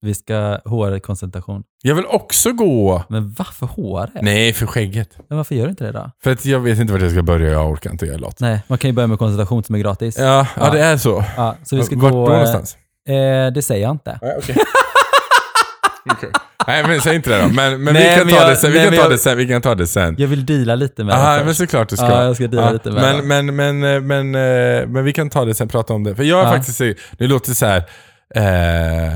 Vi 0.04 0.14
ska 0.14 0.58
HR-konsultation. 0.64 1.62
Jag 1.82 1.94
vill 1.94 2.06
också 2.06 2.52
gå. 2.52 3.04
Men 3.08 3.34
varför 3.38 3.66
HR? 3.66 4.10
Nej, 4.22 4.52
för 4.52 4.66
skägget. 4.66 5.08
Men 5.28 5.36
varför 5.36 5.54
gör 5.54 5.64
du 5.64 5.70
inte 5.70 5.84
det 5.84 5.92
då? 5.92 6.10
För 6.24 6.30
att 6.32 6.44
jag 6.44 6.60
vet 6.60 6.78
inte 6.78 6.92
vart 6.92 7.02
jag 7.02 7.10
ska 7.10 7.22
börja, 7.22 7.50
jag 7.50 7.70
orkar 7.70 7.90
inte 7.90 8.06
göra 8.06 8.16
låt. 8.18 8.40
Nej, 8.40 8.60
man 8.66 8.78
kan 8.78 8.88
ju 8.90 8.94
börja 8.94 9.06
med 9.06 9.18
konsultation 9.18 9.64
som 9.64 9.74
är 9.74 9.78
gratis. 9.78 10.18
Ja, 10.18 10.24
ja, 10.24 10.46
Ja. 10.56 10.70
det 10.70 10.80
är 10.80 10.96
så. 10.96 11.24
Ja, 11.36 11.56
så 11.64 11.76
vi 11.76 11.82
ska 11.82 11.96
Vart 11.96 12.12
gå... 12.12 12.26
då 12.26 12.32
någonstans? 12.32 12.76
Eh, 13.08 13.52
det 13.54 13.62
säger 13.62 13.82
jag 13.82 13.90
inte. 13.90 14.18
Nej, 14.22 14.34
okej. 14.38 14.56
Okej. 16.12 16.30
Nej, 16.66 16.84
men 16.88 17.00
säg 17.00 17.16
inte 17.16 17.30
det 17.30 17.42
då. 17.42 17.48
Men, 17.48 17.84
men 17.84 17.94
Nej, 17.94 18.10
vi 18.10 18.16
kan 18.16 18.26
men 18.26 18.34
ta 18.34 18.40
jag- 18.40 18.50
det 18.50 18.56
sen. 18.56 18.72
Vi 18.72 18.76
nej, 18.78 18.84
kan 18.86 18.90
men 18.90 18.98
ta 18.98 19.04
jag- 19.04 19.12
det 19.12 19.18
sen. 19.18 19.36
Vi 19.38 19.48
kan 19.48 19.62
ta 19.62 19.74
det 19.74 19.86
sen. 19.86 20.14
Jag 20.18 20.28
vill 20.28 20.46
deala 20.46 20.74
lite 20.74 21.04
med 21.04 21.14
Aha, 21.14 21.36
det 21.36 21.44
men 21.44 21.54
såklart 21.54 21.88
du 21.88 21.96
ska. 21.96 22.06
Ja, 22.10 22.24
jag 22.24 22.34
ska 22.36 22.46
deala 22.48 22.70
lite 22.72 22.90
med 22.90 23.02
men, 23.22 23.46
det. 23.46 23.52
men, 23.52 23.80
men, 23.80 23.94
eh, 23.96 24.00
men, 24.32 24.34
eh, 24.80 24.86
men 24.88 25.04
vi 25.04 25.12
kan 25.12 25.30
ta 25.30 25.44
det 25.44 25.54
sen, 25.54 25.68
prata 25.68 25.92
om 25.94 26.04
det. 26.04 26.16
För 26.16 26.22
jag 26.22 26.40
är 26.40 26.44
Ja. 26.44 26.52
faktiskt, 26.52 26.78
det 27.18 27.26
låter 27.26 27.52
så 27.52 27.66
här. 27.66 27.78
Eh, 28.34 29.12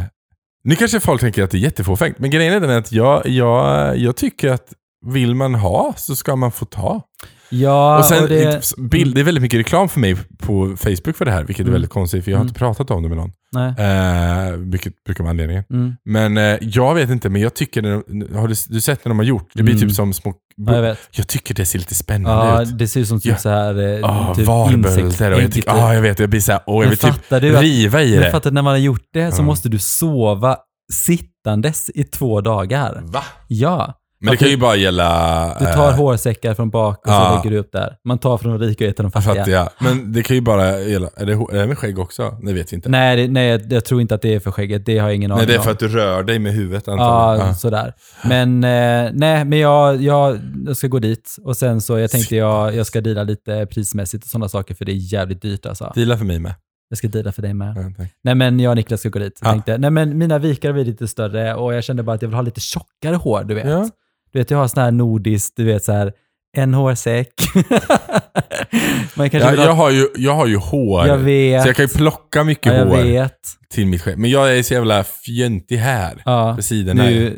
nu 0.68 0.76
kanske 0.76 1.00
folk 1.00 1.20
tänker 1.20 1.42
att 1.42 1.50
det 1.50 1.56
är 1.56 1.60
jättefåfängt, 1.60 2.18
men 2.18 2.30
grejen 2.30 2.54
är 2.54 2.60
den 2.60 2.70
att 2.70 2.92
jag, 2.92 3.26
jag, 3.26 3.96
jag 3.98 4.16
tycker 4.16 4.48
att 4.48 4.72
vill 5.06 5.34
man 5.34 5.54
ha 5.54 5.94
så 5.96 6.16
ska 6.16 6.36
man 6.36 6.52
få 6.52 6.64
ta. 6.64 7.02
Ja, 7.50 7.98
och 7.98 8.04
sen, 8.04 8.22
och 8.22 8.28
det... 8.28 8.72
bild, 8.90 9.14
det 9.14 9.20
är 9.20 9.24
väldigt 9.24 9.42
mycket 9.42 9.58
reklam 9.60 9.88
för 9.88 10.00
mig 10.00 10.16
på 10.38 10.76
Facebook 10.76 11.16
för 11.16 11.24
det 11.24 11.30
här, 11.30 11.44
vilket 11.44 11.60
är 11.60 11.64
Mm. 11.64 11.72
väldigt 11.72 11.90
konstigt 11.90 12.24
för 12.24 12.30
jag 12.30 12.38
har 12.38 12.42
Mm. 12.42 12.48
inte 12.48 12.58
pratat 12.58 12.90
om 12.90 13.02
det 13.02 13.08
med 13.08 13.18
någon. 13.18 13.30
Nej. 13.52 13.68
Eh, 13.78 14.52
vilket 14.56 15.04
brukar 15.04 15.24
vara 15.24 15.30
anledningen. 15.30 15.64
Mm. 15.70 15.94
Men 16.04 16.36
eh, 16.36 16.58
jag 16.60 16.94
vet 16.94 17.10
inte, 17.10 17.28
men 17.28 17.42
jag 17.42 17.54
tycker, 17.54 17.82
de, 17.82 18.36
har 18.36 18.48
du, 18.48 18.54
du 18.68 18.80
sett 18.80 19.04
när 19.04 19.08
de 19.10 19.18
har 19.18 19.24
gjort? 19.26 19.50
Det 19.54 19.62
blir 19.62 19.74
Mm. 19.74 19.88
typ 19.88 19.96
som 19.96 20.12
små... 20.14 20.34
Ja, 20.56 20.74
jag 20.74 20.82
vet. 20.82 20.98
Jag 21.10 21.26
tycker 21.28 21.54
det 21.54 21.64
ser 21.64 21.78
lite 21.78 21.94
spännande 21.94 22.46
Ja, 22.46 22.62
ut. 22.62 22.78
det 22.78 22.88
ser 22.88 23.00
ut 23.00 23.08
som 23.08 23.20
typ 23.20 23.32
Ja. 23.32 23.36
så 23.36 23.48
här... 23.48 23.98
eh, 23.98 24.04
Ah, 24.04 24.34
typ 24.34 24.46
varbölder 24.46 25.40
jag 25.40 25.52
tycker, 25.52 25.70
ah, 25.70 25.94
jag 25.94 26.02
vet, 26.02 26.18
jag 26.18 26.30
blir 26.30 26.40
såhär, 26.40 26.60
åh 26.66 26.74
jag 26.74 26.80
Men 26.80 26.88
vill 26.90 26.98
typ 26.98 27.30
du 27.40 27.56
att- 27.56 27.62
riva 27.62 28.02
i 28.02 28.10
Men 28.14 28.20
det. 28.22 28.30
fattar 28.30 28.50
när 28.50 28.62
man 28.62 28.70
har 28.72 28.78
gjort 28.78 29.04
det 29.12 29.32
så 29.32 29.42
måste 29.42 29.68
du 29.68 29.78
sova 29.78 30.56
sittandes 30.92 31.90
i 31.94 32.04
två 32.04 32.40
dagar. 32.40 33.00
Va? 33.04 33.22
Ja. 33.48 33.94
Men 34.20 34.30
det 34.30 34.36
kan 34.36 34.48
ju 34.48 34.56
bara 34.56 34.76
gälla... 34.76 35.56
Du 35.58 35.64
tar 35.64 35.88
eh, 35.90 35.96
hårsäckar 35.96 36.54
från 36.54 36.70
bak 36.70 36.98
och 37.06 37.12
så 37.12 37.36
lägger 37.36 37.50
du 37.50 37.58
upp 37.58 37.72
där. 37.72 37.96
Man 38.04 38.18
tar 38.18 38.38
från 38.38 38.52
de 38.58 38.66
rika 38.66 38.84
och 38.84 38.86
ger 38.86 38.92
till 38.92 39.02
de 39.02 39.10
fattiga. 39.12 39.34
fattiga. 39.34 39.68
Men 39.78 40.12
det 40.12 40.22
kan 40.22 40.36
ju 40.36 40.42
bara 40.42 40.78
gälla... 40.80 41.08
Är 41.16 41.26
det, 41.26 41.32
är 41.32 41.54
det 41.60 41.66
med 41.66 41.78
skägg 41.78 41.98
också? 41.98 42.36
Det 42.42 42.52
vet 42.52 42.72
vi 42.72 42.76
inte. 42.76 42.88
Nej, 42.88 43.16
det, 43.16 43.32
nej 43.32 43.48
jag, 43.48 43.72
jag 43.72 43.84
tror 43.84 44.00
inte 44.00 44.14
att 44.14 44.22
det 44.22 44.34
är 44.34 44.40
för 44.40 44.50
skägget. 44.50 44.86
Det 44.86 44.98
har 44.98 45.08
jag 45.08 45.14
ingen 45.16 45.32
aning 45.32 45.38
Nej, 45.38 45.46
det 45.46 45.54
är 45.54 45.58
om. 45.58 45.64
för 45.64 45.70
att 45.70 45.78
du 45.78 45.88
rör 45.88 46.22
dig 46.22 46.38
med 46.38 46.52
huvudet 46.52 46.88
antagligen. 46.88 47.48
Ja. 47.48 47.54
sådär. 47.54 47.92
Men 48.24 48.64
eh, 48.64 49.10
nej, 49.12 49.44
men 49.44 49.58
jag, 49.58 50.02
jag, 50.02 50.38
jag 50.66 50.76
ska 50.76 50.86
gå 50.88 50.98
dit 50.98 51.36
och 51.44 51.56
sen 51.56 51.80
så 51.80 51.98
jag 51.98 52.10
tänkte 52.10 52.36
jag, 52.36 52.74
jag 52.74 52.86
ska 52.86 53.00
deala 53.00 53.22
lite 53.22 53.66
prismässigt 53.66 54.24
och 54.24 54.30
sådana 54.30 54.48
saker 54.48 54.74
för 54.74 54.84
det 54.84 54.92
är 54.92 55.12
jävligt 55.12 55.42
dyrt 55.42 55.66
alltså. 55.66 55.92
Deala 55.94 56.16
för 56.18 56.24
mig 56.24 56.38
med. 56.38 56.54
Jag 56.90 56.98
ska 56.98 57.08
deala 57.08 57.32
för 57.32 57.42
dig 57.42 57.54
med. 57.54 57.94
Ja. 57.98 58.04
Nej 58.24 58.34
men 58.34 58.60
jag 58.60 58.70
och 58.70 58.76
Niklas 58.76 59.00
ska 59.00 59.08
gå 59.08 59.18
dit. 59.18 59.38
Jag 59.40 59.48
Ja. 59.48 59.52
tänkte, 59.52 59.78
nej 59.78 59.90
men 59.90 60.18
mina 60.18 60.38
vikar 60.38 60.72
blir 60.72 60.84
lite 60.84 61.08
större 61.08 61.54
och 61.54 61.74
jag 61.74 61.84
kände 61.84 62.02
bara 62.02 62.16
att 62.16 62.22
jag 62.22 62.28
vill 62.28 62.34
ha 62.34 62.42
lite 62.42 62.60
tjockare 62.60 63.16
hår, 63.16 63.44
du 63.44 63.54
vet. 63.54 63.66
Ja. 63.66 63.88
Du 64.32 64.38
vet, 64.38 64.50
jag 64.50 64.58
har 64.58 64.68
sån 64.68 64.82
här 64.82 64.90
nordiskt, 64.90 65.56
du 65.56 65.64
vet 65.64 65.84
så 65.84 65.92
här, 65.92 66.12
en 66.56 66.74
hårsäck. 66.74 67.32
Man 69.14 69.30
kanske 69.30 69.38
Ja, 69.38 69.50
vill 69.50 69.58
ha, 69.60 69.66
jag, 69.66 69.72
har 69.74 69.90
ju, 69.90 70.08
jag 70.16 70.34
har 70.34 70.46
ju 70.46 70.56
hår. 70.56 71.06
jag 71.06 71.18
vet. 71.18 71.62
Så 71.62 71.68
jag 71.68 71.76
kan 71.76 71.84
ju 71.84 71.88
plocka 71.94 72.44
mycket 72.44 72.66
ja, 72.72 72.78
jag 72.78 72.86
hår 72.86 73.02
vet. 73.02 73.38
till 73.70 73.86
mitt 73.86 74.02
skägg. 74.02 74.18
Men 74.18 74.30
jag 74.30 74.58
är 74.58 74.62
så 74.62 74.74
jävla 74.74 75.04
fjöntig 75.04 75.76
här. 75.76 76.22
Ja. 76.24 76.52
På 76.56 76.62
sidorna. 76.62 77.02
Nu 77.04 77.36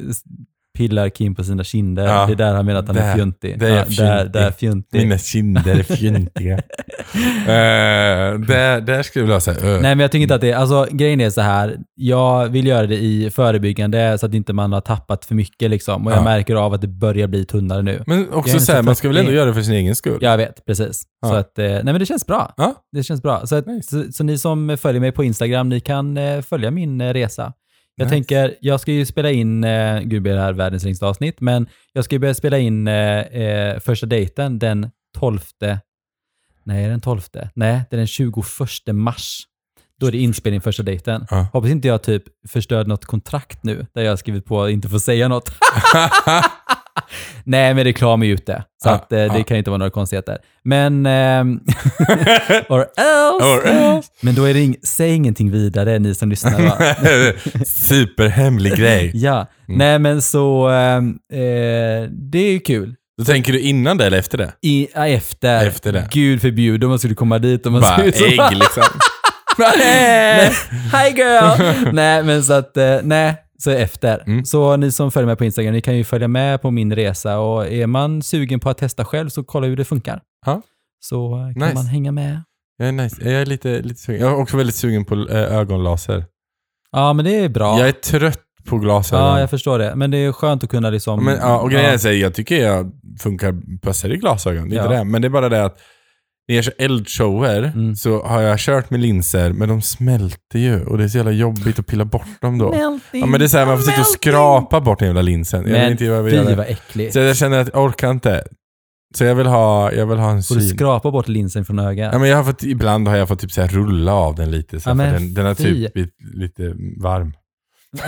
pillar 0.80 1.08
Kim 1.08 1.34
på 1.34 1.44
sina 1.44 1.64
kinder. 1.64 2.06
Ja. 2.06 2.26
Det 2.26 2.32
är 2.32 2.36
där 2.36 2.54
han 2.54 2.66
menar 2.66 2.80
att 2.80 2.86
han 2.88 2.96
är 2.96 3.00
Där- 3.06 3.14
fjuntig. 3.14 3.58
där 3.58 3.66
är 3.66 3.70
ja, 3.70 3.84
där, 3.84 3.84
fjuntig. 3.84 4.32
där 4.32 4.50
fjuntig. 4.50 4.98
Mina 5.00 5.18
kinder 5.18 5.78
är 5.78 5.82
fjöntiga. 5.82 6.54
uh, 6.54 8.40
där, 8.46 8.80
där 8.80 9.02
skulle 9.02 9.20
jag 9.22 9.26
vilja 9.26 9.40
säga 9.40 9.56
uh. 9.58 9.72
Nej 9.72 9.80
men 9.94 9.98
jag 10.00 10.12
tycker 10.12 10.22
inte 10.22 10.34
att 10.34 10.40
det, 10.40 10.52
alltså 10.52 10.86
grejen 10.90 11.20
är 11.20 11.30
så 11.30 11.40
här. 11.40 11.76
jag 11.94 12.48
vill 12.48 12.66
göra 12.66 12.86
det 12.86 12.96
i 12.96 13.30
förebyggande 13.30 14.18
så 14.18 14.26
att 14.26 14.34
inte 14.34 14.52
man 14.52 14.72
har 14.72 14.80
tappat 14.80 15.24
för 15.24 15.34
mycket 15.34 15.70
liksom. 15.70 16.06
Och 16.06 16.12
jag 16.12 16.18
Ja. 16.18 16.24
märker 16.24 16.54
av 16.54 16.74
att 16.74 16.80
det 16.80 16.88
börjar 16.88 17.26
bli 17.28 17.44
tunnare 17.44 17.82
nu. 17.82 18.02
Men 18.06 18.18
är 18.18 18.34
också 18.34 18.60
så 18.60 18.72
här, 18.72 18.82
man 18.82 18.94
ska 18.96 19.08
väl 19.08 19.16
ändå 19.16 19.26
40. 19.28 19.36
göra 19.36 19.46
det 19.48 19.54
för 19.54 19.62
sin 19.62 19.74
egen 19.74 19.96
skull? 19.96 20.18
Jag 20.20 20.36
vet, 20.36 20.64
precis. 20.66 21.02
Så 21.26 21.34
att, 21.34 21.58
eh, 21.58 21.64
nej 21.64 21.84
men 21.84 21.98
det 21.98 22.06
känns 22.06 22.26
bra. 22.26 22.54
Det 22.92 23.02
känns 23.02 23.22
bra. 23.22 23.46
Så, 23.46 23.56
att, 23.56 23.66
Nice. 23.66 23.88
så, 24.04 24.12
så 24.12 24.24
ni 24.24 24.38
som 24.38 24.76
följer 24.80 25.00
mig 25.00 25.12
på 25.12 25.24
Instagram, 25.24 25.68
ni 25.68 25.80
kan 25.80 26.16
eh, 26.16 26.40
följa 26.40 26.70
min 26.70 27.00
eh, 27.00 27.12
resa. 27.12 27.52
Jag 28.00 28.06
Nice. 28.06 28.14
tänker, 28.14 28.56
jag 28.60 28.80
ska 28.80 28.92
ju 28.92 29.06
spela 29.06 29.30
in, 29.30 29.64
eh, 29.64 30.00
gud 30.00 30.22
blir 30.22 30.32
det 30.34 30.40
här 30.40 30.52
världens 30.52 30.84
längsta 30.84 31.06
avsnitt, 31.06 31.40
men 31.40 31.68
jag 31.92 32.04
ska 32.04 32.14
ju 32.14 32.18
börja 32.18 32.34
spela 32.34 32.58
in 32.58 32.88
eh, 32.88 33.18
eh, 33.20 33.78
första 33.80 34.06
dejten 34.06 34.58
den 34.58 34.90
12, 35.18 35.40
nej 36.64 36.88
den 36.88 37.00
12, 37.00 37.20
nej 37.54 37.82
det 37.90 37.96
är 37.96 37.98
den 37.98 38.06
21 38.06 38.34
mars. 38.92 39.42
Då 40.00 40.06
är 40.06 40.12
det 40.12 40.18
inspelning 40.18 40.60
första 40.60 40.82
dejten. 40.82 41.26
Ja. 41.30 41.46
Hoppas 41.52 41.70
inte 41.70 41.88
jag 41.88 42.02
typ 42.02 42.22
förstörde 42.48 42.88
något 42.88 43.04
kontrakt 43.04 43.64
nu, 43.64 43.86
där 43.94 44.02
jag 44.02 44.12
har 44.12 44.16
skrivit 44.16 44.44
på 44.44 44.62
att 44.62 44.70
inte 44.70 44.88
få 44.88 45.00
säga 45.00 45.28
något. 45.28 45.50
Nej, 47.44 47.74
men 47.74 47.84
reklam 47.84 48.22
är 48.22 48.26
ju 48.26 48.32
ute. 48.32 48.64
Så 48.82 48.88
Ja, 48.88 48.92
att, 48.94 49.12
eh, 49.12 49.18
det 49.18 49.38
ja. 49.38 49.44
kan 49.44 49.56
inte 49.56 49.70
vara 49.70 49.78
några 49.78 49.90
konstigheter. 49.90 50.38
Men... 50.64 51.06
ehm, 51.06 51.60
or 52.68 52.80
else. 52.96 53.46
Or 53.46 53.66
else. 53.66 54.08
Men 54.20 54.34
då 54.34 54.44
är 54.44 54.54
det 54.54 54.60
ing, 54.60 54.76
säg 54.82 55.14
ingenting 55.14 55.50
vidare, 55.50 55.98
ni 55.98 56.14
som 56.14 56.30
lyssnar. 56.30 56.62
Va? 56.62 56.76
Superhemlig 57.66 58.76
grej. 58.76 59.10
ja. 59.14 59.46
Mm. 59.68 59.78
Nej, 59.78 59.98
men 59.98 60.22
så... 60.22 60.68
ehm, 60.68 61.18
eh, 61.32 62.08
det 62.10 62.38
är 62.38 62.52
ju 62.52 62.58
kul. 62.60 62.94
Då 63.18 63.24
tänker 63.24 63.52
du 63.52 63.60
innan 63.60 63.96
det 63.96 64.06
eller 64.06 64.18
efter 64.18 64.38
det? 64.38 64.52
I, 64.62 64.88
efter. 64.94 65.66
Efter 65.66 65.92
det. 65.92 66.08
Gud 66.10 66.40
förbjude 66.40 66.86
om 66.86 66.90
man 66.90 66.98
skulle 66.98 67.14
komma 67.14 67.38
dit 67.38 67.66
och 67.66 67.72
man 67.72 67.80
Bara 67.80 68.02
ut 68.04 68.20
ägg 68.20 68.40
liksom. 68.52 68.82
hi 70.92 71.16
girl! 71.16 71.88
nej, 71.92 72.22
men 72.22 72.44
så 72.44 72.52
att, 72.52 72.76
eh, 72.76 72.96
nej, 73.02 73.34
så 73.62 73.70
efter. 73.70 74.22
Mm. 74.26 74.44
Så 74.44 74.76
ni 74.76 74.92
som 74.92 75.10
följer 75.10 75.26
mig 75.26 75.36
på 75.36 75.44
Instagram, 75.44 75.72
ni 75.72 75.80
kan 75.80 75.96
ju 75.96 76.04
följa 76.04 76.28
med 76.28 76.62
på 76.62 76.70
min 76.70 76.94
resa 76.94 77.38
och 77.38 77.66
är 77.66 77.86
man 77.86 78.22
sugen 78.22 78.60
på 78.60 78.70
att 78.70 78.78
testa 78.78 79.04
själv 79.04 79.28
så 79.28 79.44
kolla 79.44 79.66
hur 79.66 79.76
det 79.76 79.84
funkar. 79.84 80.22
Ja. 80.46 80.62
Så 81.00 81.34
eh, 81.36 81.42
kan 81.42 81.52
Nice. 81.68 81.74
man 81.74 81.86
hänga 81.86 82.12
med. 82.12 82.42
Jag 82.78 82.88
är, 82.88 82.92
nice. 82.92 83.16
jag 83.24 83.32
är 83.32 83.46
lite, 83.46 83.82
lite 83.82 84.00
sugen. 84.00 84.20
Jag 84.20 84.30
är 84.32 84.36
också 84.36 84.56
väldigt 84.56 84.74
sugen 84.76 85.04
på 85.04 85.14
eh, 85.14 85.56
ögonlaser. 85.56 86.24
Ja, 86.92 87.12
men 87.12 87.24
det 87.24 87.36
är 87.38 87.48
bra. 87.48 87.78
Jag 87.78 87.88
är 87.88 87.92
trött 87.92 88.40
på 88.68 88.78
glasögon. 88.78 89.26
Ja, 89.26 89.40
jag 89.40 89.50
förstår 89.50 89.78
det. 89.78 89.94
Men 89.96 90.10
det 90.10 90.18
är 90.18 90.32
skönt 90.32 90.64
att 90.64 90.70
kunna 90.70 90.90
liksom... 90.90 91.24
Men, 91.24 91.36
ja, 91.36 91.58
och 91.60 91.70
grejen 91.70 91.86
ja. 91.86 91.92
är 91.94 91.98
här, 92.04 92.12
jag 92.12 92.34
tycker 92.34 92.56
jag 92.66 92.92
funkar, 93.18 93.78
passar 93.82 94.08
i 94.08 94.16
glasögon. 94.16 94.68
Det 94.68 94.76
är 94.76 94.82
Ja. 94.84 94.88
det. 94.88 95.04
Men 95.04 95.22
det 95.22 95.28
är 95.28 95.30
bara 95.30 95.48
det 95.48 95.64
att 95.64 95.78
när 96.50 96.56
jag 96.56 96.64
kör 96.64 96.74
eldshower 96.78 97.62
Mm. 97.62 97.96
så 97.96 98.22
har 98.22 98.40
jag 98.40 98.58
kört 98.58 98.90
med 98.90 99.00
linser, 99.00 99.52
men 99.52 99.68
de 99.68 99.82
smälter 99.82 100.58
ju. 100.58 100.84
Och 100.84 100.98
det 100.98 101.04
är 101.04 101.08
så 101.08 101.16
jävla 101.16 101.32
jobbigt 101.32 101.78
att 101.78 101.86
pilla 101.86 102.04
bort 102.04 102.40
dem 102.40 102.58
då. 102.58 102.70
Melting, 102.70 103.20
Ja, 103.20 103.26
men 103.26 103.40
det 103.40 103.46
är 103.46 103.48
så 103.48 103.58
här, 103.58 103.66
man 103.66 103.76
får 103.78 103.84
sitta 103.84 104.00
och 104.00 104.06
skrapa 104.06 104.80
bort 104.80 104.98
den 104.98 105.06
jävla 105.08 105.22
linsen. 105.22 105.60
Jag 105.62 105.70
Men 105.70 105.92
inte 105.92 106.04
jag 106.04 106.22
vill 106.22 106.46
fy 106.46 106.54
vad 106.54 106.66
äckligt. 106.66 107.12
Så 107.12 107.18
jag 107.18 107.36
känner 107.36 107.58
att 107.60 107.70
jag 107.74 107.84
orkar 107.84 108.10
inte. 108.10 108.44
Så 109.14 109.24
jag 109.24 109.34
vill 109.34 109.46
ha, 109.46 109.92
jag 109.92 110.06
vill 110.06 110.18
ha 110.18 110.30
en 110.30 110.42
Får 110.42 110.54
du 110.54 110.60
syn. 110.60 110.70
skrapa 110.76 111.10
bort 111.10 111.28
linsen 111.28 111.64
från 111.64 111.78
ögat? 111.78 112.12
Ja, 112.12 112.18
men 112.18 112.28
jag 112.28 112.36
har 112.36 112.44
fått, 112.44 112.62
ibland 112.62 113.08
har 113.08 113.16
jag 113.16 113.28
fått 113.28 113.40
typ 113.40 113.52
så 113.52 113.60
här 113.60 113.68
rulla 113.68 114.12
av 114.14 114.34
den 114.34 114.50
lite. 114.50 114.80
Så 114.80 114.88
Ja, 114.90 114.92
för 114.92 114.96
men 114.96 115.12
den, 115.14 115.34
den 115.34 115.46
har 115.46 115.54
typ 115.54 115.92
blivit 115.92 116.14
lite 116.34 116.74
varm. 117.02 117.32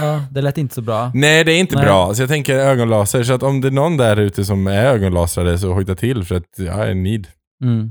Ja, 0.00 0.24
det 0.30 0.42
lät 0.42 0.58
inte 0.58 0.74
så 0.74 0.82
bra. 0.82 1.10
Nej, 1.14 1.44
det 1.44 1.52
är 1.52 1.58
inte 1.58 1.76
Nej. 1.76 1.84
bra. 1.84 2.14
Så 2.14 2.22
jag 2.22 2.28
tänker 2.28 2.54
ögonlaser. 2.56 3.22
Så 3.22 3.32
att 3.32 3.42
om 3.42 3.60
det 3.60 3.68
är 3.68 3.72
någon 3.72 3.96
där 3.96 4.16
ute 4.16 4.44
som 4.44 4.66
är 4.66 4.84
ögonlasrade 4.84 5.58
så 5.58 5.72
hojta 5.72 5.94
till 5.94 6.24
för 6.24 6.34
att 6.34 6.58
jag 6.58 6.88
är 6.90 6.94
need. 6.94 7.26
Mm. 7.62 7.90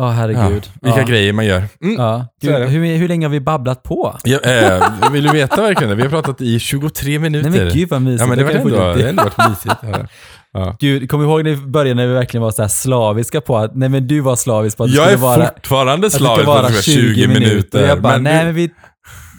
Ja, 0.00 0.10
herregud. 0.10 0.70
Vilka 0.82 0.98
ja. 0.98 1.04
grejer 1.06 1.32
man 1.32 1.46
gör. 1.46 1.62
Mm. 1.82 1.94
Ja. 1.98 2.26
Är 2.42 2.58
Gud, 2.60 2.68
hur, 2.68 2.96
hur 2.96 3.08
länge 3.08 3.26
har 3.26 3.30
vi 3.30 3.40
babblat 3.40 3.82
på? 3.82 4.16
Ja, 4.24 4.38
eh, 4.38 5.10
vill 5.12 5.24
du 5.24 5.32
veta 5.32 5.62
verkligen 5.62 5.88
det? 5.90 5.96
Vi 5.96 6.02
har 6.02 6.10
pratat 6.10 6.40
i 6.40 6.58
23 6.58 7.18
minuter. 7.18 7.50
Nej 7.50 7.60
men 7.64 7.72
gud 7.74 7.88
vad 7.88 8.02
mysigt. 8.02 8.20
ja, 8.20 8.26
men 8.26 8.38
det, 8.38 8.44
var 8.44 8.50
jag 8.50 8.60
ändå, 8.60 8.94
det 8.94 9.08
ändå 9.08 9.22
varit 9.22 9.48
mysigt. 9.50 9.76
Ja. 10.52 10.76
Gud, 10.80 11.02
du 11.02 11.08
ihåg 11.24 11.44
när 11.44 11.50
vi 11.50 11.56
började 11.56 11.94
när 11.94 12.06
vi 12.06 12.14
verkligen 12.14 12.42
var 12.42 12.50
så 12.50 12.68
slaviska 12.68 13.40
på 13.40 13.56
att, 13.58 13.76
nej 13.76 13.88
men 13.88 14.06
du 14.06 14.20
var 14.20 14.36
slavisk 14.36 14.76
på 14.76 14.84
att 14.84 14.90
det 14.90 14.96
Jag 14.96 15.04
skulle 15.04 15.18
är 15.18 15.36
vara, 15.38 15.46
fortfarande 15.54 15.92
att 15.92 16.00
det 16.02 16.10
ska 16.10 16.18
slavisk 16.18 16.44
på 16.44 16.52
att 16.52 16.68
det 16.68 16.82
ska 16.82 16.92
vara 16.92 17.02
20 17.14 17.26
minuter. 17.28 17.82
Och 17.82 17.88
jag 17.88 18.00
bara, 18.02 18.12
men 18.12 18.22
nej 18.22 18.38
du- 18.38 18.44
men 18.44 18.54
vi, 18.54 18.70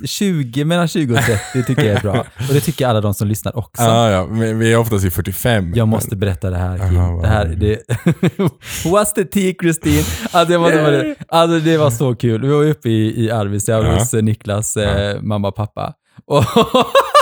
20, 0.05 0.65
mellan 0.65 0.87
20 0.87 1.13
och 1.13 1.19
30 1.53 1.63
tycker 1.67 1.83
jag 1.85 1.97
är 1.97 2.01
bra. 2.01 2.19
Och 2.47 2.53
det 2.53 2.59
tycker 2.61 2.87
alla 2.87 3.01
de 3.01 3.13
som 3.13 3.27
lyssnar 3.27 3.57
också. 3.57 3.83
Ja, 3.83 4.09
ja, 4.11 4.25
vi 4.25 4.73
är 4.73 4.77
oftast 4.77 5.05
i 5.05 5.09
45. 5.11 5.73
Jag 5.75 5.87
måste 5.87 6.15
berätta 6.15 6.49
det 6.49 6.57
här 6.57 6.77
Kim. 6.77 6.97
Aha, 6.97 7.21
det 7.21 7.27
här, 7.27 7.45
är 7.45 7.55
det... 7.55 7.79
What's 8.85 9.13
the 9.15 9.23
tea 9.25 9.53
Kristin? 9.61 10.03
Alltså, 10.31 10.53
jag 10.53 10.61
måste 10.61 10.77
bara... 10.77 11.39
alltså 11.39 11.59
det 11.59 11.77
var 11.77 11.89
så 11.91 12.15
kul. 12.15 12.41
Vi 12.41 12.47
var 12.47 12.63
uppe 12.63 12.89
i, 12.89 13.25
i 13.25 13.31
Arvidsjaur 13.31 13.85
Ja. 13.85 13.93
hos 13.93 14.13
eh, 14.13 14.23
Niklas 14.23 14.77
eh, 14.77 15.21
mamma 15.21 15.47
och 15.47 15.55
pappa. 15.55 15.93
Och, 16.27 16.43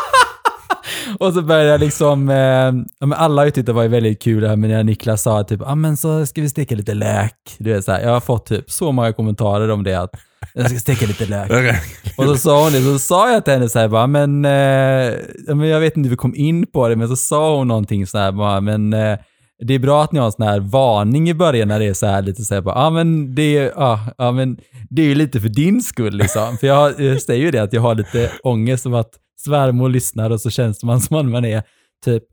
och 1.19 1.33
så 1.33 1.41
började 1.41 1.69
jag 1.69 1.79
liksom, 1.79 2.29
eh, 2.29 2.73
alla 3.19 3.41
har 3.41 3.45
ju 3.45 3.51
tyckt 3.51 3.65
det 3.65 3.73
var 3.73 3.87
väldigt 3.87 4.21
kul 4.21 4.41
det 4.41 4.49
här 4.49 4.55
med 4.55 4.69
när 4.69 4.83
Niklas 4.83 5.21
sa 5.21 5.43
typ, 5.43 5.61
ah, 5.61 5.75
men 5.75 5.97
så 5.97 6.25
ska 6.25 6.41
vi 6.41 6.49
steka 6.49 6.75
lite 6.75 6.93
lök. 6.93 7.33
Du 7.57 7.73
vet 7.73 7.85
så 7.85 7.91
här, 7.91 8.01
jag 8.01 8.09
har 8.09 8.19
fått 8.19 8.45
typ 8.45 8.71
så 8.71 8.91
många 8.91 9.13
kommentarer 9.13 9.69
om 9.69 9.83
det 9.83 9.95
att 9.95 10.11
jag 10.53 10.69
ska 10.69 10.79
steka 10.79 11.05
lite 11.05 11.25
lök. 11.25 11.75
Och 12.17 12.25
så 12.25 12.37
sa 12.37 12.63
hon 12.63 12.71
det, 12.71 12.81
så 12.81 12.99
sa 12.99 13.31
jag 13.31 13.43
till 13.45 13.53
henne 13.53 13.69
så 13.69 13.79
här 13.79 13.87
bara, 13.87 14.07
men, 14.07 14.45
eh, 14.45 15.13
men 15.55 15.67
jag 15.67 15.79
vet 15.79 15.97
inte 15.97 16.07
hur 16.07 16.13
vi 16.13 16.17
kom 16.17 16.35
in 16.35 16.65
på 16.67 16.87
det, 16.89 16.95
men 16.95 17.07
så 17.07 17.15
sa 17.15 17.57
hon 17.57 17.67
någonting 17.67 18.07
så 18.07 18.17
här 18.17 18.31
bara, 18.31 18.61
men 18.61 18.93
eh, 18.93 19.17
det 19.65 19.73
är 19.73 19.79
bra 19.79 20.03
att 20.03 20.11
ni 20.11 20.19
har 20.19 20.25
en 20.25 20.31
sån 20.31 20.47
här 20.47 20.59
varning 20.59 21.29
i 21.29 21.33
början 21.33 21.67
när 21.67 21.79
det 21.79 21.85
är 21.85 21.93
så 21.93 22.05
här 22.05 22.21
lite 22.21 22.43
så 22.43 22.53
här 22.53 22.61
bara, 22.61 22.75
ja 22.75 22.89
men 22.89 23.35
det 23.35 23.57
är, 23.57 23.71
ja, 23.75 23.99
ja 24.17 24.31
men 24.31 24.57
det 24.89 25.01
är 25.01 25.05
ju 25.05 25.15
lite 25.15 25.41
för 25.41 25.49
din 25.49 25.81
skull 25.81 26.13
liksom. 26.13 26.57
För 26.57 26.67
jag, 26.67 26.99
jag 26.99 27.21
säger 27.21 27.45
ju 27.45 27.51
det 27.51 27.59
att 27.59 27.73
jag 27.73 27.81
har 27.81 27.95
lite 27.95 28.31
ångest 28.43 28.85
om 28.85 28.93
att 28.93 29.09
svärmor 29.45 29.89
lyssnar 29.89 30.29
och 30.29 30.41
så 30.41 30.49
känns 30.49 30.83
man 30.83 31.01
som 31.01 31.31
man 31.31 31.45
är 31.45 31.63
typ 32.05 32.23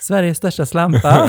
Sveriges 0.00 0.38
största 0.38 0.66
slampa. 0.66 1.28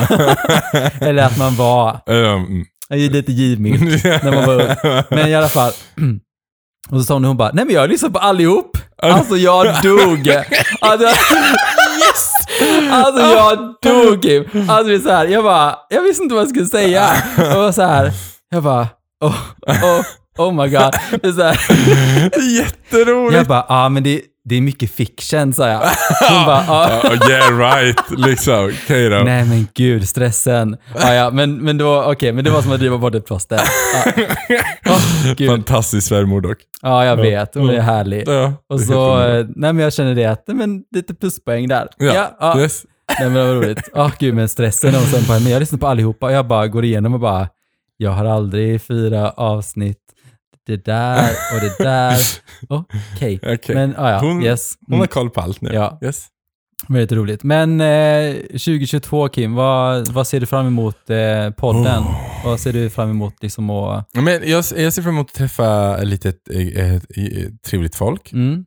Eller 1.00 1.22
att 1.22 1.38
man 1.38 1.56
var, 1.56 2.00
Um, 2.06 2.64
jag 2.88 2.98
är 2.98 3.10
lite 3.10 3.32
givmild 3.32 3.82
när 4.04 4.32
man 4.32 4.46
var 4.46 4.60
ung. 4.60 5.02
Men 5.10 5.28
i 5.28 5.34
alla 5.34 5.48
fall. 5.48 5.72
Och 6.90 6.98
så 6.98 7.04
sa 7.04 7.14
hon, 7.14 7.24
hon 7.24 7.36
bara, 7.36 7.50
nej 7.52 7.64
men 7.64 7.74
jag 7.74 7.90
lyssnar 7.90 8.10
på 8.10 8.18
allihop. 8.18 8.78
Alltså 9.02 9.36
jag 9.36 9.66
dog. 9.82 10.28
Alltså, 10.80 11.06
yes! 11.98 12.30
Alltså 12.90 13.22
jag 13.22 13.74
dog 13.82 14.22
Kim. 14.22 14.70
Alltså 14.70 14.88
det 14.88 14.94
är 14.94 14.98
så 14.98 15.10
här, 15.10 15.26
jag 15.26 15.44
bara, 15.44 15.76
jag 15.90 16.02
visste 16.02 16.22
inte 16.22 16.34
vad 16.34 16.42
jag 16.42 16.48
skulle 16.48 16.66
säga. 16.66 17.10
Jag 17.36 17.58
var 17.58 17.72
så 17.72 17.82
här, 17.82 18.12
jag 18.50 18.62
bara, 18.62 18.88
oh, 19.20 19.36
oh, 19.66 20.02
oh 20.38 20.52
my 20.52 20.68
god. 20.68 20.94
Det 21.22 21.28
är 21.28 21.32
så 21.32 21.42
här. 21.42 21.58
Jätteroligt. 22.56 23.36
Jag 23.36 23.46
bara, 23.46 23.66
ja 23.68 23.84
ah, 23.84 23.88
men 23.88 24.02
det, 24.02 24.20
det 24.44 24.54
är 24.54 24.60
mycket 24.60 24.90
fiction, 24.90 25.52
sa 25.52 25.68
jag. 25.68 25.80
Hon 26.30 26.46
bara, 26.46 26.64
ja. 26.68 27.00
Ja, 27.02 27.30
yeah 27.30 27.58
right, 27.58 28.00
liksom. 28.10 28.64
Okej 28.84 29.08
då. 29.10 29.16
Nej 29.16 29.44
men 29.44 29.68
gud, 29.74 30.08
stressen. 30.08 30.76
Ja, 30.94 31.14
ja, 31.14 31.30
men, 31.30 31.58
men, 31.58 31.78
då, 31.78 32.02
okej, 32.04 32.32
men 32.32 32.44
det 32.44 32.50
var 32.50 32.62
som 32.62 32.72
att 32.72 32.80
driva 32.80 32.98
bort 32.98 33.14
ett 33.14 33.26
plåster. 33.26 33.60
Åh, 34.86 35.34
gud. 35.36 35.50
Fantastisk 35.50 36.08
svärmor 36.08 36.40
dock. 36.40 36.58
ja, 36.82 37.04
jag 37.04 37.16
vet. 37.16 37.54
Hon 37.54 37.70
är 37.70 37.80
härlig. 37.80 38.28
Ja, 38.28 38.52
Och 38.68 38.78
det 38.78 38.84
är 38.84 38.86
så, 38.86 39.16
nej 39.56 39.72
men 39.72 39.78
jag 39.78 39.92
känner 39.92 40.14
det 40.14 40.24
att, 40.24 40.44
men 40.46 40.82
lite 40.94 41.14
pluspoäng 41.14 41.68
där. 41.68 41.88
Ja, 41.96 42.36
ja. 42.40 42.60
Yes. 42.60 42.82
Nej 43.20 43.30
men 43.30 43.34
det 43.38 43.46
var 43.46 43.54
roligt. 43.54 43.90
Åh 43.94 44.10
gud, 44.18 44.34
men 44.34 44.48
stressen 44.48 44.94
och 44.94 45.00
sen 45.02 45.24
på, 45.24 45.32
men 45.32 45.52
jag 45.52 45.60
lyssnar 45.60 45.78
på 45.78 45.86
allihopa 45.86 46.26
och 46.26 46.32
jag 46.32 46.46
bara 46.46 46.68
går 46.68 46.84
igenom 46.84 47.14
och 47.14 47.20
bara, 47.20 47.48
jag 47.96 48.10
har 48.10 48.24
aldrig 48.24 48.82
fyra 48.82 49.30
avsnitt, 49.30 49.98
det 50.66 50.84
där 50.84 51.30
och 51.54 51.60
det 51.60 51.84
där. 51.84 52.18
Okej. 52.68 53.40
Okej. 53.42 53.74
Men 53.74 53.94
ja, 53.96 54.10
ja, 54.10 54.18
Hon- 54.20 54.42
yes. 54.42 54.72
Hon 54.86 54.92
har 54.92 54.98
Mm, 54.98 55.08
koll 55.08 55.30
på 55.30 55.40
allt 55.40 55.60
nu. 55.60 55.70
Ja. 55.72 55.98
Yes. 56.02 56.26
väldigt 56.88 57.12
roligt. 57.12 57.42
Men 57.42 57.80
eh, 57.80 58.34
2022 58.46 59.28
Kim, 59.28 59.54
vad, 59.54 60.08
vad 60.08 60.26
ser 60.26 60.40
du 60.40 60.46
fram 60.46 60.66
emot 60.66 61.10
eh, 61.10 61.50
podden? 61.50 62.02
Oh. 62.02 62.14
Vad 62.44 62.60
ser 62.60 62.72
du 62.72 62.90
fram 62.90 63.10
emot 63.10 63.34
liksom 63.42 63.70
att... 63.70 64.08
Men 64.14 64.26
jag, 64.26 64.64
jag 64.76 64.92
ser 64.92 65.02
fram 65.02 65.14
emot 65.14 65.26
att 65.30 65.34
träffa 65.34 65.96
lite 65.96 66.32
eh, 66.50 66.94
eh, 66.94 67.00
trevligt 67.66 67.94
folk. 67.94 68.32
Mm, 68.32 68.64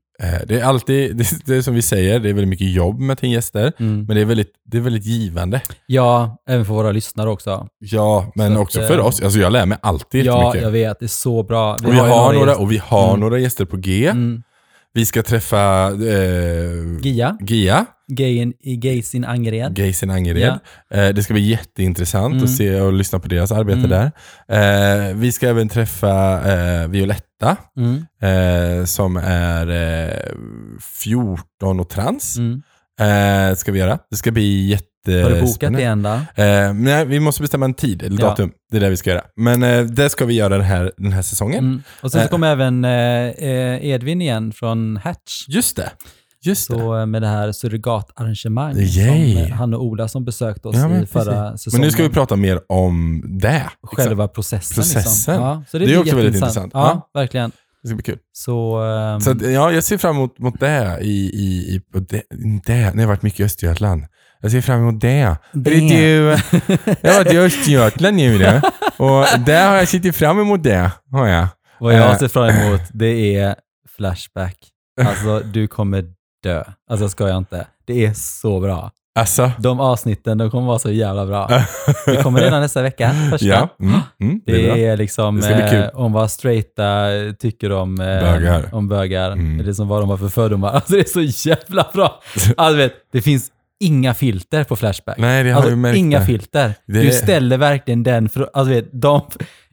Det 0.47 0.59
är 0.59 0.63
alltid, 0.63 1.17
det, 1.17 1.27
det 1.45 1.55
är 1.55 1.61
som 1.61 1.73
vi 1.73 1.81
säger, 1.81 2.19
det 2.19 2.29
är 2.29 2.33
väldigt 2.33 2.49
mycket 2.49 2.71
jobb 2.71 2.99
med 2.99 3.17
till 3.17 3.31
gäster. 3.31 3.73
mm. 3.79 4.05
Men 4.05 4.15
det 4.15 4.21
är 4.21 4.25
väldigt, 4.25 4.51
det 4.65 4.77
är 4.77 4.81
väldigt 4.81 5.05
givande. 5.05 5.61
Ja, 5.85 6.37
även 6.49 6.65
för 6.65 6.73
våra 6.73 6.91
lyssnare 6.91 7.29
också. 7.29 7.67
Ja, 7.79 8.31
men 8.35 8.47
Så 8.47 8.53
att, 8.53 8.63
också 8.63 8.81
eh, 8.81 8.87
för 8.87 8.99
oss. 8.99 9.21
Alltså 9.21 9.39
jag 9.39 9.51
lär 9.51 9.65
mig 9.65 9.77
alltid 9.81 10.25
Ja, 10.25 10.37
jättemycket. 10.37 10.61
jag 10.61 10.71
vet. 10.71 10.99
Det 10.99 11.05
är 11.05 11.07
så 11.07 11.43
bra. 11.43 11.73
och 11.73 11.93
vi 11.93 11.97
har, 11.97 12.33
några, 12.33 12.47
gäster. 12.47 12.61
och 12.63 12.71
vi 12.71 12.77
har 12.85 13.07
Mm. 13.09 13.19
några 13.19 13.39
gäster 13.39 13.65
på 13.65 13.77
G. 13.77 14.07
Mm. 14.07 14.43
Vi 14.97 15.05
ska 15.05 15.23
träffa 15.23 15.91
eh, 15.91 17.01
Gia, 17.01 17.37
Gia, 17.41 17.85
gayen 18.07 18.53
i 18.59 18.75
Gays 18.75 19.15
in 19.15 19.25
Angered. 19.25 19.75
Gaysen 19.75 20.09
Angered. 20.09 20.59
Eh, 20.93 21.09
det 21.09 21.23
ska 21.23 21.33
bli 21.33 21.49
jätteintressant 21.49 22.33
Mm. 22.33 22.43
att 22.43 22.49
se 22.55 22.81
och 22.81 22.93
lyssna 22.93 23.19
på 23.19 23.27
deras 23.27 23.51
arbete 23.51 23.79
Mm. 23.79 23.89
där. 23.89 24.11
Eh, 25.09 25.15
vi 25.15 25.31
ska 25.31 25.47
även 25.49 25.69
träffa 25.69 26.41
eh, 26.51 26.87
Violetta, 26.87 27.55
Mm. 27.77 28.05
eh, 28.21 28.85
som 28.85 29.17
är 29.17 29.67
eh, 29.69 30.31
14 31.03 31.79
och 31.79 31.89
trans. 31.89 32.37
Eh, 32.99 33.55
ska 33.55 33.71
vi 33.71 33.79
göra. 33.79 33.99
Det 34.11 34.15
ska 34.17 34.31
bli 34.31 34.67
jättespännande. 34.67 34.87
Har 35.23 35.29
du 35.29 35.41
bokat 35.41 35.73
det 35.73 35.83
än 35.83 36.03
då? 36.03 36.09
Eh, 36.09 36.73
nej, 36.73 37.05
vi 37.05 37.19
måste 37.19 37.41
bestämma 37.41 37.65
en 37.65 37.73
tid, 37.73 38.03
eller 38.03 38.21
Ja. 38.21 38.27
datum. 38.29 38.51
Det 38.71 38.77
är 38.77 38.81
det 38.81 38.89
vi 38.89 38.97
ska 38.97 39.09
göra. 39.09 39.21
Men 39.35 39.63
eh, 39.63 39.81
det 39.83 40.09
ska 40.09 40.25
vi 40.25 40.33
göra 40.33 40.49
den 40.57 40.65
här, 40.65 40.91
den 40.97 41.11
här 41.11 41.21
säsongen. 41.21 41.59
Mm. 41.65 41.83
Och 42.01 42.11
sen 42.11 42.21
så 42.21 42.25
Eh. 42.25 42.29
kommer 42.29 42.47
även 42.51 42.85
eh, 42.85 42.91
eh, 42.91 43.85
Edvin 43.85 44.21
igen 44.21 44.51
från 44.51 44.97
Hatch. 45.03 45.45
Just 45.47 45.75
det. 45.75 45.89
Just 46.41 46.69
det. 46.69 46.73
Så 46.77 46.99
eh, 46.99 47.05
med 47.05 47.21
det 47.21 47.27
här 47.27 47.51
surrogatarrangemang 47.51 48.75
Yay. 48.77 49.43
som 49.43 49.51
han 49.51 49.73
och 49.73 49.83
Ola 49.83 50.07
som 50.07 50.25
besökte 50.25 50.67
oss 50.67 50.75
Ja, 50.75 50.97
i 51.01 51.05
förra 51.05 51.23
precis. 51.51 51.63
säsongen. 51.63 51.81
Men 51.81 51.87
nu 51.87 51.91
ska 51.91 52.03
vi 52.03 52.09
prata 52.09 52.35
mer 52.35 52.59
om 52.69 53.21
det. 53.41 53.63
liksom. 53.83 54.03
Själva 54.05 54.27
processen. 54.27 54.75
Processen. 54.75 55.01
Liksom. 55.11 55.33
Ja, 55.33 55.63
så 55.71 55.77
det, 55.77 55.85
Det 55.85 55.93
är 55.93 55.99
också 55.99 56.15
väldigt 56.15 56.35
intressant. 56.35 56.71
Ja, 56.73 57.09
verkligen. 57.13 57.51
Det 57.87 57.89
ska 57.89 57.95
bli 57.95 58.03
kul. 58.03 58.19
Så, 58.33 58.77
ehm, 58.83 59.21
Så 59.21 59.31
att, 59.31 59.41
ja, 59.41 59.71
jag 59.71 59.83
ser 59.83 59.97
fram 59.97 60.15
emot, 60.15 60.39
mot 60.39 60.59
det 60.59 60.97
i, 61.01 61.29
i, 61.33 61.75
i 61.75 61.81
det, 61.91 62.23
det. 62.65 62.91
Det 62.95 63.01
har 63.01 63.07
varit 63.07 63.21
mycket 63.21 63.39
i 63.39 63.43
Östergötland. 63.43 64.05
Jag 64.41 64.51
ser 64.51 64.61
fram 64.61 64.79
emot 64.79 65.01
det. 65.01 65.37
Det. 65.53 65.69
Du, 65.69 66.37
jag 67.01 67.13
har 67.13 67.23
varit 67.23 67.33
i 67.33 67.37
Östergötland 67.37 68.17
nu. 68.17 68.61
Och 68.97 69.25
där 69.45 69.69
har 69.69 69.75
jag 69.75 69.87
sett 69.87 70.15
fram 70.15 70.39
emot 70.39 70.63
det. 70.63 70.91
Har 71.11 71.27
jag. 71.27 71.47
vad 71.79 71.93
jag 71.93 72.11
eh. 72.11 72.17
ser 72.17 72.27
fram 72.27 72.49
emot, 72.49 72.81
det 72.93 73.35
är 73.35 73.55
Flashback. 73.95 74.57
Alltså, 75.01 75.39
du 75.39 75.67
kommer 75.67 76.05
dö. 76.43 76.63
Alltså, 76.89 77.09
ska 77.09 77.27
jag 77.27 77.37
inte. 77.37 77.67
Det 77.85 78.05
är 78.05 78.13
så 78.13 78.59
bra. 78.59 78.91
Alltså. 79.17 79.51
De 79.59 79.79
avsnitten, 79.79 80.37
de 80.37 80.51
kommer 80.51 80.67
vara 80.67 80.79
så 80.79 80.91
jävla 80.91 81.25
bra. 81.25 81.63
Det 82.05 82.23
kommer 82.23 82.39
redan 82.41 82.61
nästa 82.61 82.81
vecka, 82.81 83.11
första. 83.31 83.47
Ja, 83.47 83.67
mm, 83.81 83.99
mm, 84.21 84.41
det 84.45 84.51
är 84.51 84.57
Det 84.57 84.67
bra. 84.67 84.77
är 84.77 84.97
liksom 84.97 85.39
eh, 85.43 85.87
om 85.93 86.13
vad 86.13 86.31
straighta 86.31 87.05
tycker 87.39 87.71
om, 87.71 87.99
eh, 88.01 88.05
Bögar. 88.05 88.69
om 88.71 88.87
bögar. 88.87 89.31
Mm. 89.31 89.59
Eller 89.59 89.73
som 89.73 89.87
vad 89.87 90.01
de 90.01 90.09
har 90.09 90.17
för 90.17 90.29
fördomar. 90.29 90.69
Alltså 90.73 90.93
det 90.93 90.99
är 91.15 91.31
så 91.31 91.49
jävla 91.49 91.85
bra. 91.93 92.21
Alltså, 92.57 92.77
vet, 92.77 92.93
det 93.13 93.21
finns 93.21 93.47
inga 93.79 94.13
filter 94.13 94.63
på 94.63 94.75
Flashback. 94.75 95.17
Nej, 95.17 95.43
det 95.43 95.49
har 95.49 95.55
alltså, 95.57 95.71
jag 95.71 95.77
märkt. 95.79 95.97
inga 95.97 96.19
det. 96.19 96.25
filter. 96.25 96.73
Det- 96.85 97.01
Du 97.01 97.11
ställer 97.11 97.57
verkligen 97.57 98.03
den, 98.03 98.29
alltså 98.53 98.73
vet, 98.73 98.89
de, 99.01 99.21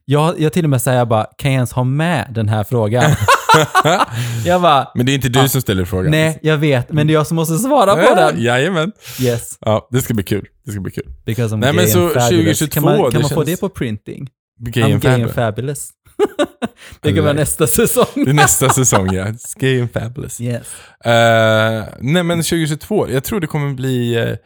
jag, 0.04 0.40
jag 0.40 0.52
till 0.52 0.64
och 0.64 0.70
med 0.70 0.82
säger 0.82 1.04
bara, 1.04 1.26
kan 1.38 1.50
jag 1.52 1.56
ens 1.58 1.72
ha 1.72 1.84
med 1.84 2.26
den 2.30 2.48
här 2.48 2.64
frågan? 2.64 3.04
jag 4.44 4.62
bara, 4.62 4.88
Men 4.94 5.06
det 5.06 5.12
är 5.12 5.14
inte 5.14 5.28
du 5.28 5.40
Ah. 5.40 5.48
som 5.48 5.60
ställer 5.60 5.84
frågan. 5.84 6.10
nej, 6.10 6.38
jag 6.42 6.56
vet, 6.58 6.92
men 6.92 7.06
det 7.06 7.12
är 7.12 7.14
jag 7.14 7.26
som 7.26 7.34
måste 7.36 7.58
svara 7.58 7.94
på 7.94 8.00
Ja, 8.02 8.14
den. 8.14 8.42
Jajamän. 8.42 8.92
Yes, 9.20 9.58
Ja, 9.60 9.88
det 9.90 10.00
ska 10.02 10.14
bli 10.14 10.24
kul. 10.24 10.46
Det 10.66 10.70
ska 10.72 10.80
bli 10.80 10.92
kul. 10.92 11.04
because 11.26 11.54
I'm 11.54 11.58
Nej, 11.58 11.72
men 11.72 11.88
så 11.88 12.02
and 12.04 12.12
fabulous. 12.12 12.58
2022, 12.58 12.74
Kan 12.74 12.82
man, 12.84 13.10
kan 13.12 13.20
man 13.20 13.30
få 13.30 13.34
känns- 13.44 13.46
det 13.46 13.60
på 13.60 13.68
printing? 13.68 14.28
Gay 14.60 14.82
I'm 14.84 14.92
and 14.92 15.02
gay 15.02 15.22
and 15.22 15.30
fabulous. 15.32 15.88
det 17.00 17.12
kan 17.12 17.24
vara 17.24 17.32
nästa 17.32 17.66
säsong. 17.66 18.06
Det 18.14 18.30
är 18.30 18.34
nästa 18.34 18.68
säsong 18.68 19.12
ja. 19.14 19.24
It's 19.24 19.58
Gay 19.60 19.80
and 19.80 19.92
fabulous. 19.92 20.40
Yes. 20.40 20.62
Eh, 21.04 21.84
nej 22.00 22.22
men 22.22 22.42
2022, 22.42 23.08
jag 23.10 23.24
tror 23.24 23.40
det 23.40 23.46
kommer 23.46 23.74
bli, 23.74 24.14
eh, 24.14 24.20
jag 24.20 24.38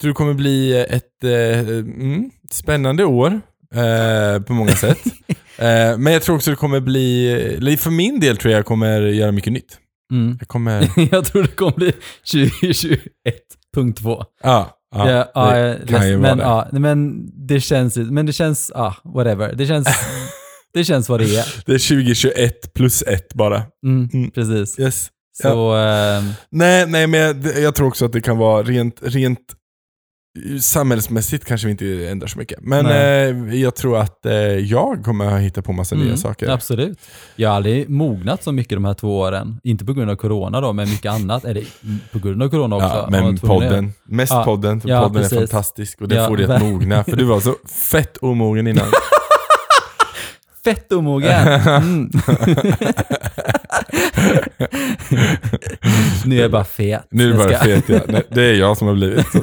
tror 0.00 0.08
det 0.10 0.14
kommer 0.14 0.34
bli 0.34 0.80
ett 0.90 1.24
eh, 1.24 1.58
mm, 1.68 2.30
spännande 2.50 3.04
år 3.04 3.40
eh, 3.74 4.42
på 4.42 4.52
många 4.52 4.72
sätt. 4.72 4.98
Eh, 5.60 5.98
men 5.98 6.12
jag 6.12 6.22
tror 6.22 6.36
också 6.36 6.50
det 6.50 6.56
kommer 6.56 6.80
bli, 6.80 7.76
för 7.80 7.90
min 7.90 8.20
del 8.20 8.36
tror 8.36 8.52
jag 8.52 8.58
jag 8.58 8.66
kommer 8.66 9.00
göra 9.00 9.32
mycket 9.32 9.52
nytt. 9.52 9.78
Mm. 10.12 10.36
Jag 10.40 10.48
kommer, 10.48 10.90
jag 11.12 11.24
tror 11.24 11.42
det 11.42 11.48
kommer 11.48 11.72
bli 11.76 11.92
2021.2. 12.32 14.24
ja, 14.42 14.76
ja, 14.94 15.10
Ja, 15.10 15.26
ja, 15.34 15.52
det 15.52 15.68
jag- 15.78 15.88
kan 15.88 16.08
ju 16.08 16.16
vara 16.16 16.28
men, 16.28 16.38
det. 16.38 16.44
ja, 16.44 16.68
men 16.72 17.30
det 17.46 17.60
känns, 17.60 17.96
men 17.96 18.26
det 18.26 18.32
känns, 18.32 18.72
ah, 18.74 18.94
whatever. 19.04 19.52
Det 19.54 19.66
känns, 19.66 19.88
det 20.74 20.84
känns 20.84 21.08
vad 21.08 21.20
det 21.20 21.36
är. 21.36 21.62
Det 21.66 21.72
är 21.72 21.78
2021 21.88 22.74
plus 22.74 23.02
ett 23.02 23.34
bara. 23.34 23.62
Mm, 23.86 24.08
Mm. 24.12 24.30
Precis. 24.30 24.78
Yes. 24.78 25.08
Så, 25.42 25.74
ehm, 25.74 26.24
Nej, 26.50 26.86
nej 26.86 27.06
men 27.06 27.20
jag, 27.20 27.58
jag 27.62 27.74
tror 27.74 27.86
också 27.88 28.04
att 28.04 28.12
det 28.12 28.20
kan 28.20 28.38
vara 28.38 28.62
rent, 28.62 28.98
rent 29.02 29.38
samhällsmässigt 30.60 31.44
kanske 31.44 31.66
vi 31.66 31.70
inte 31.70 32.08
ändrar 32.08 32.28
så 32.28 32.38
mycket. 32.38 32.58
Men 32.62 32.86
eh, 32.86 33.54
jag 33.54 33.74
tror 33.74 33.98
att 33.98 34.26
eh, 34.26 34.32
jag 34.34 35.04
kommer 35.04 35.26
att 35.36 35.40
hitta 35.40 35.62
på 35.62 35.72
massa 35.72 35.94
nya 35.94 36.04
mm, 36.04 36.16
saker. 36.16 36.48
Absolut. 36.48 36.98
Jag 37.36 37.48
har 37.48 37.56
aldrig 37.56 37.88
mognat 37.88 38.42
så 38.42 38.52
mycket 38.52 38.76
de 38.76 38.84
här 38.84 38.94
två 38.94 39.18
åren. 39.18 39.60
Inte 39.62 39.84
på 39.84 39.92
grund 39.92 40.10
av 40.10 40.16
corona 40.16 40.60
då, 40.60 40.72
men 40.72 40.90
mycket 40.90 41.12
annat. 41.12 41.44
Eller 41.44 41.64
på 42.12 42.18
grund 42.18 42.42
av 42.42 42.48
corona 42.48 42.76
också. 42.76 42.88
Ja, 42.88 43.08
men 43.10 43.38
podden, 43.38 43.92
mest 44.04 44.32
Ja, 44.32 44.44
podden, 44.44 44.80
för 44.80 44.88
ja, 44.88 45.02
podden 45.02 45.22
precis. 45.22 45.32
är 45.38 45.40
fantastisk 45.40 46.00
och 46.00 46.08
det 46.08 46.14
Ja, 46.14 46.28
får 46.28 46.36
dig 46.36 46.46
att 46.46 46.62
mogna. 46.62 47.04
För 47.04 47.16
du 47.16 47.24
var 47.24 47.40
så 47.40 47.54
fett 47.90 48.16
omogen 48.16 48.66
innan. 48.66 48.86
Fett 50.64 50.92
omogen. 50.92 51.32
Mm. 51.58 52.10
nu 56.24 56.36
är 56.38 56.42
jag 56.42 56.50
bara 56.50 56.64
fet. 56.64 57.06
Nu 57.10 57.24
är 57.24 57.32
du 57.32 57.34
bara 57.38 57.58
fet 57.58 57.84
ja. 57.88 58.00
Nej, 58.08 58.22
det 58.30 58.42
är 58.42 58.54
jag 58.54 58.76
som 58.76 58.86
har 58.88 58.94
blivit. 58.94 59.26
Så. 59.32 59.42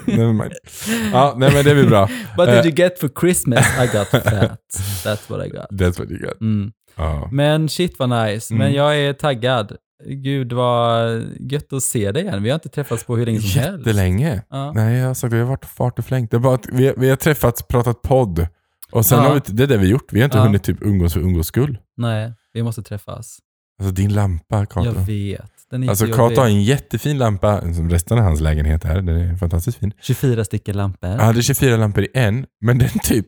Ja, 1.13 1.35
nej 1.37 1.51
men 1.53 1.65
det 1.65 1.73
blir 1.73 1.87
bra. 1.87 2.09
What 2.37 2.47
Eh. 2.49 2.55
did 2.55 2.65
you 2.65 2.75
get 2.75 2.99
for 2.99 3.09
Christmas? 3.21 3.65
I 3.83 3.97
got 3.97 4.07
fat. 4.07 4.59
That's 5.03 5.19
what 5.27 5.45
I 5.45 5.49
got. 5.49 5.65
That's 5.71 5.99
what 5.99 6.09
you 6.11 6.19
got. 6.19 6.41
Mm. 6.41 6.71
Ja. 6.95 7.29
Men 7.31 7.69
shit 7.69 7.95
vad 7.99 8.09
nice. 8.09 8.53
Men 8.53 8.61
Mm. 8.67 8.73
jag 8.77 8.97
är 8.99 9.13
taggad. 9.13 9.71
Gud 10.05 10.53
vad 10.53 11.21
gött 11.51 11.73
att 11.73 11.83
se 11.83 12.11
dig 12.11 12.23
igen. 12.23 12.43
Vi 12.43 12.49
har 12.49 12.55
inte 12.55 12.69
träffats 12.69 13.03
på 13.03 13.17
hur 13.17 13.25
länge 13.25 13.41
som 13.41 13.61
helst. 13.61 13.77
Jättelänge. 13.87 14.41
Ja. 14.49 14.71
Nej, 14.71 14.97
jag 14.99 15.07
har 15.07 15.13
sagt. 15.13 15.33
Vi 15.33 15.39
har 15.39 15.45
varit 15.45 15.65
fart 15.65 15.99
och 15.99 16.05
flängt. 16.05 16.31
Det 16.31 16.37
är 16.37 16.39
bara 16.39 16.55
att 16.55 16.65
vi, 16.71 16.93
vi 16.97 17.09
har 17.09 17.15
träffats, 17.15 17.63
pratat 17.63 18.01
podd. 18.01 18.47
Och 18.91 19.05
sen 19.05 19.17
Ja. 19.17 19.23
har 19.27 19.33
vi, 19.33 19.41
det 19.45 19.63
är 19.63 19.67
det 19.67 19.77
vi 19.77 19.85
har 19.85 19.91
gjort. 19.91 20.13
Vi 20.13 20.19
har 20.19 20.25
inte 20.25 20.37
Ja. 20.37 20.43
hunnit 20.43 20.63
typ 20.63 20.77
umgås 20.81 21.13
för 21.13 21.19
umgås 21.19 21.47
skull. 21.47 21.77
Nej, 21.97 22.33
vi 22.53 22.63
måste 22.63 22.83
träffas. 22.83 23.39
Alltså 23.81 23.93
din 23.93 24.13
lampa, 24.13 24.57
Jag 24.57 24.69
Kato. 24.69 24.91
vet. 25.07 25.51
Den 25.71 25.83
är 25.83 25.89
Alltså 25.89 26.07
så 26.07 26.13
Kato 26.13 26.41
har 26.41 26.47
en 26.47 26.63
jättefin 26.63 27.17
lampa, 27.17 27.61
som 27.73 27.89
resten 27.89 28.17
av 28.17 28.23
hans 28.23 28.41
lägenhet 28.41 28.85
är. 28.85 29.01
Den 29.01 29.17
är 29.17 29.35
fantastiskt 29.35 29.77
fin. 29.77 29.91
24 30.01 30.43
stycken 30.45 30.77
lampor. 30.77 31.07
Han 31.07 31.19
hade 31.19 31.41
24 31.43 31.77
lampor 31.77 32.03
i 32.03 32.07
en, 32.13 32.45
men 32.61 32.77
den 32.77 32.89
typ 33.03 33.25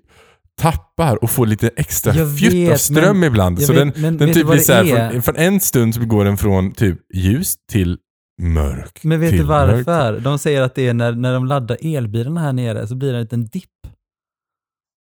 tappar 0.61 1.23
och 1.23 1.29
får 1.31 1.45
lite 1.47 1.69
extra 1.75 2.15
Jag 2.15 2.39
fjutt 2.39 2.53
av 2.53 2.59
vet, 2.59 2.81
ström 2.81 3.19
men- 3.19 3.27
ibland. 3.27 3.59
jag 3.59 3.67
Så 3.67 3.73
vet, 3.73 3.93
den, 3.93 4.01
men 4.03 4.17
den 4.17 4.33
typ 4.33 4.45
blir 4.47 4.55
det 4.55 4.61
så 4.61 4.73
här, 4.73 4.85
är? 4.97 5.09
från, 5.11 5.21
från 5.21 5.35
en 5.35 5.59
stund 5.59 5.95
så 5.95 6.05
går 6.05 6.25
den 6.25 6.37
från 6.37 6.71
typ 6.71 6.97
ljus 7.13 7.55
till 7.71 7.97
mörk. 8.41 8.99
Men 9.03 9.19
vet 9.19 9.31
du 9.31 9.43
mörk. 9.43 9.47
varför? 9.87 10.19
De 10.19 10.39
säger 10.39 10.61
att 10.61 10.75
det 10.75 10.87
är 10.87 10.93
när, 10.93 11.11
när 11.11 11.33
de 11.33 11.45
laddar 11.45 11.77
elbilarna 11.81 12.41
här 12.41 12.53
nere 12.53 12.87
så 12.87 12.95
blir 12.95 13.11
det 13.11 13.17
en 13.17 13.21
liten 13.21 13.45
dipp. 13.45 13.63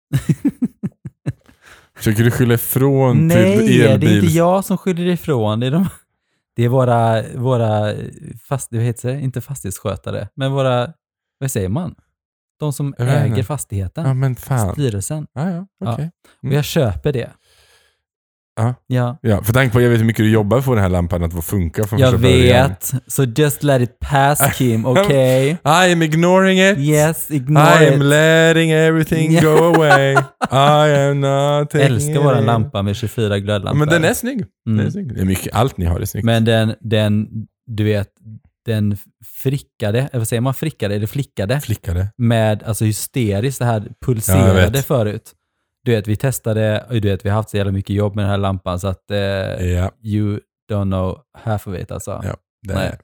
Försöker 1.95 2.23
du 2.23 2.31
skylla 2.31 2.53
ifrån 2.53 3.27
Nej, 3.27 3.57
till 3.57 3.77
det 3.79 3.85
är 3.85 4.15
inte 4.15 4.27
jag 4.27 4.65
som 4.65 4.77
skyller 4.77 5.05
ifrån. 5.05 5.59
Det 5.59 5.67
är, 5.67 5.71
de, 5.71 5.87
det 6.55 6.63
är 6.65 6.69
våra, 6.69 7.23
våra 7.35 7.93
fast, 8.47 8.71
vad 8.71 8.81
heter 8.81 9.13
det? 9.13 9.19
inte 9.21 9.41
fastighetsskötare, 9.41 10.27
men 10.35 10.51
våra, 10.51 10.93
vad 11.39 11.51
säger 11.51 11.69
man? 11.69 11.95
De 12.59 12.73
som 12.73 12.93
äger 12.97 13.43
fastigheten. 13.43 14.07
Ja 14.07 14.13
men 14.13 14.35
fan. 14.35 14.73
Styrelsen. 14.73 15.27
Ja, 15.33 15.49
ja, 15.51 15.67
okej. 15.85 16.11
Och 16.43 16.53
jag 16.53 16.65
köper 16.65 17.13
det. 17.13 17.31
Ja. 18.55 18.75
Ja. 18.87 19.17
Ja, 19.21 19.43
för 19.43 19.53
tanke 19.53 19.73
på 19.73 19.81
jag 19.81 19.89
vet 19.89 19.99
hur 19.99 20.05
mycket 20.05 20.25
du 20.25 20.31
jobbar 20.31 20.61
för 20.61 20.71
den 20.75 20.81
här 20.83 20.89
lampan 20.89 21.23
att 21.23 21.45
funka 21.45 21.83
från 21.83 21.99
Jag 21.99 22.11
vet. 22.17 22.91
Så 23.07 23.23
just 23.23 23.63
let 23.63 23.81
it 23.81 23.99
pass 23.99 24.41
Kim, 24.57 24.85
okej? 24.85 25.49
I 25.65 25.91
am 25.93 26.01
ignoring 26.01 26.59
it. 26.59 26.77
Yes, 26.77 27.31
ignore 27.31 27.83
I 27.83 27.87
am 27.87 27.93
it. 27.93 27.99
letting 28.07 28.71
everything 28.71 29.31
Ja. 29.33 29.41
go 29.41 29.47
away. 29.75 30.11
I 30.51 31.09
am 31.09 31.21
not 31.21 31.69
taking 31.69 31.87
Älskar 31.87 32.23
våran 32.23 32.45
lampa 32.45 32.81
med 32.81 32.95
24 32.95 33.27
Ja, 33.29 33.37
glödlampor. 33.37 33.79
men 33.79 33.87
den 33.87 34.03
är 34.03 34.13
snygg. 34.13 34.43
Den 34.65 34.75
är 34.75 34.79
Mm. 34.79 34.91
snygg. 34.91 35.13
Det 35.15 35.21
är 35.21 35.25
mycket, 35.25 35.53
allt 35.55 35.77
ni 35.77 35.85
har 35.85 35.99
är 35.99 36.05
snyggt. 36.05 36.25
Men 36.25 36.45
den, 36.45 36.73
den, 36.79 37.27
du 37.67 37.83
vet, 37.83 38.07
den 38.65 38.97
frickade, 39.43 39.99
eller 39.99 40.17
vad 40.19 40.27
säger 40.27 40.41
man, 40.41 40.53
frickade 40.53 40.95
eller 40.95 41.07
flickade 41.07 41.61
Flickade. 41.61 42.07
med, 42.17 42.63
alltså 42.63 42.85
hysteriskt, 42.85 43.59
det 43.59 43.65
här 43.65 43.83
Ja, 43.87 43.93
pulserade 44.05 44.69
vet. 44.71 44.85
förut. 44.85 45.31
Du 45.85 45.91
vet, 45.91 46.07
vi 46.07 46.15
testade, 46.15 46.85
och 46.89 47.01
du 47.01 47.09
vet, 47.09 47.25
vi 47.25 47.29
har 47.29 47.35
haft 47.37 47.49
så 47.49 47.57
jävla 47.57 47.71
mycket 47.71 47.95
jobb 47.95 48.15
med 48.15 48.23
den 48.25 48.29
här 48.29 48.37
lampan 48.37 48.79
så 48.79 48.87
att 48.87 49.11
eh, 49.11 49.17
Ja, 49.17 49.91
you 50.03 50.39
don't 50.71 50.91
know 50.91 51.19
half 51.37 51.67
of 51.67 51.75
it 51.75 51.91
alltså. 51.91 52.21
Ja. 52.23 52.35
det 52.67 52.73
Nej. 52.73 52.87
är. 52.87 52.97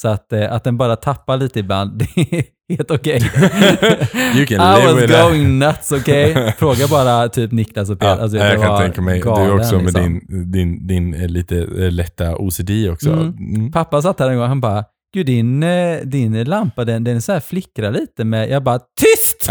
Så 0.00 0.08
att, 0.08 0.32
eh, 0.32 0.52
att 0.52 0.64
den 0.64 0.76
bara 0.76 0.96
tappar 0.96 1.36
lite 1.36 1.60
ibland, 1.60 1.98
det 2.16 2.20
är 2.20 2.44
helt 2.76 2.90
okej. 2.90 3.20
Can 4.48 4.80
I 4.80 4.86
was 4.86 5.22
going 5.22 5.58
nuts, 5.58 5.92
okej? 5.92 6.54
Fråga 6.58 6.86
bara 6.90 7.28
typ 7.28 7.52
Niklas 7.52 7.90
och 7.90 7.98
Peter. 7.98 8.16
Ja, 8.16 8.22
alltså, 8.22 8.38
jag 8.38 8.62
kan 8.62 8.80
tänka 8.80 9.02
mig. 9.02 9.20
galen, 9.20 9.46
du 9.46 9.52
också 9.52 9.74
med 9.74 9.84
liksom. 9.84 10.02
din, 10.02 10.50
din, 10.52 10.86
din 10.86 11.14
eh, 11.14 11.28
lite 11.28 11.58
eh, 11.58 11.90
lätta 11.90 12.36
OCD 12.36 12.70
också. 12.90 13.10
Mm. 13.12 13.36
Mm. 13.54 13.72
Pappa 13.72 14.02
satt 14.02 14.20
här 14.20 14.30
en 14.30 14.36
gång 14.38 14.48
han 14.48 14.60
bara, 14.60 14.84
gud 15.14 15.26
din, 15.26 15.62
eh, 15.62 15.98
din 16.04 16.44
lampa 16.44 16.84
den, 16.84 17.04
den 17.04 17.22
så 17.22 17.32
här 17.32 17.40
flickrar 17.40 17.90
lite 17.90 18.24
med, 18.24 18.50
jag 18.50 18.62
bara, 18.62 18.78
tyst! 18.78 19.50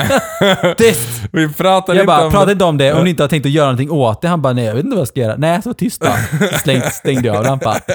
tyst! 0.78 1.22
Vi 1.32 1.54
pratar 1.54 1.96
Jag 1.96 2.06
bara, 2.06 2.26
om 2.26 2.32
prata 2.32 2.52
inte 2.52 2.66
om 2.66 2.78
det 2.78 2.94
om 2.94 3.04
ni 3.04 3.10
inte 3.10 3.24
har 3.24 3.28
tänkt 3.28 3.46
att 3.46 3.52
göra 3.52 3.66
någonting 3.66 3.92
åt 3.92 4.22
det. 4.22 4.28
Han 4.28 4.42
bara, 4.42 4.54
nej 4.54 4.66
jag 4.66 4.76
vet 4.76 4.84
inte 4.84 4.96
vad 4.96 5.02
jag 5.02 5.08
ska 5.08 5.20
göra. 5.20 5.36
Nej, 5.38 5.62
så 5.62 5.74
tyst 5.74 6.02
då. 6.02 6.12
Släng, 6.64 6.82
stängde 6.82 7.28
jag 7.28 7.38
av 7.38 7.44
lampan. 7.44 7.76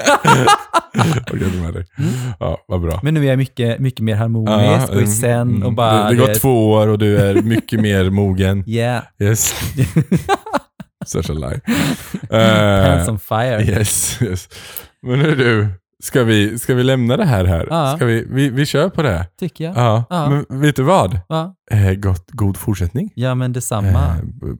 Okej, 1.31 1.61
med 1.61 1.73
dig. 1.73 1.85
Ja, 2.39 2.57
vad 2.67 2.81
bra. 2.81 2.99
Men 3.03 3.13
nu 3.13 3.23
är 3.25 3.29
jag 3.29 3.37
mycket, 3.37 3.79
mycket 3.79 4.01
mer 4.01 4.15
harmonisk 4.15 4.89
och 4.89 4.95
i 4.95 4.97
mm, 4.97 5.07
sen 5.07 5.31
mm. 5.31 5.63
och 5.63 5.73
bara... 5.73 6.03
Det, 6.03 6.09
det 6.09 6.15
gått 6.15 6.41
två 6.41 6.71
år 6.71 6.87
och 6.87 6.97
du 6.99 7.17
är 7.17 7.41
mycket 7.41 7.79
mer 7.79 8.09
mogen. 8.09 8.63
Yeah, 8.67 9.03
Yes. 9.19 9.55
Such 11.05 11.29
a 11.29 11.33
lie. 11.33 11.61
Eh, 12.29 12.85
pants 12.85 13.09
on 13.09 13.19
fire. 13.19 13.63
yes, 13.63 14.21
yes. 14.21 14.49
Men 15.01 15.19
nu 15.19 15.35
du, 15.35 15.67
ska 16.07 16.23
vi, 16.23 16.59
ska 16.59 16.73
vi 16.75 16.83
lämna 16.83 17.17
det 17.17 17.25
här 17.25 17.45
här? 17.45 17.67
Ja. 17.69 17.95
Ska 17.95 18.05
vi, 18.05 18.25
vi, 18.29 18.49
vi 18.49 18.65
kör 18.65 18.89
på 18.89 19.01
det. 19.01 19.25
Tycker 19.39 19.63
jag. 19.63 19.77
Ja. 19.77 20.03
Ja. 20.09 20.29
Men 20.29 20.61
vet 20.61 20.75
du 20.75 20.83
vad? 20.83 21.19
Va? 21.29 21.53
Eh, 21.71 21.93
gott, 21.93 22.25
god 22.31 22.57
fortsättning. 22.57 23.11
Ja, 23.15 23.35
men 23.35 23.53
detsamma. 23.53 24.03
Eh, 24.07 24.15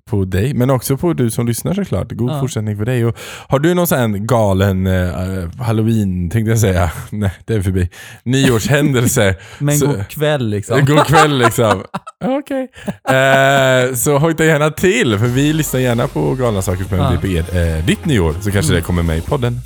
på 0.09 0.25
dig, 0.25 0.53
men 0.53 0.69
också 0.69 0.97
på 0.97 1.13
du 1.13 1.31
som 1.31 1.47
lyssnar 1.47 1.73
såklart. 1.73 2.11
God 2.11 2.31
Ja. 2.31 2.39
fortsättning 2.41 2.77
för 2.77 2.85
dig. 2.85 3.05
Och 3.05 3.17
har 3.47 3.59
du 3.59 3.73
någon 3.73 3.87
sån 3.87 4.27
galen 4.27 4.87
eh, 4.87 5.49
halloween, 5.59 6.29
tänkte 6.29 6.49
jag 6.51 6.59
säga. 6.59 6.91
Nej, 7.09 7.31
det 7.45 7.53
är 7.53 7.61
förbi. 7.61 7.89
Nyårshändelse. 8.23 9.35
Men 9.59 9.77
så- 9.77 9.85
god 9.87 10.07
kväll 10.07 10.47
liksom. 10.49 10.85
God 10.85 11.05
kväll 11.05 11.37
liksom. 11.37 11.83
Okej. 12.25 12.67
Eh, 13.09 13.95
så 13.95 14.17
hojta 14.17 14.45
gärna 14.45 14.69
till, 14.69 15.17
för 15.19 15.27
vi 15.27 15.53
lyssnar 15.53 15.79
gärna 15.79 16.07
på 16.07 16.33
galna 16.35 16.61
saker 16.61 16.83
som 16.83 16.99
händer 16.99 17.19
Ja. 17.29 17.43
på 17.51 17.57
eh, 17.57 17.85
ditt 17.85 18.05
nyår. 18.05 18.33
Så 18.41 18.51
kanske 18.51 18.73
det 18.73 18.81
kommer 18.81 19.03
med 19.03 19.17
i 19.17 19.21
podden. 19.21 19.59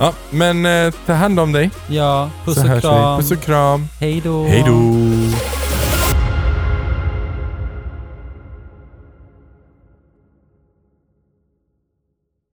Ja, 0.00 0.12
men 0.30 0.66
eh, 0.66 0.92
ta 1.06 1.12
hand 1.12 1.40
om 1.40 1.52
dig. 1.52 1.70
Ja, 1.88 2.30
puss 2.44 2.56
och 2.58 2.80
kram. 2.80 3.18
Puss 3.20 3.30
och 3.30 3.40
kram. 3.42 3.86
Hej 4.00 4.20
då. 4.24 4.44
Hej 4.44 4.64
då. 4.66 5.03
you. 5.04 5.63